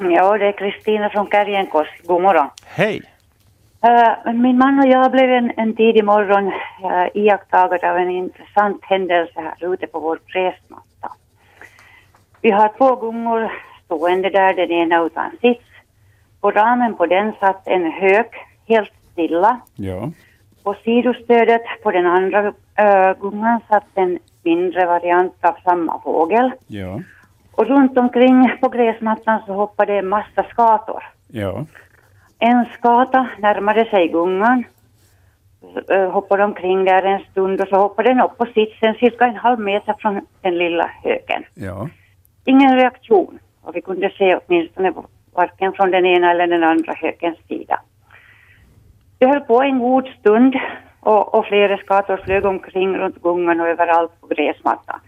Ja, 0.00 0.38
det 0.38 0.46
är 0.46 0.52
Kristina 0.52 1.10
från 1.10 1.26
Kärjenkors. 1.30 1.88
God 2.04 2.22
morgon. 2.22 2.48
Hej. 2.64 3.02
Uh, 3.84 4.32
min 4.32 4.58
man 4.58 4.78
och 4.78 4.86
jag 4.86 5.10
blev 5.10 5.30
en, 5.30 5.52
en 5.56 5.76
tidig 5.76 6.04
morgon 6.04 6.46
uh, 6.46 7.08
iakttagade 7.14 7.90
av 7.90 7.96
en 7.96 8.10
intressant 8.10 8.84
händelse 8.84 9.32
här 9.40 9.72
ute 9.72 9.86
på 9.86 10.00
vår 10.00 10.20
gräsmatta. 10.26 11.12
Vi 12.40 12.50
har 12.50 12.72
två 12.78 12.96
gungor 12.96 13.52
stående 13.84 14.30
där, 14.30 14.54
den 14.54 14.70
ena 14.70 15.04
utan 15.06 15.30
sits. 15.40 15.64
På 16.40 16.50
ramen 16.50 16.94
på 16.94 17.06
den 17.06 17.32
satt 17.40 17.68
en 17.68 17.92
hök, 17.92 18.34
helt 18.66 18.92
stilla. 19.12 19.60
Ja. 19.74 20.10
På 20.62 20.74
sidostödet 20.84 21.62
på 21.82 21.90
den 21.90 22.06
andra 22.06 22.52
äh, 22.74 23.16
gungan 23.20 23.60
satt 23.68 23.88
en 23.94 24.18
mindre 24.42 24.86
variant 24.86 25.34
av 25.40 25.56
samma 25.64 26.00
fågel. 26.00 26.52
Ja. 26.66 27.00
Och 27.58 27.66
runt 27.66 27.98
omkring 27.98 28.58
på 28.60 28.68
gräsmattan 28.68 29.40
så 29.46 29.52
hoppade 29.52 29.98
en 29.98 30.08
massa 30.08 30.42
skator. 30.50 31.02
Ja. 31.28 31.66
En 32.38 32.64
skata 32.78 33.28
närmade 33.38 33.84
sig 33.84 34.08
gungan, 34.08 34.64
äh, 35.88 36.10
hoppade 36.10 36.44
omkring 36.44 36.84
där 36.84 37.02
en 37.02 37.20
stund 37.30 37.60
och 37.60 37.68
så 37.68 37.76
hoppade 37.76 38.08
den 38.08 38.20
upp 38.20 38.38
på 38.38 38.46
sitsen 38.46 38.94
cirka 38.94 39.24
en 39.24 39.36
halv 39.36 39.60
meter 39.60 39.94
från 39.98 40.20
den 40.42 40.58
lilla 40.58 40.90
höken. 41.04 41.44
Ja. 41.54 41.88
Ingen 42.44 42.76
reaktion 42.76 43.38
och 43.62 43.76
vi 43.76 43.80
kunde 43.80 44.10
se 44.18 44.36
åtminstone 44.36 44.92
varken 45.34 45.72
från 45.72 45.90
den 45.90 46.06
ena 46.06 46.30
eller 46.30 46.46
den 46.46 46.64
andra 46.64 46.92
hökens 46.96 47.38
sida. 47.48 47.80
Det 49.18 49.26
höll 49.26 49.40
på 49.40 49.62
en 49.62 49.78
god 49.78 50.06
stund 50.20 50.56
och, 51.00 51.34
och 51.34 51.46
flera 51.46 51.76
skator 51.76 52.16
flög 52.24 52.44
omkring 52.44 52.96
runt 52.96 53.22
gungan 53.22 53.60
och 53.60 53.68
överallt 53.68 54.20
på 54.20 54.26
gräsmattan. 54.26 55.00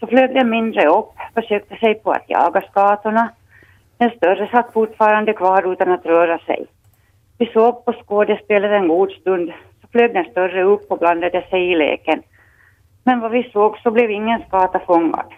Så 0.00 0.06
flög 0.06 0.34
den 0.34 0.50
mindre 0.50 0.86
upp, 0.86 1.12
försökte 1.34 1.76
sig 1.76 1.94
på 1.94 2.10
att 2.10 2.24
jaga 2.26 2.60
skatorna. 2.70 3.28
Den 3.98 4.10
större 4.10 4.48
satt 4.50 4.72
fortfarande 4.72 5.32
kvar 5.32 5.72
utan 5.72 5.92
att 5.92 6.06
röra 6.06 6.38
sig. 6.38 6.66
Vi 7.38 7.46
såg 7.46 7.84
på 7.84 7.92
skådespelet 7.92 8.70
en 8.70 8.88
god 8.88 9.10
stund, 9.10 9.52
så 9.80 9.88
flög 9.88 10.14
den 10.14 10.24
större 10.24 10.62
upp 10.62 10.92
och 10.92 10.98
blandade 10.98 11.46
sig 11.50 11.72
i 11.72 11.74
leken. 11.74 12.22
Men 13.04 13.20
vad 13.20 13.30
vi 13.30 13.50
såg 13.52 13.78
så 13.78 13.90
blev 13.90 14.10
ingen 14.10 14.42
skata 14.48 14.78
fångad. 14.78 15.32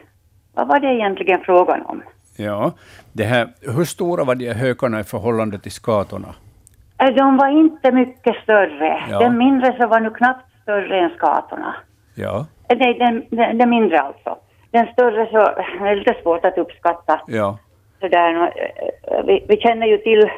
Vad 0.55 0.69
var 0.69 0.81
det 0.81 0.95
egentligen 0.95 1.41
frågan 1.45 1.83
om? 1.83 2.03
Ja, 2.37 2.73
det 3.13 3.25
här, 3.25 3.49
hur 3.77 3.85
stora 3.85 4.25
var 4.25 4.35
de 4.35 4.47
här 4.47 4.55
hökarna 4.55 5.01
i 5.01 5.05
förhållande 5.05 5.59
till 5.59 5.73
skatorna? 5.73 6.35
Äh, 6.99 7.15
de 7.15 7.37
var 7.37 7.49
inte 7.49 7.93
mycket 7.93 8.37
större. 8.43 9.03
Ja. 9.11 9.19
Den 9.19 9.39
mindre 9.39 9.77
så 9.79 9.87
var 9.87 10.01
nu 10.01 10.11
knappt 10.11 10.45
större 10.63 11.01
än 11.01 11.11
skatorna. 11.17 11.75
Ja. 12.15 12.47
Äh, 12.69 12.79
nej, 12.79 12.99
den, 12.99 13.25
den, 13.31 13.59
den 13.59 13.71
mindre 13.71 14.01
alltså. 14.01 14.37
Den 14.71 14.87
större 14.93 15.27
så 15.31 15.39
är 15.85 15.97
lite 15.97 16.15
svårt 16.23 16.45
att 16.45 16.59
uppskatta. 16.59 17.21
Ja. 17.27 17.59
Sådär, 18.01 18.55
vi, 19.27 19.45
vi 19.49 19.57
känner 19.57 19.87
ju 19.87 19.99
till, 19.99 20.31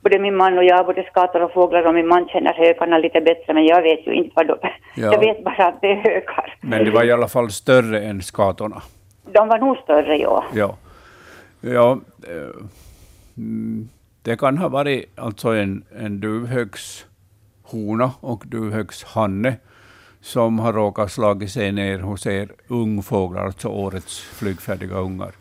både 0.00 0.18
min 0.18 0.36
man 0.36 0.58
och 0.58 0.64
jag, 0.64 0.86
både 0.86 1.02
skator 1.02 1.42
och 1.42 1.52
fåglar 1.52 1.86
och 1.86 1.94
min 1.94 2.08
man 2.08 2.28
känner 2.28 2.54
hökarna 2.54 2.98
lite 2.98 3.20
bättre, 3.20 3.54
men 3.54 3.66
jag 3.66 3.82
vet 3.82 4.06
ju 4.06 4.12
inte 4.12 4.32
vad 4.34 4.46
de... 4.46 4.56
Ja. 4.96 5.12
Jag 5.12 5.18
vet 5.18 5.44
bara 5.44 5.66
att 5.66 5.80
det 5.80 5.92
är 5.92 5.96
hökar. 5.96 6.56
Men 6.60 6.84
de 6.84 6.90
var 6.90 7.04
i 7.04 7.12
alla 7.12 7.28
fall 7.28 7.50
större 7.50 8.00
än 8.00 8.22
skatorna? 8.22 8.82
De 9.32 9.48
var 9.48 9.58
nog 9.58 9.76
större, 9.76 10.16
ja. 10.16 10.44
Ja. 10.54 10.76
Ja. 11.60 11.98
Mm 13.36 13.88
det 14.28 14.36
kan 14.36 14.58
ha 14.58 14.68
varit 14.68 15.18
alltså 15.18 15.48
en, 15.48 15.84
en 15.98 16.20
duvhökshona 16.20 18.10
och 18.20 18.44
duvhökshanne 18.46 19.56
som 20.20 20.58
har 20.58 20.72
råkat 20.72 21.12
slagit 21.12 21.52
sig 21.52 21.72
ner 21.72 21.98
hos 21.98 22.26
er 22.26 22.52
ungfåglar, 22.68 23.44
alltså 23.44 23.68
årets 23.68 24.20
flygfärdiga 24.20 24.94
ungar. 24.94 25.32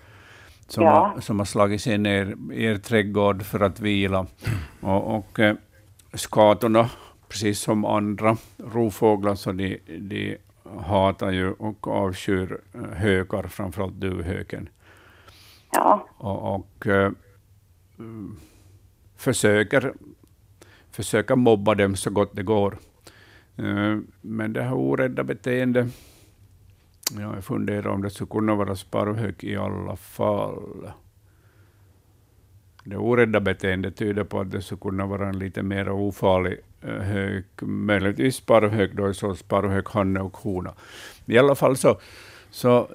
Som, 0.67 0.83
ja. 0.83 1.11
har, 1.13 1.21
som 1.21 1.39
har 1.39 1.45
slagit 1.45 1.81
sig 1.81 1.97
ner 1.97 2.35
i 2.51 2.65
er 2.65 2.77
trädgård 2.77 3.43
för 3.43 3.59
att 3.59 3.79
vila. 3.79 4.25
Och, 4.81 5.15
och 5.15 5.39
eh, 5.39 5.55
skatorna, 6.13 6.89
precis 7.29 7.59
som 7.59 7.85
andra 7.85 8.37
rovfåglar, 8.57 9.35
så 9.35 9.51
de, 9.51 9.79
de 9.99 10.37
hatar 10.79 11.31
ju 11.31 11.51
och 11.51 11.87
avskyr 11.87 12.59
eh, 12.73 12.81
hökar, 12.81 13.43
framförallt 13.43 13.93
duvhöken. 13.93 14.69
Ja. 15.71 16.07
Och, 16.17 16.55
och 16.55 16.87
eh, 16.87 17.11
försöker, 19.17 19.93
försöker 20.91 21.35
mobba 21.35 21.75
dem 21.75 21.95
så 21.95 22.09
gott 22.09 22.35
det 22.35 22.43
går. 22.43 22.77
Eh, 23.57 23.97
men 24.21 24.53
det 24.53 24.61
här 24.61 24.73
orädda 24.73 25.23
beteendet, 25.23 25.87
ja, 27.19 27.35
jag 27.35 27.43
funderar 27.43 27.87
om 27.87 28.01
det 28.01 28.09
skulle 28.09 28.29
kunna 28.29 28.55
vara 28.55 28.75
sparvhök 28.75 29.43
i 29.43 29.55
alla 29.55 29.95
fall. 29.95 30.91
Det 32.83 32.97
orädda 32.97 33.39
beteendet 33.39 33.95
tyder 33.95 34.23
på 34.23 34.39
att 34.39 34.51
det 34.51 34.61
skulle 34.61 34.79
kunna 34.79 35.05
vara 35.05 35.29
en 35.29 35.39
lite 35.39 35.63
mer 35.63 35.89
ofarlig 35.89 36.57
eh, 36.81 36.89
hök, 36.89 37.45
möjligtvis 37.61 38.35
sparvhök, 38.35 38.93
då 38.93 39.13
så 39.13 39.35
sparvhök, 39.35 39.89
hanne 39.89 40.19
och 40.19 40.37
hona. 40.37 40.73
I 41.25 41.37
alla 41.37 41.55
fall 41.55 41.77
så, 41.77 41.99
så 42.49 42.87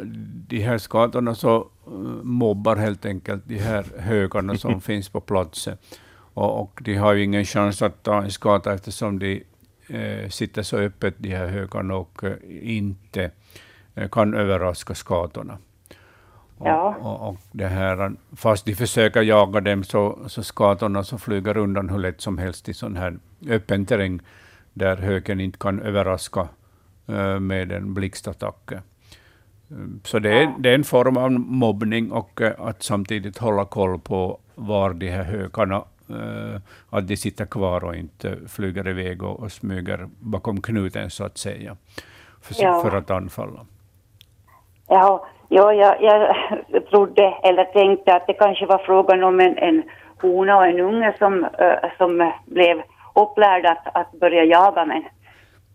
de 0.49 0.59
här 0.61 0.79
skatorna 0.79 1.35
så 1.35 1.57
eh, 1.87 1.93
mobbar 2.23 2.77
helt 2.77 3.07
enkelt 3.07 3.43
de 3.47 3.59
här 3.59 3.87
hökarna 3.99 4.57
som 4.57 4.81
finns 4.91 5.09
på 5.09 5.21
platsen. 5.21 5.77
Och, 6.35 6.61
och, 6.63 6.81
de 6.85 6.95
har 6.95 7.13
ju 7.13 7.25
ingen 7.25 7.45
chans 7.45 7.83
att 7.83 8.03
ta 8.03 8.23
en 8.23 8.31
skada 8.31 8.75
eftersom 8.75 9.19
de 9.19 9.43
eh, 9.93 10.28
sitter 10.28 10.62
så 10.62 10.76
öppet, 10.76 11.14
de 11.18 11.28
här 11.28 11.47
hökarna, 11.47 11.95
och 11.95 12.24
eh, 12.24 12.36
inte 12.76 13.30
eh, 13.95 14.09
kan 14.09 14.34
överraska 14.34 14.95
skadorna. 14.95 15.59
Ja. 16.64 16.97
Och, 17.01 17.28
och, 17.28 17.36
det 17.53 17.66
här, 17.66 18.12
fast 18.36 18.64
de 18.64 18.74
försöker 18.74 19.22
jaga 19.22 19.61
dem, 19.61 19.84
så, 19.84 20.18
så 20.26 20.43
skadorna 20.43 21.05
så 21.05 21.18
flyger 21.18 21.57
undan 21.57 21.88
hur 21.88 21.99
lätt 21.99 22.20
som 22.20 22.38
helst 22.38 22.68
i 22.68 22.74
sån 22.74 22.97
här 22.97 23.18
öppen 23.49 23.86
terräng, 23.86 24.20
där 24.72 24.97
höken 24.97 25.40
inte 25.40 25.59
kan 25.59 25.80
överraska 25.80 26.49
eh, 27.07 27.40
med 27.40 27.72
en 27.72 27.95
blixtattack. 27.95 28.70
Så 30.05 30.18
det 30.18 30.43
är, 30.43 30.55
det 30.59 30.70
är 30.70 30.74
en 30.74 30.84
form 30.84 31.16
av 31.16 31.30
mobbning 31.32 32.12
och 32.12 32.40
att 32.59 32.82
samtidigt 32.82 33.38
hålla 33.38 33.64
koll 33.64 33.99
på 33.99 34.40
var 34.55 34.95
de 34.95 35.11
här 35.11 35.24
hökarna 35.24 35.84
att 36.91 37.09
de 37.09 37.17
sitter 37.17 37.45
kvar 37.45 37.85
och 37.85 37.97
inte 37.97 38.37
flyger 38.49 38.89
iväg 38.89 39.23
och, 39.23 39.41
och 39.41 39.53
smyger 39.53 40.09
bakom 40.21 40.61
knuten, 40.61 41.11
så 41.11 41.25
att 41.25 41.39
säga, 41.39 41.77
för, 42.43 42.63
ja. 42.63 42.81
för 42.81 42.97
att 42.97 43.11
anfalla. 43.11 43.67
Ja, 44.89 45.27
ja 45.49 45.73
jag, 45.73 46.03
jag 46.03 46.37
trodde 46.91 47.23
eller 47.43 47.65
tänkte 47.65 48.15
att 48.15 48.27
det 48.27 48.35
kanske 48.35 48.67
var 48.67 48.79
frågan 48.79 49.25
om 49.25 49.41
en, 49.41 49.59
en 49.59 49.83
hona 50.21 50.57
och 50.57 50.67
en 50.67 50.81
unge 50.81 51.15
som, 51.19 51.45
uh, 51.45 51.97
som 51.99 52.33
blev 52.47 52.83
upplärda 53.15 53.71
att, 53.71 53.97
att 53.97 54.21
börja 54.21 54.45
jaga, 54.45 54.85
men 54.85 55.05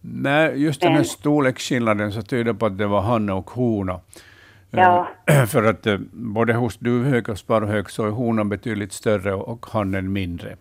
Nej, 0.01 0.63
just 0.63 0.81
den 0.81 0.91
här 0.91 1.03
storleksskillnaden 1.03 2.11
så 2.11 2.21
tyder 2.21 2.53
på 2.53 2.65
att 2.65 2.77
det 2.77 2.87
var 2.87 3.01
hanne 3.01 3.33
och 3.33 3.49
hona. 3.49 3.99
Ja. 4.77 5.07
Eh, 5.25 5.45
För 5.45 5.63
att 5.63 5.87
eh, 5.87 5.97
både 6.11 6.53
hos 6.53 6.77
duvhök 6.77 7.29
och 7.29 7.37
sparvhök 7.37 7.89
så 7.89 8.05
är 8.05 8.11
honan 8.11 8.49
betydligt 8.49 8.93
större 8.93 9.33
och 9.33 9.65
hannen 9.65 10.13
mindre. 10.13 10.55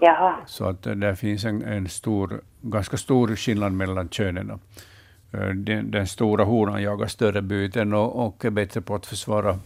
Jaha. 0.00 0.34
Så 0.46 0.68
att 0.68 0.86
eh, 0.86 0.94
där 0.94 1.14
finns 1.14 1.44
en, 1.44 1.62
en 1.62 1.88
stor, 1.88 2.40
ganska 2.60 2.96
stor 2.96 3.36
skillnad 3.36 3.72
mellan 3.72 4.08
könen. 4.08 4.60
Den, 5.54 5.90
den 5.90 6.06
stora 6.06 6.44
honan 6.44 6.82
jagar 6.82 7.06
större 7.06 7.42
byten 7.42 7.94
och, 7.94 8.26
och 8.26 8.44
är 8.44 8.50
bättre 8.50 8.80
på 8.80 8.94
att 8.94 9.06
försvara 9.06 9.58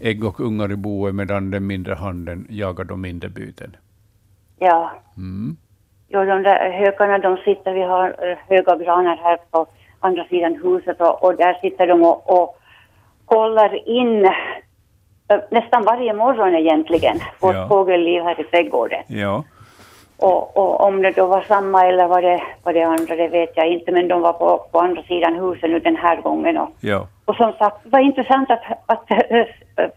ägg 0.00 0.24
och 0.24 0.40
ungar 0.40 0.72
i 0.72 0.76
boet, 0.76 1.14
medan 1.14 1.50
den 1.50 1.66
mindre 1.66 1.94
hannen 1.94 2.46
jagar 2.50 2.84
de 2.84 3.00
mindre 3.00 3.28
byten. 3.28 3.76
Ja. 4.58 4.92
Mm. 5.16 5.56
Jo, 6.08 6.24
de 6.24 6.42
där 6.42 6.70
hökarna 6.70 7.18
de 7.18 7.36
sitter, 7.36 7.74
vi 7.74 7.82
har 7.82 8.36
höga 8.48 8.76
granar 8.76 9.16
här 9.16 9.38
på 9.50 9.66
andra 10.00 10.24
sidan 10.24 10.60
huset 10.62 11.00
och, 11.00 11.24
och 11.24 11.36
där 11.36 11.54
sitter 11.54 11.86
de 11.86 12.02
och, 12.02 12.42
och 12.42 12.58
kollar 13.26 13.88
in 13.88 14.24
eh, 14.24 15.38
nästan 15.50 15.84
varje 15.84 16.12
morgon 16.14 16.54
egentligen, 16.54 17.20
vårt 17.40 17.54
Ja. 17.54 17.68
fågelliv 17.68 18.22
här 18.22 18.40
i 18.40 18.44
trädgården. 18.44 19.02
Ja. 19.06 19.44
Och, 20.16 20.56
och 20.56 20.80
om 20.86 21.02
det 21.02 21.10
då 21.10 21.26
var 21.26 21.40
samma 21.42 21.86
eller 21.86 22.06
var 22.08 22.22
det, 22.22 22.42
var 22.62 22.72
det 22.72 22.82
andra, 22.82 23.16
det 23.16 23.28
vet 23.28 23.52
jag 23.56 23.68
inte, 23.68 23.92
men 23.92 24.08
de 24.08 24.20
var 24.20 24.32
på, 24.32 24.66
på 24.72 24.80
andra 24.80 25.02
sidan 25.02 25.34
huset 25.34 25.70
nu 25.70 25.78
den 25.78 25.96
här 25.96 26.16
gången. 26.20 26.56
Och, 26.56 26.70
Ja. 26.80 27.08
och 27.24 27.36
som 27.36 27.52
sagt, 27.52 27.76
det 27.84 27.90
var 27.90 28.00
intressant 28.00 28.50
att, 28.50 28.62
att 28.86 29.10
äh, 29.10 29.16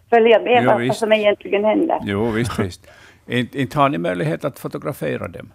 följa 0.09 0.39
med 0.39 0.63
Ja, 0.63 0.71
vad, 0.71 0.81
visst. 0.81 0.99
som 0.99 1.13
egentligen 1.13 1.65
händer. 1.65 1.99
Jo, 2.03 2.25
visst, 2.25 2.59
visst. 2.59 2.87
Inte 3.55 3.79
har 3.79 3.89
ni 3.89 3.97
möjlighet 3.97 4.45
att 4.45 4.59
fotografera 4.59 5.27
dem? 5.27 5.51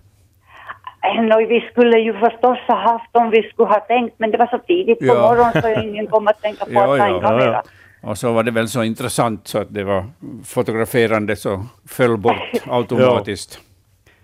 Äh, 1.05 1.23
nå, 1.23 1.37
vi 1.47 1.61
skulle 1.71 1.99
ju 1.99 2.13
förstås 2.13 2.59
ha 2.69 2.77
haft 2.77 3.17
om 3.17 3.31
vi 3.31 3.43
skulle 3.43 3.69
ha 3.69 3.81
tänkt, 3.81 4.15
men 4.19 4.31
det 4.31 4.39
var 4.39 4.47
så 4.47 4.59
tidigt 4.59 4.99
på 4.99 5.05
Ja. 5.07 5.15
morgonen 5.15 5.63
så 5.63 5.81
ingen 5.83 6.07
kom 6.07 6.29
att 6.29 6.43
tänka 6.43 6.65
på 6.65 6.71
Ja, 6.75 6.83
att 6.93 6.99
ta 6.99 7.09
ja, 7.09 7.15
en 7.17 7.21
kamera. 7.21 7.63
Och 8.03 8.19
så 8.19 8.33
var 8.33 8.43
det 8.43 8.51
väl 8.51 8.69
så 8.69 8.83
intressant 8.85 9.49
så 9.49 9.59
att 9.59 9.75
det 9.75 9.85
var 9.85 10.05
fotograferande 10.45 11.37
så 11.37 11.63
föll 11.89 12.17
bort 12.17 12.53
automatiskt. 12.71 13.61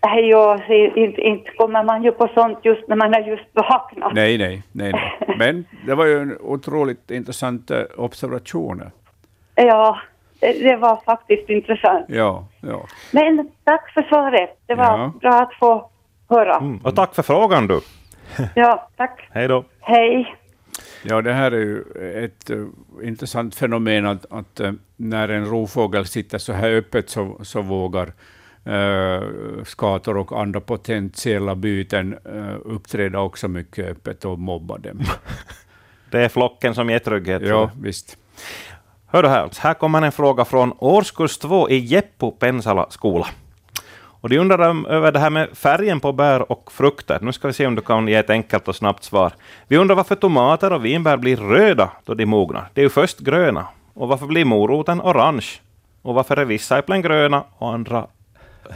Äh, 0.06 0.18
jo, 0.20 0.58
se, 0.66 1.00
inte, 1.00 1.20
inte 1.20 1.50
kommer 1.50 1.84
man 1.84 2.02
ju 2.02 2.12
på 2.12 2.28
sånt 2.34 2.58
just 2.62 2.88
när 2.88 2.96
man 2.96 3.14
är 3.14 3.20
just 3.20 3.44
vaknat. 3.54 4.12
Nej, 4.14 4.38
nej, 4.38 4.62
nej, 4.72 4.92
nej. 4.92 5.36
Men 5.38 5.64
det 5.86 5.94
var 5.94 6.04
ju 6.06 6.18
en 6.18 6.36
otroligt 6.40 7.10
intressant 7.10 7.70
observation. 7.96 8.82
Ja, 9.54 9.98
det, 10.40 10.52
det 10.52 10.76
var 10.76 10.96
faktiskt 11.04 11.50
intressant. 11.50 12.04
Ja, 12.08 12.44
ja. 12.60 12.80
Men 13.12 13.50
tack 13.64 13.90
för 13.94 14.02
svaret. 14.02 14.58
Det 14.66 14.74
var 14.74 14.84
Ja. 14.98 15.12
bra 15.20 15.30
att 15.40 15.54
få 15.54 15.90
höra. 16.28 16.56
Mm. 16.56 16.78
Och 16.78 16.96
tack 16.96 17.14
för 17.14 17.22
frågan 17.22 17.66
du. 17.66 17.80
Ja, 18.54 18.88
tack. 18.96 19.28
Hej 19.30 19.48
då. 19.48 19.64
Hej. 19.80 20.36
Ja, 21.02 21.22
det 21.22 21.32
här 21.32 21.52
är 21.52 21.60
ju 21.60 21.84
ett 22.24 22.50
eh, 22.50 22.64
intressant 23.02 23.54
fenomen 23.54 24.06
att, 24.06 24.26
att 24.30 24.60
eh, 24.60 24.72
när 24.96 25.28
en 25.28 25.46
rovfågel 25.46 26.06
sitter 26.06 26.38
så 26.38 26.52
här 26.52 26.70
öppet 26.70 27.10
så, 27.10 27.38
så 27.42 27.62
vågar 27.62 28.12
uh, 28.66 29.64
skator 29.64 30.16
och 30.16 30.40
andra 30.40 30.60
potentiella 30.60 31.54
byten 31.54 32.18
uh, 32.26 32.56
uppträda 32.64 33.20
också 33.20 33.48
mycket 33.48 33.90
öppet 33.90 34.24
och 34.24 34.38
mobba 34.38 34.78
dem. 34.78 35.00
Det 36.10 36.24
är 36.24 36.28
flocken 36.28 36.74
som 36.74 36.90
ger 36.90 36.98
trygghet. 36.98 37.42
ja, 37.42 37.70
visst. 37.80 38.18
Hör 39.06 39.22
du 39.22 39.28
här, 39.28 39.50
här 39.58 39.74
kommer 39.74 40.02
en 40.02 40.12
fråga 40.12 40.44
från 40.44 40.72
årskurs 40.78 41.38
2 41.38 41.70
i 41.70 41.78
Jeppo 41.78 42.30
Pensala 42.30 42.86
skola. 42.90 43.26
Och 44.20 44.28
de 44.28 44.38
undrar 44.38 44.68
om- 44.68 44.86
över 44.86 45.12
det 45.12 45.18
här 45.18 45.30
med 45.30 45.48
färgen 45.54 46.00
på 46.00 46.12
bär 46.12 46.52
och 46.52 46.72
frukter. 46.72 47.18
Nu 47.22 47.32
ska 47.32 47.46
vi 47.48 47.54
se 47.54 47.66
om 47.66 47.74
du 47.74 47.82
kan 47.82 48.08
ge 48.08 48.14
ett 48.14 48.30
enkelt 48.30 48.68
och 48.68 48.76
snabbt 48.76 49.04
svar. 49.04 49.32
Vi 49.68 49.76
undrar 49.76 49.96
varför 49.96 50.14
tomater 50.14 50.72
och 50.72 50.84
vinbär 50.84 51.16
blir 51.16 51.36
röda 51.36 51.90
då 52.04 52.14
de 52.14 52.26
mognar. 52.26 52.68
Det 52.74 52.80
är 52.80 52.82
ju 52.82 52.88
först 52.90 53.18
gröna. 53.18 53.66
Och 53.94 54.08
varför 54.08 54.26
blir 54.26 54.44
moroten 54.44 55.00
orange? 55.00 55.46
Och 56.02 56.14
varför 56.14 56.36
är 56.36 56.44
vissa 56.44 56.78
äpplen 56.78 57.02
gröna 57.02 57.44
och 57.58 57.72
andra 57.74 58.06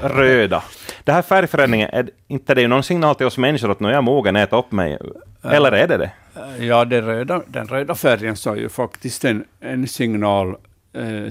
röda? 0.02 0.62
Det 1.04 1.12
här 1.12 1.22
färgförändringen, 1.22 1.88
är 1.92 2.08
inte 2.28 2.54
det 2.54 2.68
någon 2.68 2.82
signal 2.82 3.14
till 3.14 3.26
oss 3.26 3.38
människor 3.38 3.70
att 3.70 3.80
nu 3.80 3.88
är 3.88 3.92
jag 3.92 4.04
mogen, 4.04 4.36
ät 4.36 4.52
upp 4.52 4.72
mig? 4.72 4.98
Eller 5.44 5.72
är 5.72 5.88
det 5.88 5.96
det? 5.96 6.10
Ja, 6.64 6.84
den 6.84 7.04
röda, 7.06 7.42
den 7.46 7.66
röda 7.66 7.94
färgen 7.94 8.36
sa 8.36 8.56
ju 8.56 8.68
faktiskt 8.68 9.24
en, 9.24 9.44
en 9.60 9.88
signal 9.88 10.56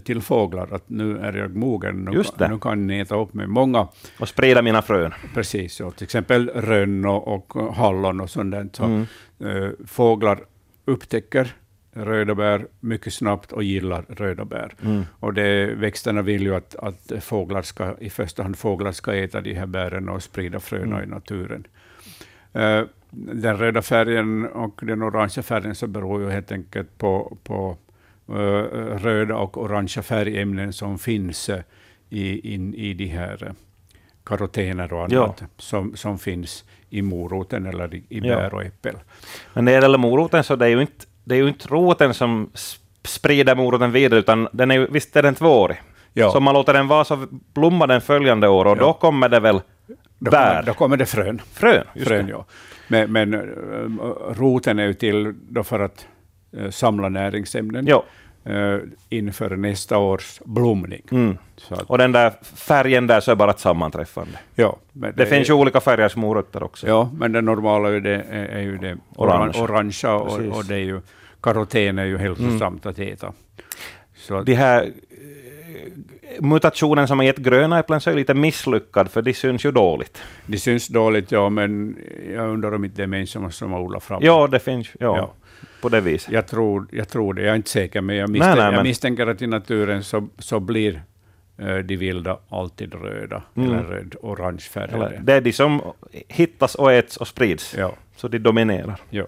till 0.04 0.22
fåglar 0.22 0.68
att 0.74 0.90
nu 0.90 1.18
är 1.18 1.34
jag 1.34 1.56
mogen, 1.56 1.96
nu, 1.96 2.24
nu 2.50 2.60
kan 2.60 2.88
ni 2.88 3.00
äta 3.00 3.16
upp 3.16 3.34
mig. 3.34 3.48
Många, 3.48 3.88
Och 4.20 4.28
sprida 4.30 4.62
mina 4.62 4.82
frön. 4.82 5.14
precis, 5.34 5.74
så, 5.76 5.92
till 5.92 6.04
exempel 6.04 6.50
rönn 6.50 7.06
och, 7.06 7.56
och 7.56 7.76
hallon 7.76 8.22
och 8.22 8.30
sånt. 8.30 8.76
Så, 8.76 8.84
Mm. 8.84 9.06
eh, 9.40 9.70
fåglar 9.88 10.40
upptäcker 10.86 11.54
röda 11.94 12.36
bär 12.36 12.68
mycket 12.80 13.14
snabbt 13.14 13.52
och 13.52 13.64
gillar 13.64 14.06
röda 14.10 14.46
bär. 14.46 14.74
Mm. 14.84 15.04
Och 15.20 15.34
det, 15.34 15.66
växterna 15.76 16.22
vill 16.22 16.42
ju 16.42 16.56
att, 16.56 16.76
att 16.76 17.12
fåglar 17.24 17.62
ska, 17.62 17.96
i 18.00 18.10
första 18.10 18.44
hand 18.44 18.58
fåglar 18.58 18.92
ska 18.92 19.14
äta 19.16 19.42
de 19.42 19.54
här 19.54 19.66
bären 19.66 20.10
och 20.10 20.24
sprida 20.24 20.60
fröna 20.60 20.96
Mm. 20.98 21.04
i 21.04 21.14
naturen. 21.14 21.68
Eh, 22.54 22.82
den 23.12 23.58
röda 23.58 23.82
färgen 23.82 24.46
och 24.48 24.80
den 24.84 25.02
orangea 25.04 25.44
färgen 25.44 25.76
så 25.76 25.88
beror 25.88 26.22
ju 26.22 26.30
helt 26.30 26.52
enkelt 26.52 26.98
på, 26.98 27.38
på 27.44 27.70
eh, 27.72 27.76
röda 28.98 29.36
och 29.36 29.58
orangea 29.58 30.04
färgämnen 30.04 30.74
som 30.74 31.00
finns 31.00 31.50
eh, 31.50 31.60
i, 32.10 32.54
in, 32.54 32.74
i 32.74 32.94
de 32.94 33.06
här 33.06 33.44
eh, 33.48 33.52
karotener 34.26 34.94
och 34.94 35.08
Ja. 35.12 35.24
annat 35.24 35.44
som, 35.58 35.96
som 35.96 36.20
finns 36.20 36.66
i 36.90 37.02
moroten 37.02 37.66
eller 37.66 37.96
i, 37.96 37.98
i 38.10 38.20
Ja. 38.20 38.36
bär 38.36 38.54
och 38.54 38.64
äppel. 38.64 38.96
Men 39.54 39.66
när 39.66 39.72
det 39.72 39.82
gäller 39.82 39.98
moroten 39.98 40.44
så 40.44 40.56
det 40.56 40.66
är 40.66 40.70
ju 40.70 40.82
inte, 40.82 41.06
det 41.24 41.36
är 41.36 41.40
ju 41.40 41.48
inte 41.48 41.68
roten 41.68 42.14
som 42.14 42.50
sprider 43.04 43.56
moroten 43.56 43.92
vidare, 43.92 44.20
utan 44.20 44.48
den 44.54 44.72
är 44.72 44.76
ju, 44.76 44.88
visst 44.92 45.16
är 45.16 45.24
den 45.24 45.36
tvåårig. 45.36 45.82
Ja. 46.14 46.32
Så 46.32 46.38
om 46.38 46.44
man 46.44 46.54
låter 46.54 46.74
den 46.74 46.88
vara 46.88 47.04
så 47.04 47.28
blommar 47.54 47.88
den 47.88 48.02
följande 48.02 48.48
år 48.48 48.66
och 48.66 48.72
Ja. 48.78 48.82
då 48.82 48.94
kommer 48.94 49.30
det 49.30 49.40
väl 49.40 49.62
Då 50.20 50.32
bär. 50.32 50.50
kommer, 50.54 50.64
då 50.64 50.74
kommer 50.74 50.98
det 50.98 51.06
frön. 51.06 51.42
Frön, 51.54 51.84
just 51.94 52.08
frön 52.08 52.26
det. 52.26 52.32
ja. 52.32 52.46
Men, 52.88 53.12
men 53.12 53.34
eh, 53.34 53.40
roten 54.34 54.80
är 54.80 54.86
ju 54.88 54.94
till 54.94 55.34
för 55.64 55.80
att 55.80 56.08
eh, 56.58 56.70
samla 56.70 57.10
näringsämnen 57.10 57.86
Ja. 57.88 58.04
Eh, 58.46 58.78
inför 59.10 59.56
nästa 59.56 59.98
års 59.98 60.40
blomning. 60.46 61.02
Mm. 61.12 61.38
Att, 61.70 61.82
Och 61.82 61.98
den 61.98 62.12
där 62.12 62.34
färgen 62.56 63.08
där 63.08 63.20
så 63.20 63.32
är 63.32 63.36
bara 63.36 63.52
ett 63.52 63.60
sammanträffande. 63.60 64.38
ja, 64.56 64.78
men 64.94 65.14
Det, 65.16 65.26
finns 65.26 65.50
är- 65.50 65.54
ju 65.54 65.60
olika 65.60 65.80
färgers 65.80 66.16
morötter 66.16 66.64
också. 66.64 66.88
Ja, 66.88 67.10
men 67.18 67.32
det 67.32 67.42
normala 67.42 67.90
är, 67.90 67.94
ju 67.94 68.00
det, 68.00 68.22
är, 68.30 68.60
ju 68.62 68.78
det 68.78 68.98
Orange. 69.16 69.60
orange. 69.60 69.62
orangea 69.64 70.14
och, 70.16 70.58
och 70.58 70.66
det 70.66 70.76
är 70.76 70.80
ju, 70.80 71.02
karoten 71.42 72.00
är 72.00 72.06
ju 72.06 72.18
hälsosamt 72.18 72.86
att 72.86 73.00
äta. 73.00 73.34
Så 74.16 74.36
att, 74.38 74.46
De 74.46 74.54
här 74.54 74.84
eh, 74.84 76.42
mutationen 76.42 77.08
som 77.08 77.20
har 77.20 77.26
gett 77.26 77.38
gröna 77.38 77.80
äpplen 77.80 78.02
så 78.02 78.10
är 78.10 78.14
lite 78.16 78.34
misslyckad, 78.34 79.12
för 79.12 79.22
de 79.22 79.34
syns 79.34 79.66
ju 79.66 79.72
dåligt. 79.72 80.22
det 80.46 80.58
syns 80.58 80.88
dåligt, 80.88 81.32
ja, 81.32 81.50
men 81.50 81.98
jag 82.36 82.50
undrar 82.50 82.74
om 82.76 82.86
inte 82.86 82.98
det 82.98 83.04
är 83.04 83.08
människorna 83.08 83.52
som 83.52 83.72
har 83.72 83.80
odlat 83.82 84.04
fram 84.04 84.20
Ja, 84.24 84.48
det 84.48 84.60
finns 84.60 84.88
ja, 85.00 85.18
Ja. 85.18 85.34
På 85.82 85.90
det 85.90 86.02
viset. 86.02 86.32
Jag 86.34 86.48
tror, 86.48 86.88
jag 86.92 87.10
tror 87.10 87.34
det, 87.34 87.42
jag 87.42 87.52
är 87.52 87.56
inte 87.56 87.70
säker, 87.70 88.02
men 88.02 88.16
jag 88.16 88.30
misstänker, 88.30 88.56
nej, 88.62 88.66
men- 88.66 88.76
jag 88.76 88.84
misstänker 88.84 89.28
att 89.28 89.42
i 89.42 89.48
naturen 89.48 90.04
så, 90.04 90.28
så 90.38 90.60
blir 90.60 91.02
eh, 91.58 91.76
de 91.76 91.98
vilda 91.98 92.38
alltid 92.50 92.94
röda, 92.94 93.42
Mm. 93.58 93.72
eller 93.72 93.84
röd-orange 93.84 94.60
färgade. 94.62 95.20
Det 95.24 95.34
är 95.34 95.42
de 95.42 95.54
som 95.54 95.82
hittas 96.28 96.76
och 96.76 96.92
äts 96.94 97.18
och 97.18 97.28
sprids, 97.28 97.76
Ja, 97.78 97.92
så 98.16 98.28
de 98.28 98.40
dominerar. 98.40 98.96
ja. 99.10 99.24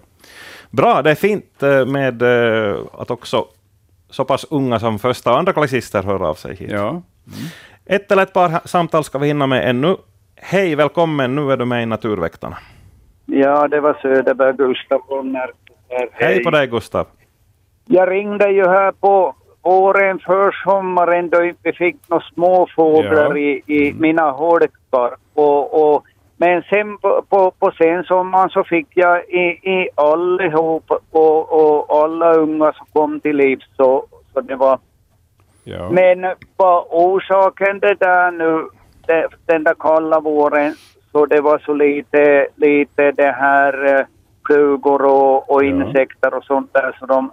Bra, 0.70 1.02
det 1.02 1.10
är 1.10 1.14
fint 1.14 1.62
eh, 1.62 1.86
med 1.86 2.22
eh, 2.22 2.76
att 2.92 3.10
också 3.10 3.46
så 4.10 4.24
pass 4.24 4.46
unga 4.50 4.78
som 4.80 4.98
första 4.98 5.32
och 5.32 5.38
andra 5.38 5.52
klassister 5.52 6.02
hör 6.02 6.22
av 6.30 6.34
sig 6.34 6.56
hit. 6.56 6.70
ja. 6.70 7.02
Ett 7.86 8.12
eller 8.12 8.22
ett 8.22 8.32
par 8.32 8.68
samtal 8.68 9.04
ska 9.04 9.18
vi 9.18 9.26
hinna 9.26 9.46
med 9.46 9.70
ännu. 9.70 9.96
Hej, 10.36 10.74
välkommen, 10.74 11.34
nu 11.34 11.52
är 11.52 11.56
du 11.56 11.64
med 11.64 11.82
i 11.82 11.86
Naturväktarna. 11.86 12.56
Ja, 13.26 13.68
det 13.68 13.80
var 13.80 13.94
Söderberg 14.02 14.56
Gustaf 14.56 15.02
Närke. 15.98 16.24
Hej 16.24 16.44
på 16.44 16.50
dig 16.50 16.66
Gustav. 16.66 17.06
Jag 17.86 18.10
ringde 18.10 18.50
ju 18.50 18.68
här 18.68 18.92
på 18.92 19.34
våren 19.62 20.18
för 20.18 20.52
sommaren 20.64 21.28
då 21.30 21.52
vi 21.62 21.72
fick 21.72 21.96
några 22.08 22.24
små 22.34 22.66
fåglar 22.76 23.30
Ja. 23.30 23.36
i, 23.36 23.62
i 23.66 23.94
mina 23.98 24.30
holkar. 24.30 25.16
Och, 25.34 25.94
och, 25.94 26.04
men 26.36 26.62
sen 26.62 26.98
på, 26.98 27.24
på, 27.28 27.50
på 27.50 27.70
sensommaren 27.70 28.50
så 28.50 28.64
fick 28.64 28.86
jag 28.94 29.24
i, 29.28 29.70
i 29.70 29.88
allihop 29.94 30.90
och, 31.10 31.52
och 31.52 32.02
alla 32.02 32.34
unga 32.34 32.72
som 32.72 32.86
kom 32.92 33.20
till 33.20 33.36
liv 33.36 33.58
så, 33.76 34.06
så 34.32 34.40
det 34.40 34.54
var 34.56 34.78
ja. 35.64 35.90
men 35.90 36.34
vad 36.56 36.86
orsaken 36.90 37.80
det 37.80 37.94
där 37.94 38.30
nu, 38.30 38.68
det, 39.06 39.28
den 39.46 39.64
där 39.64 39.74
kalla 39.78 40.20
våren, 40.20 40.74
så 41.12 41.26
det 41.26 41.40
var 41.40 41.58
så 41.58 41.74
lite, 41.74 42.46
lite 42.56 43.12
det 43.12 43.32
här 43.32 43.94
eh, 43.94 44.06
flugor 44.46 45.02
och, 45.04 45.50
och 45.50 45.64
Ja. 45.64 45.68
insekter 45.68 46.34
och 46.34 46.44
sånt 46.44 46.72
där 46.72 46.96
så 46.98 47.06
de 47.06 47.32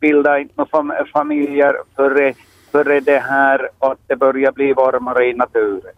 bildade 0.00 0.40
inte 0.40 0.54
några 0.56 0.68
fam 0.70 0.92
familjer 1.12 1.74
före, 1.96 2.34
före 2.72 3.00
det 3.00 3.18
här 3.18 3.68
att 3.78 3.98
det 4.06 4.16
börjar 4.16 4.52
bli 4.52 4.72
varmare 4.72 5.26
i 5.26 5.34
naturen. 5.34 5.94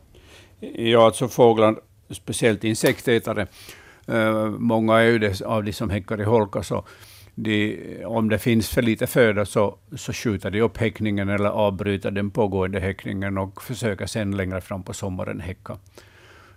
Ja, 0.60 1.04
alltså 1.06 1.28
fåglar, 1.28 1.76
speciellt 2.10 2.64
insektätare, 2.64 3.46
Uh, 4.08 4.46
många 4.58 4.98
är 4.98 5.04
ju 5.04 5.18
det, 5.18 5.42
av 5.42 5.64
de 5.64 5.72
som 5.72 5.90
häckar 5.90 6.20
i 6.20 6.24
holka, 6.24 6.62
så 6.62 6.84
de, 7.34 7.78
om 8.04 8.28
det 8.28 8.38
finns 8.38 8.70
för 8.70 8.82
lite 8.82 9.06
föda 9.06 9.44
så, 9.44 9.76
så 9.96 10.12
skjuter 10.12 10.50
de 10.50 10.60
upp 10.60 10.76
häckningen 10.78 11.28
eller 11.28 11.48
avbryter 11.48 12.10
den 12.10 12.30
pågående 12.30 12.80
häckningen 12.80 13.38
och 13.38 13.62
försöker 13.62 14.06
sen 14.06 14.36
längre 14.36 14.60
fram 14.60 14.82
på 14.82 14.92
sommaren 14.92 15.40
häcka. 15.40 15.76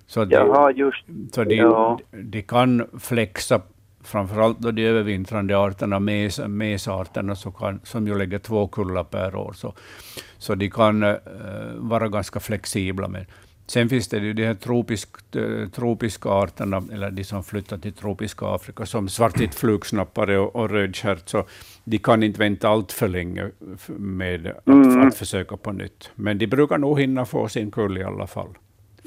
Så 0.08 0.26
de, 0.26 0.36
Jaha, 0.36 0.72
just 0.72 1.06
så 1.36 1.44
de, 1.44 1.56
ja. 1.56 2.00
de 2.12 2.42
kan 2.42 2.88
flexa, 3.00 3.62
framförallt 4.04 4.60
då 4.60 4.72
de 4.72 4.86
övervintrande 4.86 5.58
arterna, 5.58 6.00
mes, 6.00 6.40
mesarterna, 6.48 7.36
så 7.36 7.52
kan, 7.52 7.80
som 7.84 8.08
ju 8.08 8.18
lägger 8.18 8.40
två 8.40 8.68
kullar 8.68 9.04
per 9.04 9.36
år. 9.36 9.54
Så, 9.54 9.74
så 10.38 10.56
de 10.56 10.70
kan 10.70 11.04
uh, 11.04 11.16
vara 11.76 12.08
ganska 12.10 12.40
flexibla. 12.40 13.08
Med. 13.08 13.26
Sen 13.68 13.90
finns 13.90 14.08
det 14.08 14.18
ju 14.18 14.34
de 14.34 14.46
här 14.46 14.54
tropisk, 14.54 15.10
uh, 15.36 15.68
tropiska 15.70 16.30
arterna, 16.30 16.84
eller 16.94 17.12
de 17.12 17.24
som 17.24 17.44
flyttar 17.44 17.78
till 17.78 17.94
tropiska 17.94 18.46
Afrika, 18.46 18.86
som 18.86 19.10
svartigt 19.10 19.56
flugsnappare 19.56 20.38
och, 20.38 20.56
och 20.56 20.70
rödstjärt, 20.70 21.30
så 21.30 21.46
de 21.84 21.98
kan 21.98 22.24
inte 22.24 22.40
vänta 22.40 22.70
allt 22.70 22.92
för 22.92 23.08
länge 23.08 23.52
med 23.98 24.48
att, 24.48 24.68
Mm. 24.68 25.08
att 25.08 25.16
försöka 25.16 25.58
på 25.58 25.72
nytt. 25.72 26.12
Men 26.16 26.38
de 26.38 26.48
brukar 26.48 26.78
nog 26.78 27.00
hinna 27.00 27.26
få 27.26 27.48
sin 27.48 27.72
kull 27.72 27.98
i 27.98 28.04
alla 28.04 28.28
fall. 28.28 28.50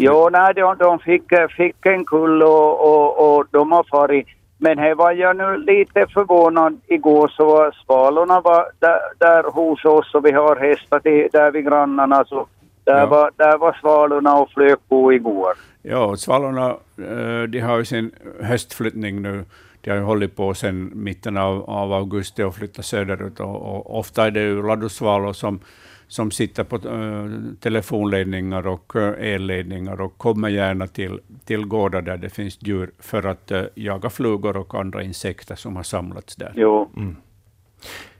Jo, 0.00 0.28
nej, 0.32 0.54
de, 0.54 0.76
de 0.78 0.98
fick, 0.98 1.22
fick 1.56 1.86
en 1.86 2.04
kull 2.04 2.42
och, 2.42 2.80
och, 2.88 3.36
och 3.38 3.46
de 3.50 3.72
har 3.72 3.84
farit. 3.90 4.26
Men 4.58 4.78
här 4.78 4.94
var 4.94 5.12
jag 5.12 5.36
nu 5.36 5.56
lite 5.56 6.06
förvånad. 6.14 6.80
Igår 6.86 7.28
så 7.28 7.44
var 7.44 7.74
svalorna 7.86 8.40
var 8.40 8.66
där, 8.78 8.98
där 9.18 9.42
hos 9.50 9.84
oss 9.84 10.14
och 10.14 10.24
vi 10.26 10.32
har 10.32 10.56
hästar 10.56 11.00
till, 11.00 11.28
där 11.32 11.50
vid 11.50 11.64
grannarna. 11.64 12.24
Så 12.24 12.46
där, 12.84 12.98
Ja. 13.00 13.06
var, 13.06 13.30
där 13.36 13.58
var 13.58 13.72
svalorna 13.80 14.34
och 14.38 14.50
flög 14.50 14.76
på 14.88 15.12
igår. 15.12 15.52
Ja, 15.82 16.16
svalorna 16.16 16.68
eh, 16.98 17.42
de 17.48 17.60
har 17.60 17.78
ju 17.78 17.84
sin 17.84 18.10
höstflyttning 18.42 19.22
nu. 19.22 19.44
De 19.80 19.90
har 19.90 19.96
ju 19.96 20.02
hållit 20.04 20.36
på 20.36 20.54
sedan 20.54 20.90
mitten 20.94 21.36
av, 21.36 21.70
av 21.70 21.92
augusti 21.92 22.42
och 22.42 22.54
flyttat 22.54 22.84
söderut. 22.84 23.40
Och, 23.40 23.56
och 23.76 23.98
ofta 23.98 24.26
är 24.26 24.30
det 24.30 24.40
ju 24.40 24.62
ladusvalor 24.66 25.32
som, 25.32 25.60
som 26.08 26.30
sitter 26.30 26.64
på 26.64 26.76
eh, 26.76 27.60
telefonledningar 27.60 28.66
och 28.66 28.96
eh, 28.96 29.34
elledningar 29.34 30.00
och 30.00 30.18
kommer 30.18 30.48
gärna 30.48 30.86
till, 30.86 31.20
till 31.44 31.66
gårdar 31.66 32.02
där 32.02 32.16
det 32.16 32.30
finns 32.30 32.58
djur 32.60 32.90
för 32.98 33.26
att 33.26 33.50
eh, 33.50 33.62
jaga 33.74 34.10
flugor 34.10 34.56
och 34.56 34.74
andra 34.74 35.02
insekter 35.02 35.54
som 35.54 35.76
har 35.76 35.82
samlats 35.82 36.36
där. 36.36 36.52
Jo. 36.54 36.90
Mm. 36.96 37.16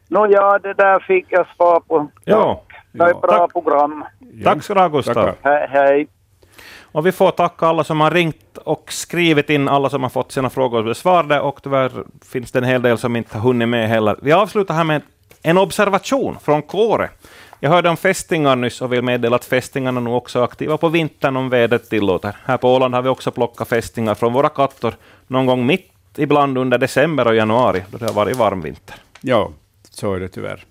Nåja, 0.08 0.58
det 0.58 0.74
där 0.74 1.00
fick 1.00 1.26
jag 1.28 1.46
svar 1.56 1.80
på. 1.80 2.08
Ja. 2.24 2.62
Det 2.92 3.04
är 3.04 3.10
ett 3.10 3.20
bra 3.20 3.38
Tack. 3.38 3.52
program. 3.52 4.04
Tack 4.44 4.62
ska 4.62 4.74
du 4.74 4.80
ha, 4.80 4.88
Gustav. 4.88 5.34
Hej. 5.42 6.08
Och 6.92 7.06
vi 7.06 7.12
får 7.12 7.30
tacka 7.30 7.66
alla 7.66 7.84
som 7.84 8.00
har 8.00 8.10
ringt 8.10 8.58
och 8.64 8.92
skrivit 8.92 9.50
in, 9.50 9.68
alla 9.68 9.90
som 9.90 10.02
har 10.02 10.10
fått 10.10 10.32
sina 10.32 10.50
frågor 10.50 10.82
besvarade, 10.82 11.40
och 11.40 11.62
tyvärr 11.62 11.90
finns 12.24 12.52
det 12.52 12.58
en 12.58 12.64
hel 12.64 12.82
del 12.82 12.98
som 12.98 13.16
inte 13.16 13.38
har 13.38 13.42
hunnit 13.42 13.68
med 13.68 13.88
heller. 13.88 14.16
Vi 14.22 14.32
avslutar 14.32 14.74
här 14.74 14.84
med 14.84 15.02
en 15.42 15.58
observation 15.58 16.36
från 16.42 16.62
Kåre. 16.62 17.08
Jag 17.60 17.70
hörde 17.70 17.88
om 17.88 17.96
fästingar 17.96 18.56
nyss 18.56 18.82
och 18.82 18.92
vill 18.92 19.02
meddela 19.02 19.36
att 19.36 19.44
fästingarna 19.44 20.00
nu 20.00 20.10
också 20.10 20.38
är 20.38 20.44
aktiva 20.44 20.76
på 20.76 20.88
vintern 20.88 21.36
om 21.36 21.48
vädret 21.48 21.90
tillåter. 21.90 22.36
Här 22.44 22.56
på 22.56 22.74
Åland 22.74 22.94
har 22.94 23.02
vi 23.02 23.08
också 23.08 23.30
plockat 23.30 23.68
fästingar 23.68 24.14
från 24.14 24.32
våra 24.32 24.48
katter 24.48 24.94
någon 25.26 25.46
gång 25.46 25.66
mitt 25.66 25.92
ibland 26.16 26.58
under 26.58 26.78
december 26.78 27.26
och 27.26 27.34
januari, 27.34 27.84
då 27.90 27.98
det 27.98 28.06
har 28.06 28.12
varit 28.12 28.36
varm 28.36 28.60
vinter. 28.60 28.96
Ja, 29.20 29.50
så 29.90 30.14
är 30.14 30.20
det 30.20 30.28
tyvärr. 30.28 30.64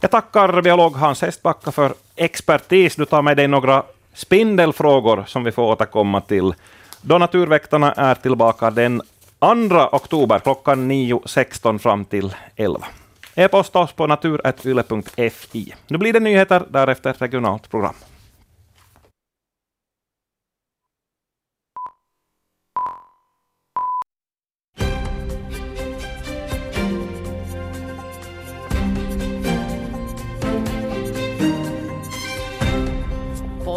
Jag 0.00 0.10
tackar 0.10 0.62
biolog 0.62 0.96
Hans 0.96 1.22
Hästbacka 1.22 1.72
för 1.72 1.94
expertis. 2.16 2.96
Du 2.96 3.04
tar 3.04 3.22
med 3.22 3.36
dig 3.36 3.48
några 3.48 3.82
spindelfrågor 4.14 5.24
som 5.26 5.44
vi 5.44 5.52
får 5.52 5.62
återkomma 5.62 6.20
till 6.20 6.54
då 7.00 7.18
Naturväktarna 7.18 7.92
är 7.92 8.14
tillbaka 8.14 8.70
den 8.70 9.02
2 9.38 9.88
oktober 9.92 10.38
klockan 10.38 10.90
9.16 10.90 11.78
fram 11.78 12.04
till 12.04 12.34
11. 12.56 12.86
E-posta 13.34 13.78
oss 13.78 13.92
på 13.92 14.06
natur.yle.fi. 14.06 15.74
Nu 15.88 15.98
blir 15.98 16.12
det 16.12 16.20
nyheter, 16.20 16.62
därefter 16.68 17.12
regionalt 17.18 17.70
program. 17.70 17.94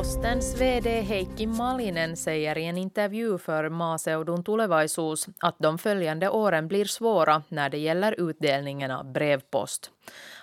Postens 0.06 0.62
VD 0.62 1.01
Heikki 1.01 1.47
Malinen 1.47 2.18
säger 2.18 2.58
i 2.58 2.66
en 2.66 2.78
intervju 2.78 3.38
för 3.38 3.70
Maaseudun 3.70 4.43
tulevaisuus 4.43 5.28
att 5.39 5.56
de 5.60 5.78
följande 5.78 6.30
åren 6.30 6.68
blir 6.68 6.86
svåra 6.86 7.43
när 7.49 7.70
det 7.70 7.78
gäller 7.78 8.30
utdelningen 8.30 8.91
av 8.91 9.12
brevpost. 9.12 9.91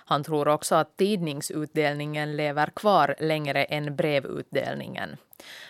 Han 0.05 0.23
tror 0.23 0.47
också 0.47 0.75
att 0.75 0.97
tidningsutdelningen 0.97 2.35
lever 2.35 2.67
kvar 2.67 3.15
längre 3.19 3.63
än 3.63 3.95
brevutdelningen. 3.95 5.17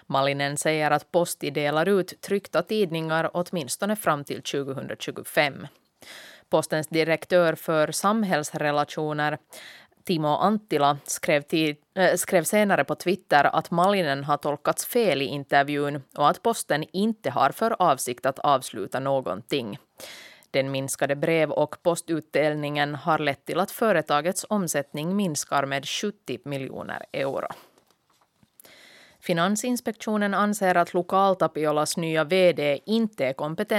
Malinen 0.08 0.58
säger 0.58 0.92
att 0.92 1.12
Posti 1.12 1.50
delar 1.50 1.90
ut 1.90 2.22
tryckta 2.22 2.62
tidningar 2.62 3.30
åtminstone 3.34 3.96
fram 3.96 4.24
till 4.24 4.42
2025. 4.42 5.68
Postens 6.50 6.88
direktör 6.88 7.56
för 7.56 7.92
samhällsrelationer 7.92 9.38
Timo 10.04 10.28
Anttila 10.28 10.98
skrev, 11.04 11.42
tid, 11.42 11.76
äh, 11.96 12.16
skrev 12.16 12.44
senare 12.44 12.84
på 12.84 12.96
Twitter 12.96 13.44
att 13.44 13.72
Malinen 13.72 14.24
har 14.24 14.38
tolkats 14.38 14.86
fel 14.86 15.22
i 15.22 15.26
intervjun 15.26 16.02
och 16.18 16.30
att 16.30 16.42
posten 16.42 16.86
inte 16.92 17.30
har 17.30 17.50
för 17.50 17.76
avsikt 17.80 18.26
att 18.26 18.40
avsluta 18.40 19.00
någonting. 19.00 19.78
Den 20.52 20.72
minskade 20.72 21.16
brev 21.16 21.52
och 21.52 21.76
postutdelningen 21.84 22.96
har 22.96 23.20
lett 23.20 23.46
till 23.46 23.60
att 23.60 23.72
företagets 23.72 24.46
omsättning 24.50 25.16
minskar 25.16 25.66
med 25.66 25.88
70 25.88 26.40
miljoner 26.46 27.06
euro. 27.12 27.48
Finansinspektionen 29.20 30.34
anser 30.34 30.76
att 30.76 30.94
Lokaltapiolas 30.94 31.98
nya 31.98 32.24
VD 32.24 32.80
inte 32.86 33.26
är 33.26 33.34
kompetent 33.34 33.72